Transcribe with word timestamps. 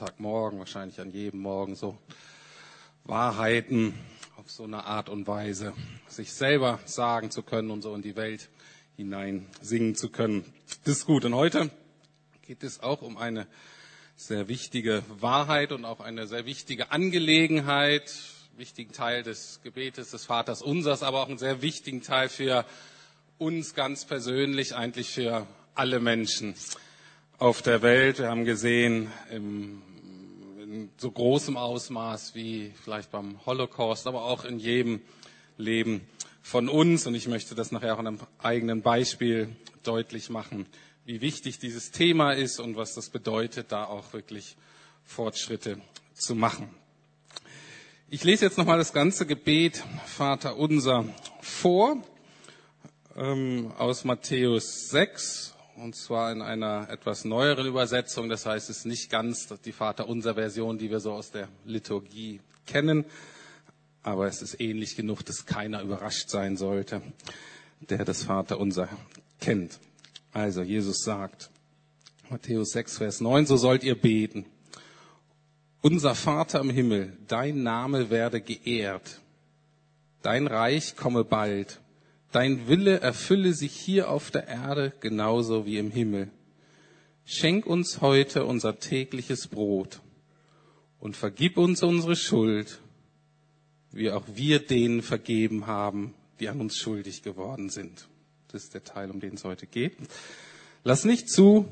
Sonntagmorgen, 0.00 0.58
wahrscheinlich 0.58 0.98
an 0.98 1.10
jedem 1.10 1.40
Morgen 1.40 1.76
so 1.76 1.98
Wahrheiten 3.04 3.92
auf 4.38 4.50
so 4.50 4.64
eine 4.64 4.84
Art 4.84 5.10
und 5.10 5.26
Weise, 5.26 5.74
sich 6.08 6.32
selber 6.32 6.80
sagen 6.86 7.30
zu 7.30 7.42
können 7.42 7.70
und 7.70 7.82
so 7.82 7.94
in 7.94 8.00
die 8.00 8.16
Welt 8.16 8.48
hinein 8.96 9.46
singen 9.60 9.94
zu 9.94 10.08
können. 10.08 10.50
Das 10.84 10.96
ist 10.96 11.06
gut. 11.06 11.26
Und 11.26 11.34
heute 11.34 11.70
geht 12.40 12.62
es 12.62 12.82
auch 12.82 13.02
um 13.02 13.18
eine 13.18 13.46
sehr 14.16 14.48
wichtige 14.48 15.02
Wahrheit 15.18 15.70
und 15.70 15.84
auch 15.84 16.00
eine 16.00 16.26
sehr 16.26 16.46
wichtige 16.46 16.92
Angelegenheit, 16.92 18.10
wichtigen 18.56 18.92
Teil 18.92 19.22
des 19.22 19.60
Gebetes 19.62 20.12
des 20.12 20.24
Vaters 20.24 20.62
Unsers, 20.62 21.02
aber 21.02 21.20
auch 21.20 21.28
einen 21.28 21.36
sehr 21.36 21.60
wichtigen 21.60 22.00
Teil 22.00 22.30
für 22.30 22.64
uns 23.36 23.74
ganz 23.74 24.06
persönlich, 24.06 24.74
eigentlich 24.74 25.10
für 25.10 25.46
alle 25.74 26.00
Menschen 26.00 26.54
auf 27.36 27.60
der 27.60 27.82
Welt. 27.82 28.18
Wir 28.18 28.28
haben 28.28 28.44
gesehen, 28.44 29.10
im, 29.30 29.82
in 30.70 30.88
so 30.98 31.10
großem 31.10 31.56
Ausmaß 31.56 32.36
wie 32.36 32.72
vielleicht 32.84 33.10
beim 33.10 33.44
Holocaust, 33.44 34.06
aber 34.06 34.22
auch 34.22 34.44
in 34.44 34.60
jedem 34.60 35.00
Leben 35.58 36.02
von 36.42 36.68
uns. 36.68 37.08
Und 37.08 37.16
ich 37.16 37.26
möchte 37.26 37.56
das 37.56 37.72
nachher 37.72 37.94
auch 37.94 37.98
an 37.98 38.06
einem 38.06 38.20
eigenen 38.38 38.80
Beispiel 38.80 39.48
deutlich 39.82 40.30
machen, 40.30 40.66
wie 41.04 41.20
wichtig 41.20 41.58
dieses 41.58 41.90
Thema 41.90 42.32
ist 42.32 42.60
und 42.60 42.76
was 42.76 42.94
das 42.94 43.10
bedeutet, 43.10 43.72
da 43.72 43.84
auch 43.84 44.12
wirklich 44.12 44.56
Fortschritte 45.04 45.80
zu 46.14 46.36
machen. 46.36 46.70
Ich 48.08 48.22
lese 48.22 48.44
jetzt 48.44 48.56
nochmal 48.56 48.78
das 48.78 48.92
ganze 48.92 49.26
Gebet 49.26 49.82
Vater 50.06 50.56
unser 50.56 51.04
vor 51.40 51.96
ähm, 53.16 53.72
aus 53.76 54.04
Matthäus 54.04 54.88
6 54.90 55.52
und 55.80 55.96
zwar 55.96 56.30
in 56.30 56.42
einer 56.42 56.88
etwas 56.90 57.24
neueren 57.24 57.66
Übersetzung. 57.66 58.28
Das 58.28 58.44
heißt, 58.44 58.68
es 58.68 58.78
ist 58.78 58.84
nicht 58.84 59.10
ganz 59.10 59.48
die 59.64 59.72
Vaterunser 59.72 60.34
Version, 60.34 60.76
die 60.76 60.90
wir 60.90 61.00
so 61.00 61.12
aus 61.12 61.30
der 61.30 61.48
Liturgie 61.64 62.40
kennen, 62.66 63.04
aber 64.02 64.26
es 64.26 64.42
ist 64.42 64.60
ähnlich 64.60 64.94
genug, 64.94 65.24
dass 65.24 65.46
keiner 65.46 65.82
überrascht 65.82 66.28
sein 66.28 66.56
sollte, 66.56 67.02
der 67.80 68.04
das 68.04 68.24
Vaterunser 68.24 68.88
kennt. 69.40 69.80
Also 70.32 70.62
Jesus 70.62 71.02
sagt, 71.02 71.50
Matthäus 72.28 72.72
6, 72.72 72.98
Vers 72.98 73.20
9, 73.20 73.46
so 73.46 73.56
sollt 73.56 73.82
ihr 73.82 73.98
beten. 73.98 74.44
Unser 75.80 76.14
Vater 76.14 76.60
im 76.60 76.70
Himmel, 76.70 77.16
dein 77.26 77.62
Name 77.62 78.10
werde 78.10 78.42
geehrt, 78.42 79.20
dein 80.20 80.46
Reich 80.46 80.94
komme 80.94 81.24
bald 81.24 81.80
Dein 82.32 82.68
Wille 82.68 83.00
erfülle 83.00 83.54
sich 83.54 83.72
hier 83.72 84.08
auf 84.08 84.30
der 84.30 84.46
Erde 84.46 84.92
genauso 85.00 85.66
wie 85.66 85.78
im 85.78 85.90
Himmel. 85.90 86.30
Schenk 87.24 87.66
uns 87.66 88.00
heute 88.00 88.44
unser 88.44 88.78
tägliches 88.78 89.48
Brot 89.48 90.00
und 91.00 91.16
vergib 91.16 91.58
uns 91.58 91.82
unsere 91.82 92.14
Schuld, 92.14 92.80
wie 93.90 94.10
auch 94.10 94.24
wir 94.34 94.60
denen 94.60 95.02
vergeben 95.02 95.66
haben, 95.66 96.14
die 96.38 96.48
an 96.48 96.60
uns 96.60 96.76
schuldig 96.76 97.22
geworden 97.22 97.68
sind. 97.68 98.08
Das 98.48 98.64
ist 98.64 98.74
der 98.74 98.84
Teil, 98.84 99.10
um 99.10 99.20
den 99.20 99.34
es 99.34 99.44
heute 99.44 99.66
geht. 99.66 99.96
Lass 100.84 101.04
nicht 101.04 101.28
zu, 101.28 101.66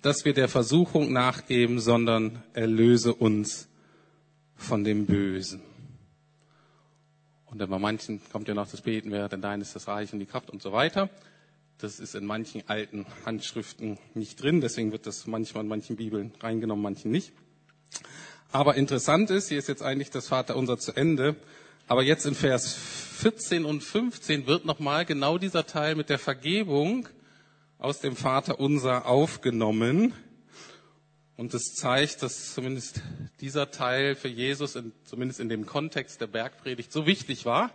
dass 0.00 0.24
wir 0.24 0.32
der 0.32 0.48
Versuchung 0.48 1.12
nachgeben, 1.12 1.80
sondern 1.80 2.42
erlöse 2.52 3.14
uns 3.14 3.68
von 4.54 4.84
dem 4.84 5.06
Bösen. 5.06 5.60
Und 7.54 7.70
bei 7.70 7.78
manchen 7.78 8.20
kommt 8.32 8.48
ja 8.48 8.54
noch 8.54 8.68
das 8.68 8.80
Beten, 8.80 9.12
wer 9.12 9.28
denn 9.28 9.40
dein 9.40 9.60
ist 9.60 9.76
das 9.76 9.86
Reich 9.86 10.12
und 10.12 10.18
die 10.18 10.26
Kraft 10.26 10.50
und 10.50 10.60
so 10.60 10.72
weiter. 10.72 11.08
Das 11.78 12.00
ist 12.00 12.16
in 12.16 12.26
manchen 12.26 12.64
alten 12.66 13.06
Handschriften 13.24 13.96
nicht 14.14 14.42
drin, 14.42 14.60
deswegen 14.60 14.90
wird 14.90 15.06
das 15.06 15.28
manchmal 15.28 15.62
in 15.62 15.68
manchen 15.68 15.94
Bibeln 15.94 16.32
reingenommen, 16.40 16.82
manchen 16.82 17.12
nicht. 17.12 17.32
Aber 18.50 18.74
interessant 18.74 19.30
ist, 19.30 19.50
hier 19.50 19.58
ist 19.58 19.68
jetzt 19.68 19.82
eigentlich 19.84 20.10
das 20.10 20.26
Vaterunser 20.26 20.78
zu 20.78 20.96
Ende, 20.96 21.36
aber 21.86 22.02
jetzt 22.02 22.26
in 22.26 22.34
Vers 22.34 22.74
14 22.74 23.64
und 23.64 23.84
15 23.84 24.48
wird 24.48 24.64
nochmal 24.64 25.04
genau 25.04 25.38
dieser 25.38 25.64
Teil 25.64 25.94
mit 25.94 26.10
der 26.10 26.18
Vergebung 26.18 27.08
aus 27.78 28.00
dem 28.00 28.16
Vaterunser 28.16 29.06
aufgenommen. 29.06 30.12
Und 31.36 31.52
es 31.52 31.74
zeigt, 31.74 32.22
dass 32.22 32.54
zumindest 32.54 33.02
dieser 33.40 33.70
Teil 33.70 34.14
für 34.14 34.28
Jesus, 34.28 34.76
in, 34.76 34.92
zumindest 35.04 35.40
in 35.40 35.48
dem 35.48 35.66
Kontext 35.66 36.20
der 36.20 36.28
Bergpredigt, 36.28 36.92
so 36.92 37.06
wichtig 37.06 37.44
war, 37.44 37.72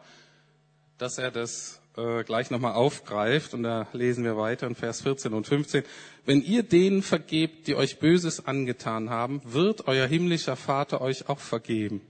dass 0.97 1.17
er 1.17 1.29
das 1.29 1.81
äh, 1.97 2.23
gleich 2.23 2.51
nochmal 2.51 2.73
aufgreift. 2.73 3.53
Und 3.53 3.63
da 3.63 3.87
lesen 3.91 4.23
wir 4.23 4.37
weiter 4.37 4.65
in 4.67 4.75
Vers 4.75 5.01
14 5.01 5.33
und 5.33 5.45
15. 5.45 5.83
Wenn 6.25 6.41
ihr 6.41 6.63
denen 6.63 7.01
vergebt, 7.01 7.67
die 7.67 7.75
euch 7.75 7.99
Böses 7.99 8.45
angetan 8.45 9.09
haben, 9.09 9.41
wird 9.43 9.87
euer 9.87 10.07
himmlischer 10.07 10.55
Vater 10.55 11.01
euch 11.01 11.27
auch 11.27 11.39
vergeben. 11.39 12.01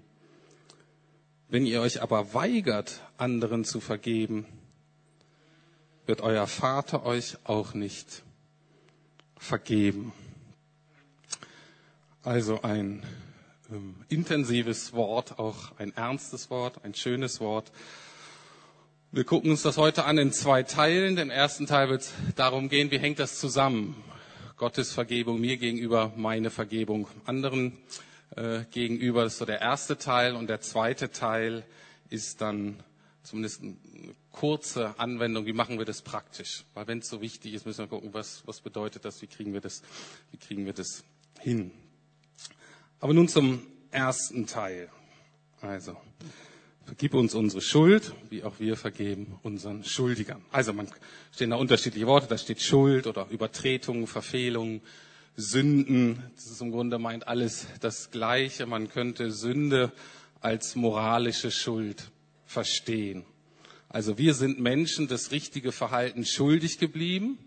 Wenn 1.47 1.65
ihr 1.65 1.81
euch 1.81 2.03
aber 2.03 2.35
weigert, 2.35 3.01
anderen 3.17 3.65
zu 3.65 3.79
vergeben, 3.79 4.45
wird 6.05 6.21
euer 6.21 6.45
Vater 6.45 7.05
euch 7.05 7.37
auch 7.43 7.73
nicht 7.73 8.23
vergeben. 9.37 10.13
Also 12.29 12.61
ein 12.61 13.01
ähm, 13.71 13.95
intensives 14.07 14.93
Wort, 14.93 15.39
auch 15.39 15.75
ein 15.79 15.97
ernstes 15.97 16.51
Wort, 16.51 16.85
ein 16.85 16.93
schönes 16.93 17.39
Wort. 17.39 17.71
Wir 19.11 19.23
gucken 19.23 19.49
uns 19.49 19.63
das 19.63 19.77
heute 19.77 20.05
an 20.05 20.19
in 20.19 20.31
zwei 20.31 20.61
Teilen. 20.61 21.15
Den 21.15 21.31
ersten 21.31 21.65
Teil 21.65 21.89
wird 21.89 22.01
es 22.01 22.13
darum 22.35 22.69
gehen, 22.69 22.91
wie 22.91 22.99
hängt 22.99 23.17
das 23.17 23.39
zusammen? 23.39 23.95
Gottes 24.57 24.93
Vergebung 24.93 25.41
mir 25.41 25.57
gegenüber, 25.57 26.13
meine 26.17 26.51
Vergebung 26.51 27.07
anderen 27.25 27.75
äh, 28.35 28.59
gegenüber. 28.69 29.23
Das 29.23 29.33
ist 29.33 29.39
so 29.39 29.45
der 29.45 29.61
erste 29.61 29.97
Teil. 29.97 30.35
Und 30.35 30.51
der 30.51 30.61
zweite 30.61 31.09
Teil 31.09 31.65
ist 32.11 32.41
dann 32.41 32.83
zumindest 33.23 33.63
eine 33.63 33.75
kurze 34.31 34.99
Anwendung. 34.99 35.47
Wie 35.47 35.53
machen 35.53 35.79
wir 35.79 35.85
das 35.85 36.03
praktisch? 36.03 36.63
Weil 36.75 36.85
wenn 36.85 36.99
es 36.99 37.09
so 37.09 37.21
wichtig 37.21 37.55
ist, 37.55 37.65
müssen 37.65 37.79
wir 37.79 37.87
gucken, 37.87 38.13
was, 38.13 38.43
was 38.45 38.61
bedeutet 38.61 39.03
das? 39.03 39.19
Wie 39.23 39.27
kriegen 39.27 39.51
wir 39.51 39.61
das? 39.61 39.81
Wie 40.29 40.37
kriegen 40.37 40.67
wir 40.67 40.73
das 40.73 41.03
hin? 41.39 41.71
Aber 42.99 43.13
nun 43.13 43.27
zum 43.27 43.65
ersten 43.91 44.45
Teil. 44.45 44.89
Also, 45.61 45.95
vergib 46.85 47.13
uns 47.13 47.33
unsere 47.33 47.61
Schuld, 47.61 48.13
wie 48.29 48.43
auch 48.43 48.59
wir 48.59 48.75
vergeben 48.75 49.39
unseren 49.41 49.85
Schuldigern. 49.85 50.43
Also, 50.51 50.73
man 50.73 50.89
stehen 51.31 51.51
da 51.51 51.55
unterschiedliche 51.55 52.07
Worte. 52.07 52.27
Da 52.27 52.37
steht 52.37 52.61
Schuld 52.61 53.07
oder 53.07 53.27
Übertretung, 53.29 54.05
Verfehlung, 54.05 54.81
Sünden. 55.37 56.23
Das 56.35 56.47
ist 56.47 56.61
im 56.61 56.71
Grunde 56.71 56.99
meint 56.99 57.27
alles 57.27 57.67
das 57.79 58.11
Gleiche. 58.11 58.65
Man 58.65 58.89
könnte 58.89 59.31
Sünde 59.31 59.93
als 60.41 60.75
moralische 60.75 61.51
Schuld 61.51 62.11
verstehen. 62.45 63.25
Also 63.87 64.17
wir 64.17 64.33
sind 64.33 64.59
Menschen 64.59 65.07
das 65.07 65.31
richtige 65.31 65.71
Verhalten 65.71 66.25
schuldig 66.25 66.79
geblieben 66.79 67.37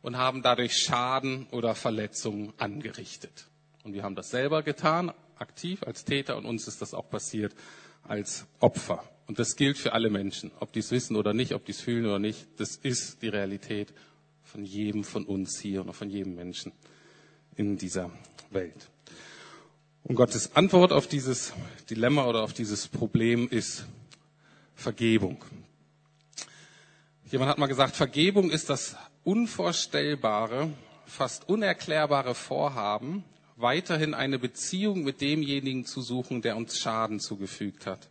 und 0.00 0.16
haben 0.16 0.42
dadurch 0.42 0.76
Schaden 0.76 1.48
oder 1.50 1.74
Verletzungen 1.74 2.52
angerichtet. 2.56 3.48
Und 3.86 3.92
wir 3.92 4.02
haben 4.02 4.16
das 4.16 4.30
selber 4.30 4.64
getan, 4.64 5.12
aktiv 5.38 5.84
als 5.84 6.04
Täter, 6.04 6.36
und 6.36 6.44
uns 6.44 6.66
ist 6.66 6.82
das 6.82 6.92
auch 6.92 7.08
passiert 7.08 7.54
als 8.02 8.48
Opfer. 8.58 9.04
Und 9.28 9.38
das 9.38 9.54
gilt 9.54 9.78
für 9.78 9.92
alle 9.92 10.10
Menschen, 10.10 10.50
ob 10.58 10.72
die 10.72 10.80
es 10.80 10.90
wissen 10.90 11.14
oder 11.14 11.32
nicht, 11.32 11.54
ob 11.54 11.64
die 11.64 11.70
es 11.70 11.80
fühlen 11.80 12.04
oder 12.04 12.18
nicht. 12.18 12.48
Das 12.56 12.74
ist 12.74 13.22
die 13.22 13.28
Realität 13.28 13.94
von 14.42 14.64
jedem 14.64 15.04
von 15.04 15.24
uns 15.24 15.60
hier 15.60 15.86
und 15.86 15.92
von 15.92 16.10
jedem 16.10 16.34
Menschen 16.34 16.72
in 17.54 17.76
dieser 17.76 18.10
Welt. 18.50 18.88
Und 20.02 20.16
Gottes 20.16 20.56
Antwort 20.56 20.90
auf 20.90 21.06
dieses 21.06 21.52
Dilemma 21.88 22.26
oder 22.26 22.42
auf 22.42 22.54
dieses 22.54 22.88
Problem 22.88 23.46
ist 23.48 23.86
Vergebung. 24.74 25.44
Jemand 27.30 27.52
hat 27.52 27.58
mal 27.58 27.66
gesagt, 27.66 27.94
Vergebung 27.94 28.50
ist 28.50 28.68
das 28.68 28.96
unvorstellbare, 29.22 30.72
fast 31.06 31.48
unerklärbare 31.48 32.34
Vorhaben, 32.34 33.22
weiterhin 33.56 34.14
eine 34.14 34.38
Beziehung 34.38 35.02
mit 35.02 35.20
demjenigen 35.20 35.84
zu 35.84 36.02
suchen, 36.02 36.42
der 36.42 36.56
uns 36.56 36.78
Schaden 36.78 37.20
zugefügt 37.20 37.86
hat. 37.86 38.08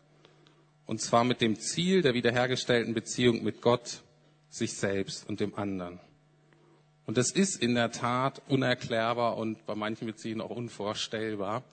Und 0.85 1.01
zwar 1.01 1.23
mit 1.23 1.41
dem 1.41 1.59
Ziel 1.59 2.01
der 2.01 2.13
wiederhergestellten 2.13 2.93
Beziehung 2.93 3.43
mit 3.43 3.61
Gott, 3.61 4.01
sich 4.49 4.73
selbst 4.73 5.27
und 5.27 5.39
dem 5.39 5.55
anderen. 5.55 5.99
Und 7.05 7.17
das 7.17 7.31
ist 7.31 7.61
in 7.61 7.75
der 7.75 7.91
Tat 7.91 8.41
unerklärbar 8.47 9.37
und 9.37 9.65
bei 9.65 9.75
manchen 9.75 10.07
Beziehungen 10.07 10.41
auch 10.41 10.49
unvorstellbar. 10.49 11.63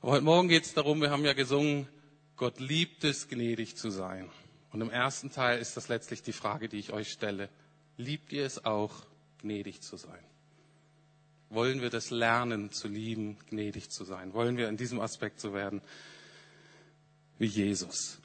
Aber 0.00 0.12
heute 0.12 0.24
Morgen 0.24 0.48
geht 0.48 0.64
es 0.64 0.74
darum, 0.74 1.00
wir 1.00 1.10
haben 1.10 1.24
ja 1.24 1.34
gesungen, 1.34 1.88
Gott 2.36 2.60
liebt 2.60 3.04
es, 3.04 3.28
gnädig 3.28 3.76
zu 3.76 3.90
sein. 3.90 4.30
Und 4.72 4.80
im 4.80 4.90
ersten 4.90 5.30
Teil 5.30 5.58
ist 5.58 5.76
das 5.76 5.88
letztlich 5.88 6.22
die 6.22 6.32
Frage, 6.32 6.68
die 6.68 6.78
ich 6.78 6.92
euch 6.92 7.12
stelle. 7.12 7.50
Liebt 7.98 8.32
ihr 8.32 8.46
es 8.46 8.64
auch, 8.64 9.04
gnädig 9.38 9.82
zu 9.82 9.96
sein? 9.96 10.24
Wollen 11.52 11.82
wir 11.82 11.90
das 11.90 12.10
lernen 12.10 12.72
zu 12.72 12.88
lieben, 12.88 13.36
gnädig 13.50 13.90
zu 13.90 14.04
sein? 14.04 14.32
Wollen 14.32 14.56
wir 14.56 14.68
in 14.68 14.76
diesem 14.76 15.00
Aspekt 15.00 15.40
so 15.40 15.52
werden 15.52 15.80
wie 17.38 17.46
Jesus? 17.46 18.18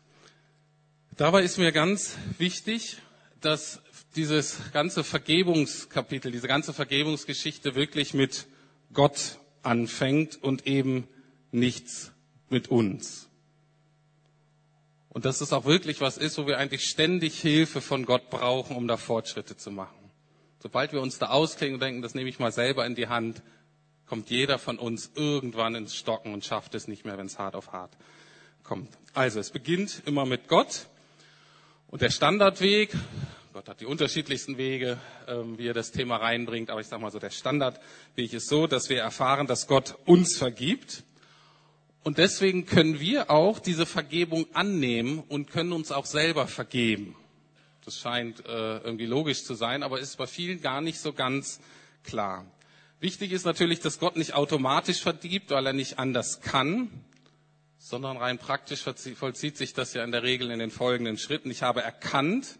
Dabei 1.15 1.43
ist 1.43 1.57
mir 1.57 1.71
ganz 1.71 2.15
wichtig, 2.37 2.97
dass 3.41 3.81
dieses 4.15 4.59
ganze 4.71 5.03
Vergebungskapitel, 5.03 6.31
diese 6.31 6.47
ganze 6.47 6.73
Vergebungsgeschichte 6.73 7.75
wirklich 7.75 8.13
mit 8.13 8.47
Gott 8.93 9.39
anfängt 9.63 10.41
und 10.41 10.67
eben 10.67 11.07
nichts 11.51 12.11
mit 12.49 12.69
uns. 12.69 13.29
Und 15.09 15.25
dass 15.25 15.41
es 15.41 15.53
auch 15.53 15.65
wirklich 15.65 16.01
was 16.01 16.17
ist, 16.17 16.37
wo 16.37 16.45
wir 16.45 16.59
eigentlich 16.59 16.83
ständig 16.83 17.39
Hilfe 17.39 17.81
von 17.81 18.05
Gott 18.05 18.29
brauchen, 18.29 18.75
um 18.75 18.87
da 18.87 18.97
Fortschritte 18.97 19.57
zu 19.57 19.71
machen. 19.71 19.96
Sobald 20.59 20.91
wir 20.91 21.01
uns 21.01 21.19
da 21.19 21.27
ausklingen 21.27 21.75
und 21.75 21.81
denken, 21.81 22.01
das 22.01 22.15
nehme 22.15 22.29
ich 22.29 22.39
mal 22.39 22.51
selber 22.51 22.85
in 22.85 22.95
die 22.95 23.07
Hand, 23.07 23.41
kommt 24.07 24.29
jeder 24.29 24.57
von 24.57 24.79
uns 24.79 25.11
irgendwann 25.15 25.75
ins 25.75 25.95
Stocken 25.95 26.33
und 26.33 26.45
schafft 26.45 26.73
es 26.75 26.87
nicht 26.87 27.05
mehr, 27.05 27.17
wenn 27.17 27.27
es 27.27 27.37
hart 27.37 27.55
auf 27.55 27.71
hart 27.71 27.95
kommt. 28.63 28.89
Also, 29.13 29.39
es 29.39 29.49
beginnt 29.49 30.03
immer 30.05 30.25
mit 30.25 30.47
Gott. 30.47 30.87
Und 31.87 32.01
der 32.01 32.09
Standardweg, 32.09 32.93
Gott 33.53 33.69
hat 33.69 33.79
die 33.79 33.85
unterschiedlichsten 33.85 34.57
Wege, 34.57 34.97
ähm, 35.27 35.57
wie 35.57 35.67
er 35.67 35.73
das 35.73 35.91
Thema 35.91 36.17
reinbringt, 36.17 36.69
aber 36.69 36.81
ich 36.81 36.87
sage 36.87 37.01
mal 37.01 37.11
so, 37.11 37.17
der 37.17 37.29
Standardweg 37.29 38.33
ist 38.33 38.49
so, 38.49 38.67
dass 38.67 38.89
wir 38.89 38.99
erfahren, 38.99 39.47
dass 39.47 39.67
Gott 39.67 39.95
uns 40.05 40.37
vergibt. 40.37 41.03
Und 42.03 42.17
deswegen 42.17 42.65
können 42.65 42.99
wir 42.99 43.31
auch 43.31 43.59
diese 43.59 43.85
Vergebung 43.85 44.47
annehmen 44.53 45.23
und 45.27 45.49
können 45.49 45.71
uns 45.71 45.91
auch 45.91 46.05
selber 46.05 46.47
vergeben. 46.47 47.15
Das 47.87 47.99
scheint 47.99 48.45
äh, 48.45 48.79
irgendwie 48.79 49.05
logisch 49.05 49.45
zu 49.45 49.53
sein, 49.53 49.81
aber 49.81 49.97
ist 50.01 50.17
bei 50.17 50.27
vielen 50.27 50.61
gar 50.61 50.81
nicht 50.81 50.99
so 50.99 51.13
ganz 51.13 51.61
klar. 52.03 52.45
Wichtig 52.99 53.31
ist 53.31 53.45
natürlich, 53.45 53.79
dass 53.79 53.97
Gott 53.97 54.17
nicht 54.17 54.33
automatisch 54.33 55.01
vergibt, 55.01 55.51
weil 55.51 55.65
er 55.65 55.71
nicht 55.71 55.97
anders 55.97 56.41
kann, 56.41 56.89
sondern 57.77 58.17
rein 58.17 58.39
praktisch 58.39 58.81
vollzieht 58.81 59.55
sich 59.55 59.73
das 59.73 59.93
ja 59.93 60.03
in 60.03 60.11
der 60.11 60.23
Regel 60.23 60.51
in 60.51 60.59
den 60.59 60.69
folgenden 60.69 61.17
Schritten. 61.17 61.49
Ich 61.49 61.63
habe 61.63 61.81
erkannt, 61.81 62.59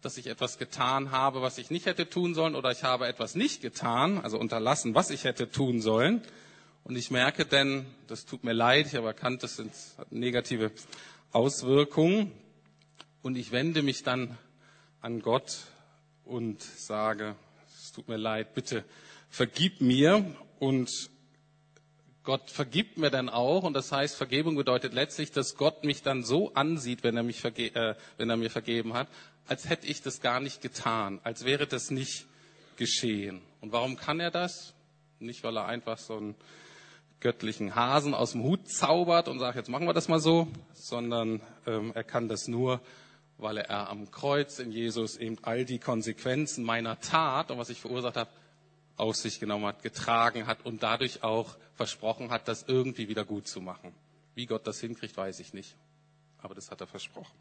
dass 0.00 0.16
ich 0.16 0.26
etwas 0.26 0.58
getan 0.58 1.12
habe, 1.12 1.40
was 1.40 1.58
ich 1.58 1.70
nicht 1.70 1.86
hätte 1.86 2.10
tun 2.10 2.34
sollen, 2.34 2.56
oder 2.56 2.72
ich 2.72 2.82
habe 2.82 3.06
etwas 3.06 3.36
nicht 3.36 3.62
getan, 3.62 4.18
also 4.18 4.40
unterlassen, 4.40 4.96
was 4.96 5.10
ich 5.10 5.22
hätte 5.22 5.52
tun 5.52 5.80
sollen. 5.80 6.20
Und 6.82 6.96
ich 6.96 7.12
merke 7.12 7.46
denn, 7.46 7.86
das 8.08 8.26
tut 8.26 8.42
mir 8.42 8.54
leid, 8.54 8.88
ich 8.88 8.96
habe 8.96 9.06
erkannt, 9.06 9.44
das 9.44 9.54
sind 9.54 9.72
negative 10.10 10.72
Auswirkungen. 11.30 12.32
Und 13.22 13.36
ich 13.36 13.52
wende 13.52 13.82
mich 13.82 14.02
dann 14.02 14.36
an 15.00 15.20
Gott 15.22 15.66
und 16.24 16.60
sage, 16.60 17.36
es 17.78 17.92
tut 17.92 18.08
mir 18.08 18.16
leid, 18.16 18.54
bitte 18.54 18.84
vergib 19.30 19.80
mir 19.80 20.36
und 20.58 20.90
Gott 22.24 22.50
vergibt 22.50 22.98
mir 22.98 23.10
dann 23.10 23.28
auch 23.28 23.64
und 23.64 23.74
das 23.74 23.90
heißt, 23.92 24.16
Vergebung 24.16 24.56
bedeutet 24.56 24.92
letztlich, 24.92 25.32
dass 25.32 25.56
Gott 25.56 25.84
mich 25.84 26.02
dann 26.02 26.22
so 26.24 26.52
ansieht, 26.54 27.02
wenn 27.02 27.16
er, 27.16 27.22
mich 27.22 27.44
äh, 27.44 27.94
wenn 28.16 28.30
er 28.30 28.36
mir 28.36 28.50
vergeben 28.50 28.94
hat, 28.94 29.08
als 29.46 29.68
hätte 29.68 29.86
ich 29.86 30.02
das 30.02 30.20
gar 30.20 30.40
nicht 30.40 30.60
getan, 30.60 31.20
als 31.24 31.44
wäre 31.44 31.66
das 31.66 31.90
nicht 31.90 32.26
geschehen. 32.76 33.40
Und 33.60 33.72
warum 33.72 33.96
kann 33.96 34.20
er 34.20 34.30
das? 34.30 34.74
Nicht, 35.18 35.44
weil 35.44 35.56
er 35.56 35.66
einfach 35.66 35.98
so 35.98 36.16
einen 36.16 36.34
göttlichen 37.20 37.74
Hasen 37.76 38.14
aus 38.14 38.32
dem 38.32 38.42
Hut 38.42 38.68
zaubert 38.68 39.28
und 39.28 39.38
sagt, 39.38 39.56
jetzt 39.56 39.68
machen 39.68 39.86
wir 39.86 39.94
das 39.94 40.08
mal 40.08 40.18
so, 40.18 40.48
sondern 40.74 41.40
ähm, 41.66 41.92
er 41.94 42.04
kann 42.04 42.28
das 42.28 42.48
nur, 42.48 42.80
weil 43.38 43.58
er 43.58 43.88
am 43.88 44.10
Kreuz 44.10 44.58
in 44.58 44.70
Jesus 44.70 45.16
eben 45.16 45.36
all 45.42 45.64
die 45.64 45.78
Konsequenzen 45.78 46.64
meiner 46.64 47.00
Tat 47.00 47.50
und 47.50 47.58
was 47.58 47.70
ich 47.70 47.80
verursacht 47.80 48.16
habe, 48.16 48.30
auf 48.96 49.16
sich 49.16 49.40
genommen 49.40 49.66
hat, 49.66 49.82
getragen 49.82 50.46
hat 50.46 50.64
und 50.64 50.82
dadurch 50.82 51.24
auch 51.24 51.56
versprochen 51.74 52.30
hat, 52.30 52.46
das 52.46 52.64
irgendwie 52.68 53.08
wieder 53.08 53.24
gut 53.24 53.48
zu 53.48 53.60
machen. 53.60 53.94
Wie 54.34 54.46
Gott 54.46 54.66
das 54.66 54.80
hinkriegt, 54.80 55.16
weiß 55.16 55.40
ich 55.40 55.52
nicht. 55.54 55.76
Aber 56.38 56.54
das 56.54 56.70
hat 56.70 56.80
er 56.80 56.86
versprochen. 56.86 57.36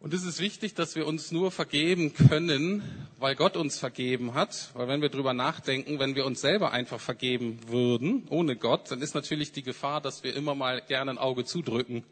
Und 0.00 0.14
es 0.14 0.24
ist 0.24 0.40
wichtig, 0.40 0.72
dass 0.72 0.96
wir 0.96 1.06
uns 1.06 1.30
nur 1.30 1.50
vergeben 1.50 2.14
können, 2.14 2.82
weil 3.18 3.36
Gott 3.36 3.54
uns 3.54 3.78
vergeben 3.78 4.32
hat. 4.32 4.70
Weil 4.72 4.88
wenn 4.88 5.02
wir 5.02 5.10
drüber 5.10 5.34
nachdenken, 5.34 5.98
wenn 5.98 6.14
wir 6.14 6.24
uns 6.24 6.40
selber 6.40 6.72
einfach 6.72 6.98
vergeben 6.98 7.58
würden, 7.68 8.26
ohne 8.30 8.56
Gott, 8.56 8.90
dann 8.90 9.02
ist 9.02 9.14
natürlich 9.14 9.52
die 9.52 9.62
Gefahr, 9.62 10.00
dass 10.00 10.24
wir 10.24 10.34
immer 10.34 10.54
mal 10.54 10.80
gerne 10.80 11.10
ein 11.10 11.18
Auge 11.18 11.44
zudrücken 11.44 12.04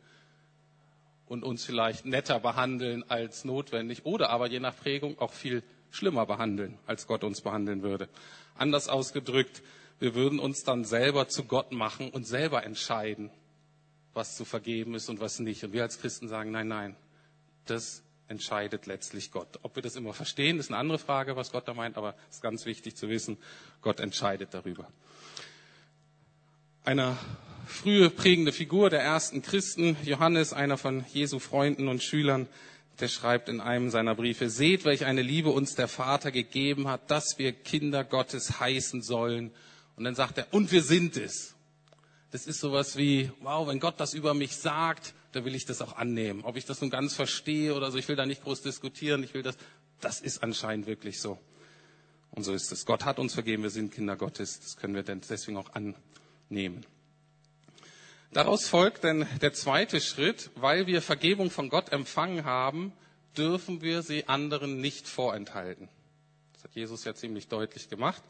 und 1.29 1.44
uns 1.44 1.64
vielleicht 1.64 2.05
netter 2.05 2.40
behandeln 2.40 3.08
als 3.08 3.46
notwendig 3.46 4.05
oder 4.05 4.29
aber 4.29 4.50
je 4.50 4.61
nach 4.61 4.76
Prägung 4.76 5.19
auch 5.19 5.32
viel 5.32 5.62
schlimmer 5.90 6.26
behandeln, 6.26 6.79
als 6.87 7.06
Gott 7.06 7.25
uns 7.25 7.40
behandeln 7.40 7.82
würde. 7.82 8.11
Anders 8.55 8.88
ausgedrückt, 8.88 9.62
wir 9.99 10.14
würden 10.14 10.40
uns 10.40 10.62
dann 10.62 10.85
selber 10.85 11.29
zu 11.29 11.44
Gott 11.44 11.73
machen 11.73 12.11
und 12.11 12.26
selber 12.26 12.64
entscheiden, 12.64 13.31
was 14.12 14.37
zu 14.37 14.44
vergeben 14.44 14.94
ist 14.94 15.08
und 15.08 15.20
was 15.20 15.38
nicht. 15.38 15.64
Und 15.64 15.73
wir 15.73 15.85
als 15.85 15.99
Christen 16.00 16.29
sagen, 16.29 16.50
nein, 16.50 16.69
nein, 16.69 16.96
das 17.70 18.02
entscheidet 18.28 18.86
letztlich 18.86 19.30
Gott. 19.30 19.58
Ob 19.62 19.76
wir 19.76 19.82
das 19.82 19.96
immer 19.96 20.12
verstehen, 20.12 20.58
ist 20.58 20.68
eine 20.68 20.78
andere 20.78 20.98
Frage, 20.98 21.36
was 21.36 21.50
Gott 21.50 21.66
da 21.66 21.74
meint, 21.74 21.96
aber 21.96 22.14
es 22.28 22.36
ist 22.36 22.42
ganz 22.42 22.66
wichtig 22.66 22.96
zu 22.96 23.08
wissen, 23.08 23.38
Gott 23.80 24.00
entscheidet 24.00 24.52
darüber. 24.52 24.86
Einer 26.84 27.18
frühe 27.66 28.10
prägende 28.10 28.52
Figur 28.52 28.90
der 28.90 29.02
ersten 29.02 29.42
Christen, 29.42 29.96
Johannes, 30.04 30.52
einer 30.52 30.78
von 30.78 31.04
Jesu 31.12 31.38
Freunden 31.38 31.88
und 31.88 32.02
Schülern, 32.02 32.46
der 33.00 33.08
schreibt 33.08 33.48
in 33.48 33.60
einem 33.60 33.90
seiner 33.90 34.14
Briefe, 34.14 34.50
seht, 34.50 34.84
welch 34.84 35.04
eine 35.04 35.22
Liebe 35.22 35.50
uns 35.50 35.74
der 35.74 35.88
Vater 35.88 36.32
gegeben 36.32 36.88
hat, 36.88 37.10
dass 37.10 37.38
wir 37.38 37.52
Kinder 37.52 38.04
Gottes 38.04 38.58
heißen 38.60 39.02
sollen. 39.02 39.52
Und 39.96 40.04
dann 40.04 40.14
sagt 40.14 40.38
er, 40.38 40.46
und 40.50 40.72
wir 40.72 40.82
sind 40.82 41.16
es. 41.16 41.54
Das 42.30 42.46
ist 42.46 42.60
sowas 42.60 42.96
wie, 42.96 43.30
wow, 43.40 43.68
wenn 43.68 43.80
Gott 43.80 44.00
das 44.00 44.14
über 44.14 44.34
mich 44.34 44.56
sagt, 44.56 45.14
dann 45.38 45.44
will 45.44 45.55
ich 45.55 45.67
das 45.67 45.81
auch 45.82 45.96
annehmen. 45.96 46.43
Ob 46.43 46.56
ich 46.56 46.64
das 46.64 46.81
nun 46.81 46.90
ganz 46.90 47.14
verstehe 47.14 47.75
oder 47.75 47.93
so, 47.93 47.99
ich 47.99 48.08
will 48.08 48.17
da 48.17 48.26
nicht 48.26 48.43
groß 48.43 48.61
diskutieren, 48.62 49.23
ich 49.23 49.35
will 49.35 49.43
das, 49.43 49.56
das 50.00 50.20
ist 50.20 50.43
anscheinend 50.43 50.87
wirklich 50.87 51.20
so. 51.20 51.38
Und 52.32 52.43
so 52.43 52.52
ist 52.52 52.73
es. 52.73 52.87
Gott 52.87 53.05
hat 53.05 53.20
uns 53.20 53.35
vergeben, 53.35 53.62
wir 53.62 53.70
sind 53.70 53.94
Kinder 53.94 54.17
Gottes, 54.17 54.58
das 54.58 54.76
können 54.76 54.96
wir 54.96 55.05
denn 55.05 55.20
deswegen 55.29 55.56
auch 55.56 55.70
annehmen. 55.75 56.85
Daraus 58.32 58.69
folgt 58.69 59.05
dann 59.05 59.26
der 59.40 59.52
zweite 59.52 60.00
Schritt, 60.00 60.50
weil 60.56 60.87
wir 60.88 61.00
Vergebung 61.02 61.50
von 61.50 61.69
Gott 61.69 61.93
empfangen 61.93 62.44
haben, 62.44 62.93
dürfen 63.37 63.81
wir 63.81 64.02
sie 64.02 64.26
anderen 64.26 64.81
nicht 64.81 65.06
vorenthalten. 65.06 65.88
Das 66.55 66.64
hat 66.64 66.75
Jesus 66.75 67.05
ja 67.05 67.14
ziemlich 67.14 67.46
deutlich 67.46 67.88
gemacht. 67.88 68.23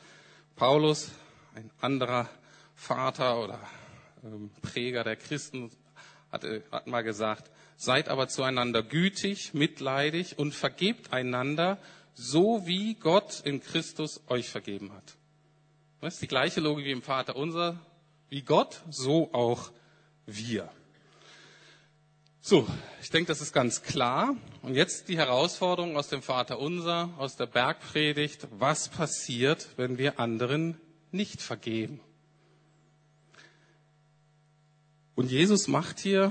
Paulus, 0.57 1.11
ein 1.55 1.71
anderer 1.81 2.29
Vater 2.77 3.43
oder 3.43 3.59
ähm, 4.23 4.51
Präger 4.61 5.05
der 5.05 5.17
Christen, 5.17 5.71
hat, 6.31 6.45
hat 6.71 6.87
mal 6.87 7.03
gesagt, 7.03 7.51
seid 7.77 8.09
aber 8.09 8.29
zueinander 8.29 8.83
gütig, 8.83 9.55
mitleidig 9.55 10.39
und 10.39 10.55
vergebt 10.55 11.13
einander, 11.13 11.79
so 12.15 12.67
wie 12.67 12.95
Gott 12.95 13.41
in 13.45 13.63
Christus 13.63 14.21
euch 14.27 14.49
vergeben 14.49 14.93
hat. 14.93 15.17
Das 16.01 16.15
ist 16.15 16.23
die 16.23 16.29
gleiche 16.29 16.61
Logik 16.61 16.85
wie 16.85 16.93
im 16.93 17.03
Vater 17.03 17.37
unser, 17.37 17.81
wie 18.29 18.43
Gott, 18.43 18.83
so 18.91 19.33
auch 19.33 19.71
wir. 20.27 20.71
So, 22.41 22.67
ich 23.03 23.11
denke, 23.11 23.29
das 23.29 23.41
ist 23.41 23.53
ganz 23.53 23.83
klar. 23.83 24.35
Und 24.63 24.75
jetzt 24.75 25.09
die 25.09 25.19
Herausforderung 25.19 25.97
aus 25.97 26.09
dem 26.09 26.23
Vater 26.23 26.59
Unser, 26.59 27.11
aus 27.19 27.37
der 27.37 27.47
Bergpredigt. 27.47 28.49
Was 28.51 28.89
passiert, 28.89 29.69
wenn 29.77 29.99
wir 29.99 30.19
anderen 30.19 30.81
nicht 31.11 31.43
vergeben? 31.43 32.01
Und 35.19 35.33
Jesus 35.33 35.67
macht 35.67 35.99
hier, 35.99 36.31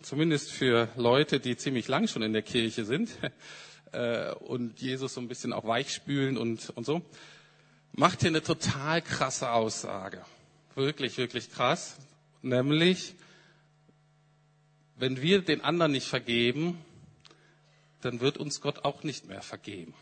zumindest 0.00 0.50
für 0.50 0.88
Leute, 0.96 1.38
die 1.38 1.58
ziemlich 1.58 1.86
lang 1.86 2.08
schon 2.08 2.22
in 2.22 2.32
der 2.32 2.40
Kirche 2.40 2.86
sind 2.86 3.10
äh, 3.92 4.32
und 4.32 4.80
Jesus 4.80 5.12
so 5.12 5.20
ein 5.20 5.28
bisschen 5.28 5.52
auch 5.52 5.66
weichspülen 5.66 6.38
und, 6.38 6.70
und 6.70 6.86
so, 6.86 7.02
macht 7.92 8.22
hier 8.22 8.30
eine 8.30 8.42
total 8.42 9.02
krasse 9.02 9.50
Aussage. 9.50 10.24
Wirklich, 10.76 11.18
wirklich 11.18 11.50
krass 11.50 11.98
nämlich, 12.40 13.14
wenn 14.96 15.20
wir 15.20 15.42
den 15.42 15.60
anderen 15.60 15.92
nicht 15.92 16.08
vergeben, 16.08 16.78
dann 18.00 18.20
wird 18.20 18.38
uns 18.38 18.62
Gott 18.62 18.86
auch 18.86 19.02
nicht 19.02 19.28
mehr 19.28 19.42
vergeben. 19.42 19.92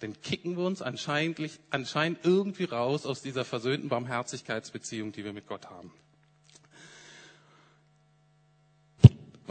Dann 0.00 0.20
kicken 0.22 0.56
wir 0.56 0.64
uns 0.64 0.82
anscheinend, 0.82 1.38
anscheinend 1.70 2.18
irgendwie 2.24 2.64
raus 2.64 3.06
aus 3.06 3.22
dieser 3.22 3.44
versöhnten 3.44 3.88
Barmherzigkeitsbeziehung, 3.90 5.12
die 5.12 5.22
wir 5.22 5.32
mit 5.32 5.46
Gott 5.46 5.70
haben. 5.70 5.92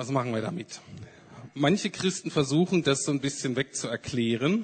Was 0.01 0.09
machen 0.09 0.33
wir 0.33 0.41
damit? 0.41 0.81
Manche 1.53 1.91
Christen 1.91 2.31
versuchen, 2.31 2.81
das 2.81 3.03
so 3.03 3.11
ein 3.11 3.19
bisschen 3.19 3.55
wegzuerklären. 3.55 4.63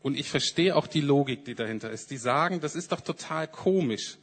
Und 0.00 0.18
ich 0.18 0.30
verstehe 0.30 0.74
auch 0.74 0.86
die 0.86 1.02
Logik, 1.02 1.44
die 1.44 1.54
dahinter 1.54 1.90
ist. 1.90 2.10
Die 2.10 2.16
sagen, 2.16 2.62
das 2.62 2.74
ist 2.74 2.90
doch 2.90 3.02
total 3.02 3.48
komisch. 3.48 4.16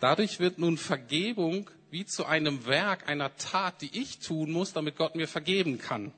Dadurch 0.00 0.40
wird 0.40 0.58
nun 0.58 0.76
Vergebung 0.76 1.70
wie 1.92 2.04
zu 2.04 2.26
einem 2.26 2.66
Werk, 2.66 3.08
einer 3.08 3.36
Tat, 3.36 3.80
die 3.80 3.96
ich 3.96 4.18
tun 4.18 4.50
muss, 4.50 4.72
damit 4.72 4.96
Gott 4.96 5.14
mir 5.14 5.28
vergeben 5.28 5.78
kann. 5.78 6.12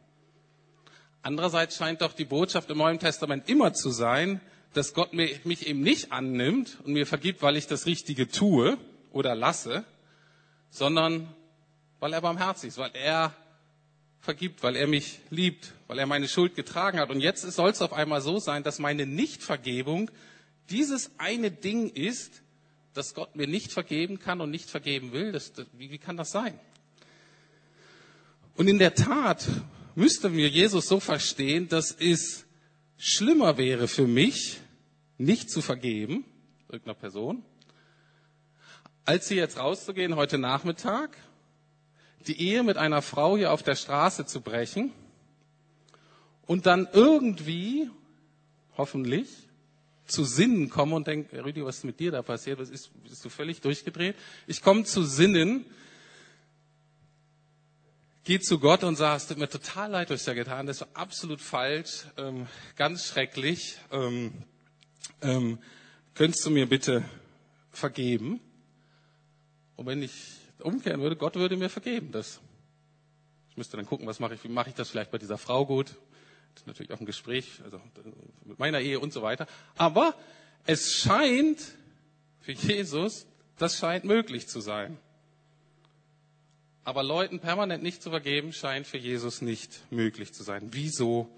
Andererseits 1.20 1.76
scheint 1.76 2.00
doch 2.00 2.14
die 2.14 2.24
Botschaft 2.24 2.70
im 2.70 2.78
Neuen 2.78 2.98
Testament 2.98 3.50
immer 3.50 3.74
zu 3.74 3.90
sein, 3.90 4.40
dass 4.72 4.94
Gott 4.94 5.12
mich 5.12 5.66
eben 5.66 5.82
nicht 5.82 6.10
annimmt 6.10 6.78
und 6.84 6.94
mir 6.94 7.06
vergibt, 7.06 7.42
weil 7.42 7.58
ich 7.58 7.66
das 7.66 7.84
Richtige 7.84 8.28
tue 8.28 8.78
oder 9.12 9.34
lasse, 9.34 9.84
sondern 10.70 11.28
weil 12.00 12.14
er 12.14 12.22
barmherzig 12.22 12.68
ist, 12.68 12.78
weil 12.78 12.92
er 12.94 13.34
vergibt, 14.24 14.62
weil 14.62 14.74
er 14.74 14.86
mich 14.86 15.20
liebt, 15.30 15.74
weil 15.86 15.98
er 15.98 16.06
meine 16.06 16.28
Schuld 16.28 16.56
getragen 16.56 16.98
hat. 16.98 17.10
Und 17.10 17.20
jetzt 17.20 17.42
soll 17.42 17.70
es 17.70 17.82
auf 17.82 17.92
einmal 17.92 18.22
so 18.22 18.38
sein, 18.38 18.62
dass 18.62 18.78
meine 18.78 19.06
Nichtvergebung 19.06 20.10
dieses 20.70 21.10
eine 21.18 21.50
Ding 21.50 21.90
ist, 21.90 22.42
dass 22.94 23.14
Gott 23.14 23.36
mir 23.36 23.46
nicht 23.46 23.70
vergeben 23.70 24.18
kann 24.18 24.40
und 24.40 24.50
nicht 24.50 24.70
vergeben 24.70 25.12
will. 25.12 25.32
Das, 25.32 25.52
das, 25.52 25.66
wie, 25.76 25.90
wie 25.90 25.98
kann 25.98 26.16
das 26.16 26.30
sein? 26.30 26.58
Und 28.56 28.68
in 28.68 28.78
der 28.78 28.94
Tat 28.94 29.46
müsste 29.94 30.30
mir 30.30 30.48
Jesus 30.48 30.88
so 30.88 31.00
verstehen, 31.00 31.68
dass 31.68 31.92
es 31.92 32.46
schlimmer 32.96 33.58
wäre 33.58 33.88
für 33.88 34.06
mich, 34.06 34.60
nicht 35.18 35.50
zu 35.50 35.60
vergeben, 35.60 36.24
irgendeiner 36.68 36.94
Person, 36.94 37.44
als 39.04 39.28
hier 39.28 39.36
jetzt 39.36 39.58
rauszugehen 39.58 40.16
heute 40.16 40.38
Nachmittag, 40.38 41.16
die 42.26 42.40
Ehe 42.40 42.62
mit 42.62 42.76
einer 42.76 43.02
Frau 43.02 43.36
hier 43.36 43.52
auf 43.52 43.62
der 43.62 43.76
Straße 43.76 44.26
zu 44.26 44.40
brechen 44.40 44.92
und 46.46 46.66
dann 46.66 46.88
irgendwie, 46.92 47.90
hoffentlich, 48.76 49.28
zu 50.06 50.24
Sinnen 50.24 50.68
komme 50.68 50.96
und 50.96 51.06
denke, 51.06 51.44
Rüdi, 51.44 51.64
was 51.64 51.78
ist 51.78 51.84
mit 51.84 51.98
dir 51.98 52.10
da 52.10 52.22
passiert? 52.22 52.58
Was 52.58 52.70
ist, 52.70 52.90
bist 53.02 53.24
du 53.24 53.30
völlig 53.30 53.60
durchgedreht? 53.60 54.16
Ich 54.46 54.60
komme 54.60 54.84
zu 54.84 55.02
Sinnen, 55.02 55.64
gehe 58.24 58.40
zu 58.40 58.58
Gott 58.58 58.84
und 58.84 58.96
sage, 58.96 59.16
es 59.16 59.26
tut 59.26 59.38
mir 59.38 59.48
total 59.48 59.90
leid, 59.90 60.10
was 60.10 60.20
ich 60.20 60.26
da 60.26 60.34
getan 60.34 60.66
das 60.66 60.82
war 60.82 60.88
absolut 60.94 61.40
falsch, 61.40 62.04
ähm, 62.16 62.46
ganz 62.76 63.06
schrecklich. 63.06 63.78
Ähm, 63.90 64.32
ähm, 65.22 65.58
könntest 66.14 66.44
du 66.44 66.50
mir 66.50 66.68
bitte 66.68 67.04
vergeben? 67.70 68.40
Und 69.76 69.86
wenn 69.86 70.02
ich 70.02 70.12
umkehren 70.60 71.00
würde, 71.00 71.16
Gott 71.16 71.36
würde 71.36 71.56
mir 71.56 71.68
vergeben. 71.68 72.12
Das, 72.12 72.40
ich 73.50 73.56
müsste 73.56 73.76
dann 73.76 73.86
gucken, 73.86 74.06
was 74.06 74.20
mache 74.20 74.34
ich, 74.34 74.44
wie 74.44 74.48
mache 74.48 74.68
ich 74.68 74.74
das 74.74 74.90
vielleicht 74.90 75.10
bei 75.10 75.18
dieser 75.18 75.38
Frau 75.38 75.66
gut? 75.66 75.96
Natürlich 76.66 76.92
auch 76.92 77.00
ein 77.00 77.06
Gespräch, 77.06 77.60
also 77.64 77.80
mit 78.44 78.58
meiner 78.58 78.80
Ehe 78.80 79.00
und 79.00 79.12
so 79.12 79.22
weiter. 79.22 79.46
Aber 79.76 80.14
es 80.66 80.92
scheint 80.92 81.60
für 82.40 82.52
Jesus, 82.52 83.26
das 83.58 83.76
scheint 83.76 84.04
möglich 84.04 84.48
zu 84.48 84.60
sein. 84.60 84.98
Aber 86.84 87.02
Leuten 87.02 87.40
permanent 87.40 87.82
nicht 87.82 88.02
zu 88.02 88.10
vergeben, 88.10 88.52
scheint 88.52 88.86
für 88.86 88.98
Jesus 88.98 89.40
nicht 89.42 89.80
möglich 89.90 90.32
zu 90.34 90.42
sein. 90.42 90.68
Wieso 90.72 91.28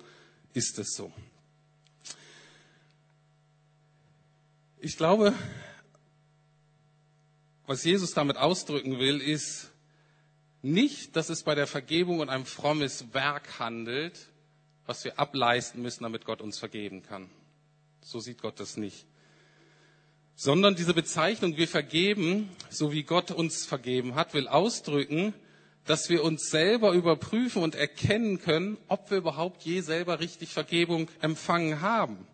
ist 0.52 0.78
es 0.78 0.94
so? 0.94 1.12
Ich 4.78 4.96
glaube, 4.96 5.32
was 7.66 7.84
Jesus 7.84 8.12
damit 8.12 8.36
ausdrücken 8.36 8.98
will, 8.98 9.20
ist 9.20 9.70
nicht, 10.62 11.16
dass 11.16 11.30
es 11.30 11.42
bei 11.42 11.54
der 11.54 11.66
Vergebung 11.66 12.20
und 12.20 12.28
einem 12.28 12.46
frommes 12.46 13.12
Werk 13.12 13.58
handelt, 13.58 14.28
was 14.86 15.04
wir 15.04 15.18
ableisten 15.18 15.82
müssen, 15.82 16.04
damit 16.04 16.24
Gott 16.24 16.40
uns 16.40 16.58
vergeben 16.58 17.02
kann. 17.02 17.28
So 18.00 18.20
sieht 18.20 18.40
Gott 18.40 18.60
das 18.60 18.76
nicht. 18.76 19.06
Sondern 20.36 20.76
diese 20.76 20.94
Bezeichnung, 20.94 21.56
wir 21.56 21.66
vergeben, 21.66 22.48
so 22.70 22.92
wie 22.92 23.02
Gott 23.02 23.30
uns 23.30 23.64
vergeben 23.64 24.14
hat, 24.14 24.34
will 24.34 24.48
ausdrücken, 24.48 25.34
dass 25.86 26.08
wir 26.08 26.22
uns 26.22 26.50
selber 26.50 26.92
überprüfen 26.92 27.62
und 27.62 27.74
erkennen 27.74 28.40
können, 28.40 28.76
ob 28.88 29.10
wir 29.10 29.18
überhaupt 29.18 29.62
je 29.62 29.80
selber 29.80 30.20
richtig 30.20 30.50
Vergebung 30.50 31.08
empfangen 31.20 31.80
haben. 31.80 32.26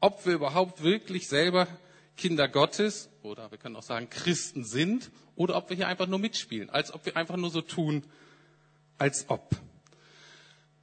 Ob 0.00 0.24
wir 0.24 0.34
überhaupt 0.34 0.82
wirklich 0.82 1.28
selber 1.28 1.68
Kinder 2.16 2.48
Gottes 2.48 3.10
oder 3.22 3.50
wir 3.50 3.58
können 3.58 3.76
auch 3.76 3.82
sagen 3.82 4.10
Christen 4.10 4.64
sind 4.64 5.10
oder 5.36 5.56
ob 5.56 5.70
wir 5.70 5.76
hier 5.76 5.88
einfach 5.88 6.06
nur 6.06 6.18
mitspielen, 6.18 6.70
als 6.70 6.92
ob 6.92 7.06
wir 7.06 7.16
einfach 7.16 7.36
nur 7.36 7.50
so 7.50 7.62
tun, 7.62 8.04
als 8.98 9.26
ob. 9.28 9.56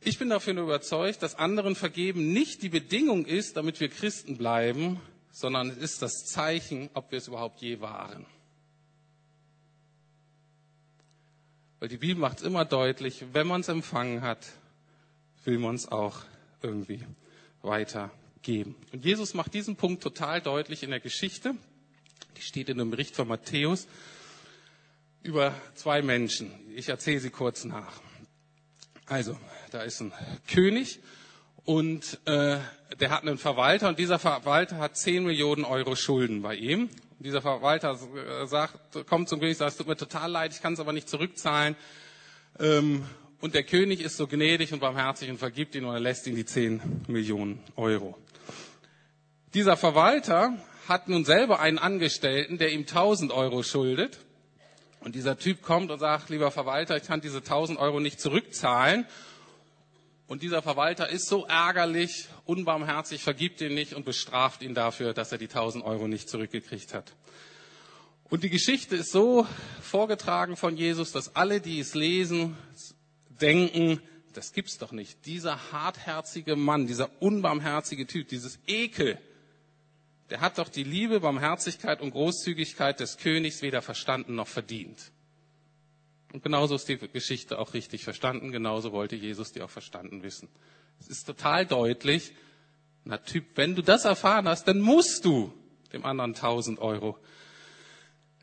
Ich 0.01 0.17
bin 0.17 0.29
dafür 0.29 0.53
nur 0.53 0.63
überzeugt, 0.63 1.21
dass 1.23 1.35
anderen 1.35 1.75
vergeben 1.75 2.31
nicht 2.31 2.61
die 2.63 2.69
Bedingung 2.69 3.25
ist, 3.25 3.57
damit 3.57 3.79
wir 3.79 3.89
Christen 3.89 4.37
bleiben, 4.37 4.99
sondern 5.31 5.69
es 5.69 5.77
ist 5.77 6.01
das 6.01 6.25
Zeichen, 6.25 6.89
ob 6.93 7.11
wir 7.11 7.17
es 7.17 7.27
überhaupt 7.27 7.61
je 7.61 7.81
waren. 7.81 8.25
Weil 11.79 11.89
die 11.89 11.97
Bibel 11.97 12.19
macht 12.19 12.39
es 12.39 12.43
immer 12.43 12.65
deutlich, 12.65 13.25
wenn 13.33 13.47
man 13.47 13.61
es 13.61 13.67
empfangen 13.67 14.21
hat, 14.21 14.45
will 15.43 15.59
man 15.59 15.75
es 15.75 15.89
auch 15.89 16.23
irgendwie 16.61 17.03
weiter 17.61 18.11
geben. 18.41 18.75
Und 18.91 19.05
Jesus 19.05 19.33
macht 19.33 19.53
diesen 19.53 19.75
Punkt 19.75 20.03
total 20.03 20.41
deutlich 20.41 20.83
in 20.83 20.89
der 20.89 20.99
Geschichte. 20.99 21.55
Die 22.37 22.41
steht 22.41 22.69
in 22.69 22.77
dem 22.77 22.91
Bericht 22.91 23.15
von 23.15 23.27
Matthäus 23.27 23.87
über 25.23 25.53
zwei 25.75 26.01
Menschen. 26.01 26.51
Ich 26.75 26.89
erzähle 26.89 27.19
sie 27.19 27.29
kurz 27.29 27.65
nach. 27.65 28.01
Also, 29.05 29.37
da 29.71 29.81
ist 29.81 29.99
ein 30.01 30.13
König 30.47 30.99
und 31.65 32.19
äh, 32.25 32.59
der 32.99 33.09
hat 33.09 33.23
einen 33.23 33.37
Verwalter 33.37 33.89
und 33.89 33.99
dieser 33.99 34.19
Verwalter 34.19 34.77
hat 34.77 34.97
10 34.97 35.23
Millionen 35.23 35.65
Euro 35.65 35.95
Schulden 35.95 36.41
bei 36.41 36.55
ihm. 36.55 36.83
Und 36.83 37.25
dieser 37.25 37.41
Verwalter 37.41 37.99
äh, 38.15 38.47
sagt, 38.47 39.05
kommt 39.07 39.29
zum 39.29 39.39
König, 39.39 39.57
sagt, 39.57 39.71
es 39.71 39.77
tut 39.77 39.87
mir 39.87 39.97
total 39.97 40.31
leid, 40.31 40.53
ich 40.53 40.61
kann 40.61 40.73
es 40.73 40.79
aber 40.79 40.93
nicht 40.93 41.09
zurückzahlen. 41.09 41.75
Ähm, 42.59 43.03
und 43.41 43.55
der 43.55 43.63
König 43.63 44.01
ist 44.01 44.17
so 44.17 44.27
gnädig 44.27 44.73
und 44.73 44.79
barmherzig 44.79 45.29
und 45.29 45.37
vergibt 45.37 45.75
ihn 45.75 45.85
und 45.85 45.93
er 45.93 45.99
lässt 45.99 46.27
ihn 46.27 46.35
die 46.35 46.45
10 46.45 46.81
Millionen 47.07 47.59
Euro. 47.75 48.17
Dieser 49.55 49.77
Verwalter 49.77 50.53
hat 50.87 51.07
nun 51.07 51.25
selber 51.25 51.59
einen 51.59 51.79
Angestellten, 51.79 52.59
der 52.59 52.71
ihm 52.71 52.81
1000 52.81 53.31
Euro 53.31 53.63
schuldet. 53.63 54.19
Und 54.99 55.15
dieser 55.15 55.39
Typ 55.39 55.63
kommt 55.63 55.89
und 55.89 55.99
sagt, 55.99 56.29
lieber 56.29 56.51
Verwalter, 56.51 56.97
ich 56.97 57.03
kann 57.03 57.21
diese 57.21 57.37
1000 57.37 57.79
Euro 57.79 57.99
nicht 57.99 58.21
zurückzahlen. 58.21 59.07
Und 60.27 60.43
dieser 60.43 60.61
Verwalter 60.61 61.09
ist 61.09 61.27
so 61.27 61.45
ärgerlich, 61.45 62.27
unbarmherzig, 62.45 63.23
vergibt 63.23 63.61
ihn 63.61 63.73
nicht 63.73 63.93
und 63.93 64.05
bestraft 64.05 64.61
ihn 64.61 64.75
dafür, 64.75 65.13
dass 65.15 65.31
er 65.31 65.39
die 65.39 65.47
1000 65.47 65.83
Euro 65.83 66.07
nicht 66.07 66.29
zurückgekriegt 66.29 66.93
hat. 66.93 67.15
Und 68.29 68.43
die 68.43 68.51
Geschichte 68.51 68.95
ist 68.95 69.11
so 69.11 69.47
vorgetragen 69.81 70.55
von 70.55 70.77
Jesus, 70.77 71.11
dass 71.11 71.35
alle, 71.35 71.61
die 71.61 71.79
es 71.79 71.95
lesen, 71.95 72.55
denken, 73.29 73.99
das 74.33 74.53
gibt's 74.53 74.77
doch 74.77 74.91
nicht. 74.91 75.25
Dieser 75.25 75.71
hartherzige 75.71 76.55
Mann, 76.55 76.85
dieser 76.85 77.09
unbarmherzige 77.19 78.05
Typ, 78.05 78.27
dieses 78.27 78.59
Ekel, 78.67 79.17
der 80.29 80.41
hat 80.41 80.57
doch 80.57 80.69
die 80.69 80.83
Liebe, 80.83 81.19
Barmherzigkeit 81.19 82.01
und 82.01 82.11
Großzügigkeit 82.11 82.99
des 82.99 83.17
Königs 83.17 83.61
weder 83.61 83.81
verstanden 83.81 84.35
noch 84.35 84.47
verdient. 84.47 85.11
Und 86.31 86.43
genauso 86.43 86.75
ist 86.75 86.87
die 86.87 86.97
Geschichte 86.97 87.57
auch 87.57 87.73
richtig 87.73 88.03
verstanden, 88.03 88.51
genauso 88.51 88.91
wollte 88.91 89.15
Jesus 89.15 89.51
die 89.51 89.61
auch 89.61 89.69
verstanden 89.69 90.21
wissen. 90.21 90.47
Es 90.99 91.07
ist 91.07 91.25
total 91.25 91.65
deutlich, 91.65 92.33
na 93.03 93.17
Typ, 93.17 93.45
wenn 93.55 93.75
du 93.75 93.81
das 93.81 94.05
erfahren 94.05 94.47
hast, 94.47 94.67
dann 94.67 94.79
musst 94.79 95.25
du 95.25 95.51
dem 95.93 96.05
anderen 96.05 96.35
1000 96.35 96.79
Euro 96.79 97.17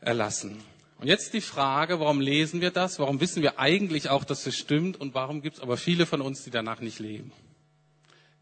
erlassen. 0.01 0.61
Und 0.99 1.07
jetzt 1.07 1.33
die 1.33 1.41
Frage, 1.41 1.99
warum 1.99 2.19
lesen 2.19 2.59
wir 2.59 2.71
das? 2.71 2.99
Warum 2.99 3.21
wissen 3.21 3.43
wir 3.43 3.59
eigentlich 3.59 4.09
auch, 4.09 4.23
dass 4.23 4.45
es 4.47 4.57
stimmt? 4.57 4.99
Und 4.99 5.13
warum 5.13 5.41
gibt 5.41 5.57
es 5.57 5.61
aber 5.61 5.77
viele 5.77 6.05
von 6.05 6.21
uns, 6.21 6.43
die 6.43 6.49
danach 6.49 6.81
nicht 6.81 6.99
leben? 6.99 7.31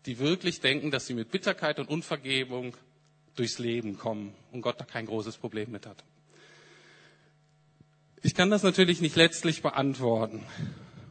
Die 0.06 0.20
wirklich 0.20 0.62
denken, 0.62 0.90
dass 0.90 1.06
sie 1.06 1.14
mit 1.14 1.32
Bitterkeit 1.32 1.80
und 1.80 1.90
Unvergebung 1.90 2.76
durchs 3.36 3.60
Leben 3.60 3.98
kommen 3.98 4.34
und 4.52 4.62
Gott 4.62 4.80
da 4.80 4.86
kein 4.86 5.06
großes 5.06 5.38
Problem 5.38 5.72
mit 5.72 5.86
hat. 5.86 6.04
Ich 8.22 8.34
kann 8.34 8.50
das 8.50 8.64
natürlich 8.64 9.02
nicht 9.02 9.16
letztlich 9.16 9.62
beantworten. 9.62 10.44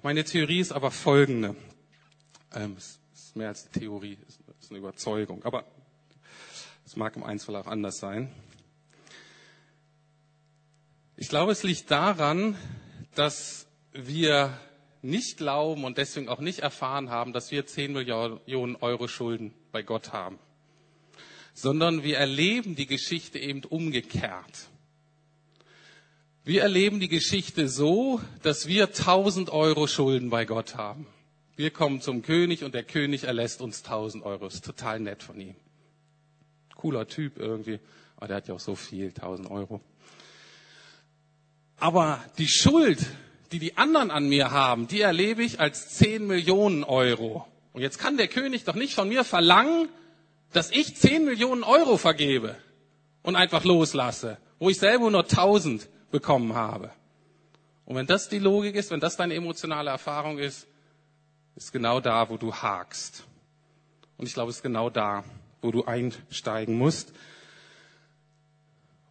Meine 0.02 0.25
Theorie 0.25 0.59
ist 0.59 0.73
aber 0.73 0.90
folgende. 0.90 1.54
Ähm, 2.54 2.75
es 2.76 2.99
ist 3.14 3.37
mehr 3.37 3.49
als 3.49 3.71
Theorie, 3.71 4.19
es 4.26 4.38
ist 4.61 4.71
eine 4.71 4.78
Überzeugung. 4.78 5.45
Aber 5.45 5.64
es 6.85 6.97
mag 6.97 7.14
im 7.16 7.23
Einzelfall 7.23 7.57
auch 7.57 7.66
anders 7.66 7.99
sein. 7.99 8.33
Ich 11.16 11.28
glaube, 11.28 11.52
es 11.52 11.62
liegt 11.62 11.90
daran, 11.90 12.57
dass 13.14 13.69
wir 13.93 14.59
nicht 15.02 15.37
glauben 15.37 15.85
und 15.85 15.99
deswegen 15.99 16.28
auch 16.28 16.40
nicht 16.40 16.61
erfahren 16.61 17.11
haben, 17.11 17.33
dass 17.33 17.52
wir 17.52 17.66
10 17.66 17.93
Millionen 17.93 18.76
Euro 18.76 19.07
Schulden 19.07 19.54
bei 19.71 19.83
Gott 19.83 20.12
haben 20.12 20.38
sondern 21.55 22.03
wir 22.03 22.19
erleben 22.19 22.75
die 22.75 22.87
Geschichte 22.87 23.39
eben 23.39 23.65
umgekehrt. 23.65 24.69
Wir 26.45 26.63
erleben 26.63 27.01
die 27.01 27.09
Geschichte 27.09 27.69
so, 27.69 28.21
dass 28.43 28.67
wir 28.67 28.89
1000 28.89 29.49
Euro 29.49 29.87
Schulden 29.87 30.29
bei 30.29 30.45
Gott 30.45 30.75
haben. 30.75 31.07
Wir 31.57 31.71
kommen 31.71 32.03
zum 32.03 32.21
König 32.21 32.65
und 32.65 32.75
der 32.75 32.83
König 32.83 33.25
erlässt 33.25 33.63
uns 33.63 33.85
1000 33.85 34.25
Euro. 34.25 34.47
Ist 34.49 34.65
total 34.65 35.01
nett 35.01 35.23
von 35.23 35.41
ihm. 35.41 35.55
Cooler 36.75 37.07
Typ 37.07 37.39
irgendwie. 37.39 37.79
Aber 38.17 38.27
der 38.27 38.37
hat 38.39 38.49
ja 38.49 38.55
auch 38.55 38.61
so 38.61 38.75
viel, 38.75 39.07
1000 39.09 39.51
Euro. 39.51 39.81
Aber 41.77 42.23
die 42.39 42.49
Schuld, 42.49 42.99
die 43.53 43.59
die 43.59 43.77
anderen 43.77 44.11
an 44.11 44.29
mir 44.29 44.51
haben, 44.51 44.89
die 44.89 45.01
erlebe 45.01 45.43
ich 45.43 45.61
als 45.61 45.91
10 45.91 46.27
Millionen 46.27 46.83
Euro. 46.85 47.47
Und 47.73 47.83
jetzt 47.83 47.99
kann 47.99 48.17
der 48.17 48.29
König 48.29 48.65
doch 48.65 48.75
nicht 48.75 48.95
von 48.95 49.09
mir 49.09 49.25
verlangen, 49.25 49.89
dass 50.55 50.71
ich 50.71 50.97
10 50.97 51.25
Millionen 51.25 51.63
Euro 51.63 51.97
vergebe 51.97 52.57
und 53.23 53.37
einfach 53.37 53.65
loslasse, 53.65 54.39
wo 54.59 54.71
ich 54.71 54.79
selber 54.79 55.11
nur 55.11 55.25
1000 55.25 55.89
bekommen 56.11 56.55
habe. 56.55 56.91
Und 57.85 57.97
wenn 57.97 58.07
das 58.07 58.29
die 58.29 58.39
Logik 58.39 58.77
ist, 58.77 58.91
wenn 58.91 59.01
das 59.01 59.17
deine 59.17 59.35
emotionale 59.35 59.91
Erfahrung 59.91 60.39
ist, 60.39 60.67
ist 61.57 61.73
genau 61.73 62.01
da, 62.01 62.29
wo 62.31 62.37
du 62.37 62.55
hakst. 62.55 63.25
Und 64.17 64.27
ich 64.27 64.35
glaube, 64.35 64.51
es 64.51 64.57
ist 64.57 64.63
genau 64.63 64.91
da, 64.91 65.25
wo 65.61 65.71
du 65.71 65.85
einsteigen 65.85 66.79
musst. 66.79 67.13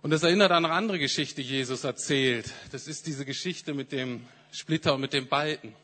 Und 0.01 0.11
das 0.11 0.23
erinnert 0.23 0.51
an 0.51 0.65
eine 0.65 0.73
andere 0.73 0.99
Geschichte, 0.99 1.41
die 1.41 1.47
Jesus 1.47 1.83
erzählt. 1.83 2.51
Das 2.71 2.87
ist 2.87 3.05
diese 3.05 3.25
Geschichte 3.25 3.73
mit 3.73 3.91
dem 3.91 4.25
Splitter 4.51 4.95
und 4.95 5.01
mit 5.01 5.13
dem 5.13 5.27
Balken. 5.27 5.75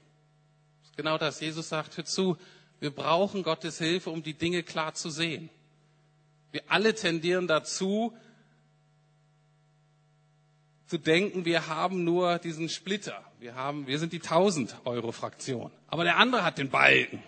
Genau 0.96 1.18
das. 1.18 1.40
Jesus 1.40 1.70
sagt, 1.70 1.98
hör 1.98 2.06
zu, 2.06 2.38
wir 2.80 2.92
brauchen 2.92 3.44
Gottes 3.44 3.78
Hilfe, 3.78 4.10
um 4.10 4.24
die 4.24 4.34
Dinge 4.34 4.64
klar 4.64 4.94
zu 4.94 5.10
sehen. 5.10 5.50
Wir 6.52 6.64
alle 6.68 6.96
tendieren 6.96 7.48
dazu, 7.48 8.14
zu 10.88 10.98
denken, 10.98 11.46
wir 11.46 11.68
haben 11.68 12.04
nur 12.04 12.40
diesen 12.40 12.68
Splitter. 12.68 13.24
Wir 13.40 13.54
haben, 13.54 13.86
wir 13.86 14.00
sind 14.00 14.12
die 14.12 14.22
1000 14.22 14.76
Euro 14.86 15.12
Fraktion. 15.12 15.72
Aber 15.88 16.04
der 16.04 16.18
andere 16.18 16.44
hat 16.44 16.58
den 16.58 16.70
Balken. 16.70 17.22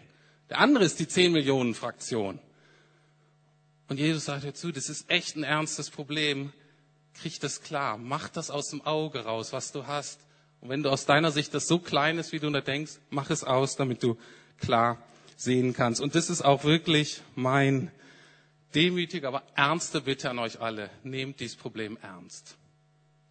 Der 0.50 0.60
andere 0.60 0.84
ist 0.84 1.00
die 1.00 1.08
10 1.08 1.32
Millionen 1.32 1.76
Fraktion. 1.76 2.40
Und 3.88 4.00
Jesus 4.00 4.26
sagt 4.26 4.46
dazu, 4.46 4.72
das 4.72 4.90
ist 4.90 5.10
echt 5.12 5.36
ein 5.36 5.44
ernstes 5.44 5.92
Problem. 5.92 6.52
Krieg 7.14 7.40
das 7.40 7.62
klar. 7.62 7.98
Mach 7.98 8.30
das 8.30 8.50
aus 8.50 8.70
dem 8.70 8.82
Auge 8.82 9.26
raus, 9.26 9.54
was 9.54 9.72
du 9.72 9.86
hast. 9.86 10.20
Und 10.62 10.70
wenn 10.70 10.82
du 10.82 10.90
aus 10.90 11.06
deiner 11.06 11.32
Sicht 11.32 11.54
das 11.54 11.68
so 11.68 11.78
klein 11.78 12.18
ist, 12.18 12.32
wie 12.32 12.40
du 12.40 12.50
da 12.50 12.62
denkst, 12.62 12.94
mach 13.10 13.30
es 13.30 13.44
aus, 13.44 13.76
damit 13.76 14.02
du 14.02 14.18
klar 14.58 14.98
sehen 15.42 15.74
kannst. 15.74 16.02
Und 16.02 16.16
das 16.16 16.30
ist 16.30 16.42
auch 16.42 16.64
wirklich 16.64 17.22
mein 17.36 17.92
demütige, 18.76 19.28
aber 19.28 19.44
ernste 19.56 20.02
Bitte 20.02 20.30
an 20.30 20.40
euch 20.40 20.62
alle. 20.62 20.90
Nehmt 21.04 21.40
dieses 21.40 21.56
Problem 21.56 21.98
ernst. 22.02 22.56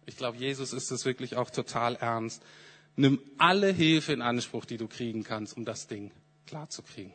Ich 0.05 0.17
glaube, 0.17 0.37
Jesus 0.37 0.73
ist 0.73 0.91
es 0.91 1.05
wirklich 1.05 1.35
auch 1.35 1.49
total 1.49 1.95
ernst. 1.95 2.43
Nimm 2.95 3.19
alle 3.37 3.71
Hilfe 3.71 4.13
in 4.13 4.21
Anspruch, 4.21 4.65
die 4.65 4.77
du 4.77 4.87
kriegen 4.87 5.23
kannst, 5.23 5.55
um 5.55 5.65
das 5.65 5.87
Ding 5.87 6.11
klar 6.45 6.69
zu 6.69 6.81
kriegen. 6.81 7.13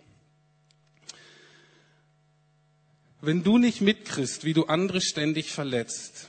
Wenn 3.20 3.42
du 3.42 3.58
nicht 3.58 3.80
mitkriegst, 3.80 4.44
wie 4.44 4.54
du 4.54 4.64
andere 4.66 5.00
ständig 5.00 5.50
verletzt, 5.50 6.28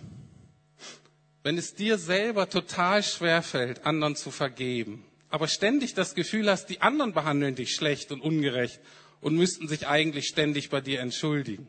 wenn 1.44 1.58
es 1.58 1.76
dir 1.76 1.98
selber 1.98 2.50
total 2.50 3.04
schwer 3.04 3.42
fällt, 3.42 3.86
anderen 3.86 4.16
zu 4.16 4.32
vergeben, 4.32 5.06
aber 5.30 5.48
ständig 5.48 5.94
das 5.94 6.16
Gefühl 6.16 6.50
hast, 6.50 6.68
die 6.68 6.82
anderen 6.82 7.14
behandeln 7.14 7.56
dich 7.56 7.76
schlecht 7.76 8.12
und 8.12 8.22
ungerecht 8.22 8.80
und 9.22 9.36
müssten 9.36 9.68
sich 9.68 9.88
eigentlich 9.88 10.28
ständig 10.28 10.70
bei 10.70 10.82
dir 10.82 11.02
entschuldigen. 11.02 11.68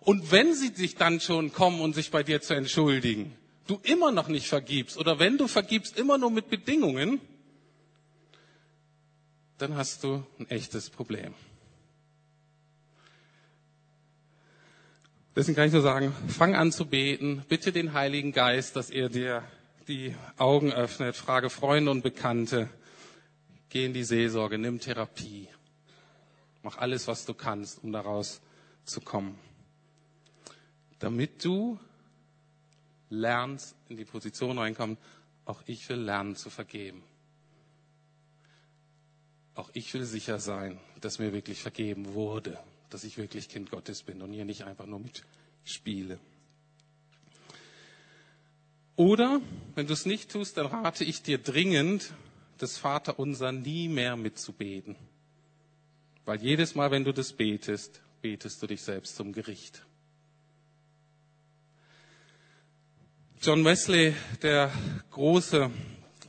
Und 0.00 0.30
wenn 0.30 0.54
sie 0.54 0.68
sich 0.68 0.94
dann 0.94 1.20
schon 1.20 1.52
kommen 1.52 1.80
und 1.80 1.94
sich 1.94 2.10
bei 2.10 2.22
dir 2.22 2.40
zu 2.40 2.54
entschuldigen, 2.54 3.36
du 3.66 3.78
immer 3.82 4.10
noch 4.10 4.28
nicht 4.28 4.46
vergibst 4.46 4.96
oder 4.96 5.18
wenn 5.18 5.36
du 5.36 5.48
vergibst, 5.48 5.98
immer 5.98 6.18
nur 6.18 6.30
mit 6.30 6.48
Bedingungen, 6.48 7.20
dann 9.58 9.76
hast 9.76 10.04
du 10.04 10.24
ein 10.38 10.48
echtes 10.48 10.88
Problem. 10.88 11.34
Deswegen 15.36 15.56
kann 15.56 15.66
ich 15.66 15.72
nur 15.72 15.82
sagen, 15.82 16.12
fang 16.26 16.54
an 16.54 16.72
zu 16.72 16.86
beten, 16.86 17.44
bitte 17.48 17.70
den 17.70 17.92
Heiligen 17.92 18.32
Geist, 18.32 18.76
dass 18.76 18.90
er 18.90 19.08
dir 19.08 19.44
die 19.88 20.14
Augen 20.36 20.70
öffnet, 20.70 21.16
frage 21.16 21.48
Freunde 21.48 21.90
und 21.90 22.02
Bekannte, 22.02 22.68
geh 23.70 23.86
in 23.86 23.94
die 23.94 24.04
Seelsorge, 24.04 24.58
nimm 24.58 24.80
Therapie, 24.80 25.48
mach 26.62 26.76
alles, 26.76 27.08
was 27.08 27.24
du 27.24 27.32
kannst, 27.32 27.82
um 27.82 27.90
daraus 27.90 28.42
zu 28.84 29.00
kommen. 29.00 29.38
Damit 30.98 31.42
du 31.44 31.80
lernst, 33.08 33.74
in 33.88 33.96
die 33.96 34.04
Position 34.04 34.58
reinkommen, 34.58 34.98
auch 35.46 35.62
ich 35.64 35.88
will 35.88 36.00
lernen 36.00 36.36
zu 36.36 36.50
vergeben. 36.50 37.02
Auch 39.54 39.70
ich 39.72 39.92
will 39.94 40.04
sicher 40.04 40.38
sein, 40.38 40.78
dass 41.00 41.18
mir 41.18 41.32
wirklich 41.32 41.62
vergeben 41.62 42.12
wurde, 42.12 42.58
dass 42.90 43.04
ich 43.04 43.16
wirklich 43.16 43.48
Kind 43.48 43.70
Gottes 43.70 44.02
bin 44.02 44.20
und 44.20 44.32
hier 44.32 44.44
nicht 44.44 44.64
einfach 44.64 44.86
nur 44.86 45.00
mitspiele. 45.00 46.20
Oder, 48.98 49.40
wenn 49.76 49.86
du 49.86 49.92
es 49.92 50.06
nicht 50.06 50.32
tust, 50.32 50.56
dann 50.56 50.66
rate 50.66 51.04
ich 51.04 51.22
dir 51.22 51.38
dringend, 51.38 52.12
das 52.58 52.78
Vaterunser 52.78 53.52
nie 53.52 53.88
mehr 53.88 54.16
mitzubeten. 54.16 54.96
Weil 56.24 56.42
jedes 56.42 56.74
Mal, 56.74 56.90
wenn 56.90 57.04
du 57.04 57.12
das 57.12 57.32
betest, 57.32 58.02
betest 58.22 58.60
du 58.60 58.66
dich 58.66 58.82
selbst 58.82 59.14
zum 59.14 59.32
Gericht. 59.32 59.86
John 63.40 63.64
Wesley, 63.64 64.16
der 64.42 64.72
große 65.12 65.70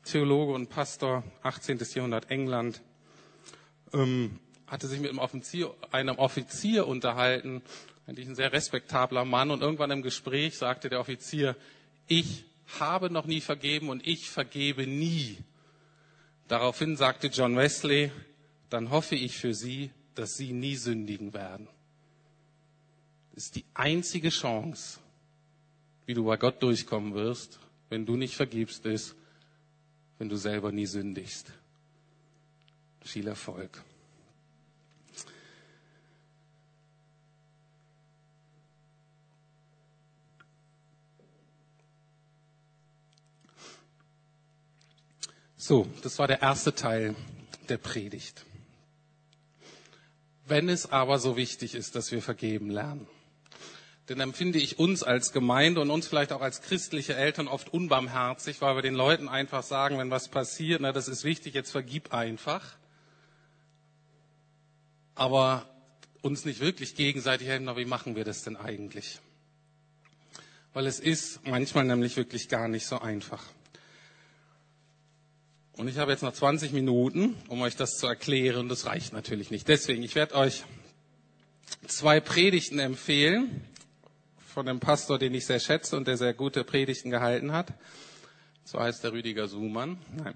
Theologe 0.05 0.53
und 0.53 0.69
Pastor, 0.69 1.23
18. 1.41 1.79
Jahrhundert 1.95 2.29
England, 2.29 2.83
ähm, 3.93 4.39
hatte 4.67 4.85
sich 4.85 4.99
mit 4.99 5.09
einem 5.09 5.17
Offizier, 5.17 5.73
einem 5.89 6.19
Offizier 6.19 6.85
unterhalten, 6.85 7.63
eigentlich 8.05 8.27
ein 8.27 8.35
sehr 8.35 8.53
respektabler 8.53 9.25
Mann, 9.25 9.49
und 9.49 9.63
irgendwann 9.63 9.89
im 9.89 10.03
Gespräch 10.03 10.55
sagte 10.55 10.89
der 10.89 10.99
Offizier, 10.99 11.55
ich 12.05 12.45
habe 12.79 13.09
noch 13.09 13.25
nie 13.25 13.41
vergeben 13.41 13.89
und 13.89 14.05
ich 14.05 14.29
vergebe 14.29 14.85
nie. 14.85 15.37
Daraufhin 16.47 16.95
sagte 16.95 17.27
John 17.27 17.55
Wesley, 17.55 18.11
dann 18.69 18.91
hoffe 18.91 19.15
ich 19.15 19.37
für 19.37 19.53
Sie, 19.53 19.91
dass 20.15 20.35
Sie 20.35 20.53
nie 20.53 20.75
sündigen 20.75 21.33
werden. 21.33 21.67
Das 23.33 23.45
ist 23.45 23.55
die 23.55 23.65
einzige 23.73 24.29
Chance, 24.29 24.99
wie 26.05 26.13
du 26.13 26.25
bei 26.25 26.37
Gott 26.37 26.61
durchkommen 26.61 27.13
wirst, 27.13 27.59
wenn 27.89 28.05
du 28.05 28.15
nicht 28.15 28.35
vergibst, 28.35 28.85
ist, 28.85 29.15
wenn 30.17 30.29
du 30.29 30.35
selber 30.35 30.71
nie 30.71 30.85
sündigst. 30.85 31.51
Viel 33.01 33.27
Erfolg. 33.27 33.83
So, 45.69 45.85
das 46.01 46.17
war 46.17 46.25
der 46.25 46.41
erste 46.41 46.73
Teil 46.73 47.13
der 47.67 47.77
Predigt. 47.77 48.43
Wenn 50.47 50.67
es 50.67 50.91
aber 50.91 51.19
so 51.19 51.37
wichtig 51.37 51.75
ist, 51.75 51.93
dass 51.93 52.11
wir 52.11 52.23
vergeben 52.23 52.71
lernen, 52.71 53.05
dann 54.07 54.19
empfinde 54.19 54.57
ich 54.57 54.79
uns 54.79 55.03
als 55.03 55.31
Gemeinde 55.31 55.79
und 55.81 55.91
uns 55.91 56.07
vielleicht 56.07 56.31
auch 56.31 56.41
als 56.41 56.63
christliche 56.63 57.13
Eltern 57.13 57.47
oft 57.47 57.71
unbarmherzig, 57.71 58.61
weil 58.61 58.77
wir 58.77 58.81
den 58.81 58.95
Leuten 58.95 59.29
einfach 59.29 59.61
sagen, 59.61 59.99
wenn 59.99 60.09
was 60.09 60.29
passiert, 60.29 60.81
na, 60.81 60.91
das 60.91 61.07
ist 61.07 61.23
wichtig, 61.23 61.53
jetzt 61.53 61.69
vergib 61.69 62.15
einfach. 62.15 62.65
Aber 65.13 65.69
uns 66.23 66.45
nicht 66.45 66.61
wirklich 66.61 66.95
gegenseitig 66.95 67.47
helfen, 67.47 67.65
na, 67.65 67.77
wie 67.77 67.85
machen 67.85 68.15
wir 68.15 68.23
das 68.23 68.41
denn 68.41 68.57
eigentlich? 68.57 69.19
Weil 70.73 70.87
es 70.87 70.99
ist 70.99 71.45
manchmal 71.45 71.83
nämlich 71.83 72.17
wirklich 72.17 72.49
gar 72.49 72.67
nicht 72.67 72.87
so 72.87 72.97
einfach. 72.97 73.43
Und 75.79 75.87
ich 75.87 75.97
habe 75.97 76.11
jetzt 76.11 76.23
noch 76.23 76.33
20 76.33 76.73
Minuten, 76.73 77.37
um 77.47 77.61
euch 77.61 77.77
das 77.77 77.95
zu 77.95 78.05
erklären. 78.05 78.67
Das 78.67 78.85
reicht 78.85 79.13
natürlich 79.13 79.49
nicht. 79.49 79.65
Deswegen, 79.69 80.03
ich 80.03 80.13
werde 80.13 80.35
euch 80.35 80.65
zwei 81.87 82.19
Predigten 82.19 82.79
empfehlen 82.79 83.61
von 84.45 84.67
einem 84.67 84.81
Pastor, 84.81 85.17
den 85.17 85.33
ich 85.33 85.45
sehr 85.45 85.61
schätze 85.61 85.95
und 85.95 86.05
der 86.05 86.17
sehr 86.17 86.33
gute 86.33 86.65
Predigten 86.65 87.11
gehalten 87.11 87.53
hat. 87.53 87.71
So 88.65 88.77
heißt 88.77 89.05
der 89.05 89.13
Rüdiger 89.13 89.47
Suhmann. 89.47 89.99
Nein. 90.21 90.33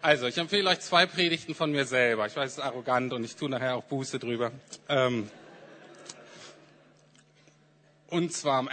Also, 0.00 0.28
ich 0.28 0.38
empfehle 0.38 0.70
euch 0.70 0.78
zwei 0.78 1.06
Predigten 1.06 1.56
von 1.56 1.72
mir 1.72 1.86
selber. 1.86 2.26
Ich 2.28 2.36
weiß, 2.36 2.52
es 2.52 2.58
ist 2.58 2.64
arrogant 2.64 3.12
und 3.12 3.24
ich 3.24 3.34
tue 3.34 3.50
nachher 3.50 3.74
auch 3.74 3.84
Buße 3.86 4.20
drüber. 4.20 4.52
Ähm, 4.88 5.28
und 8.06 8.32
zwar 8.32 8.58
am 8.60 8.68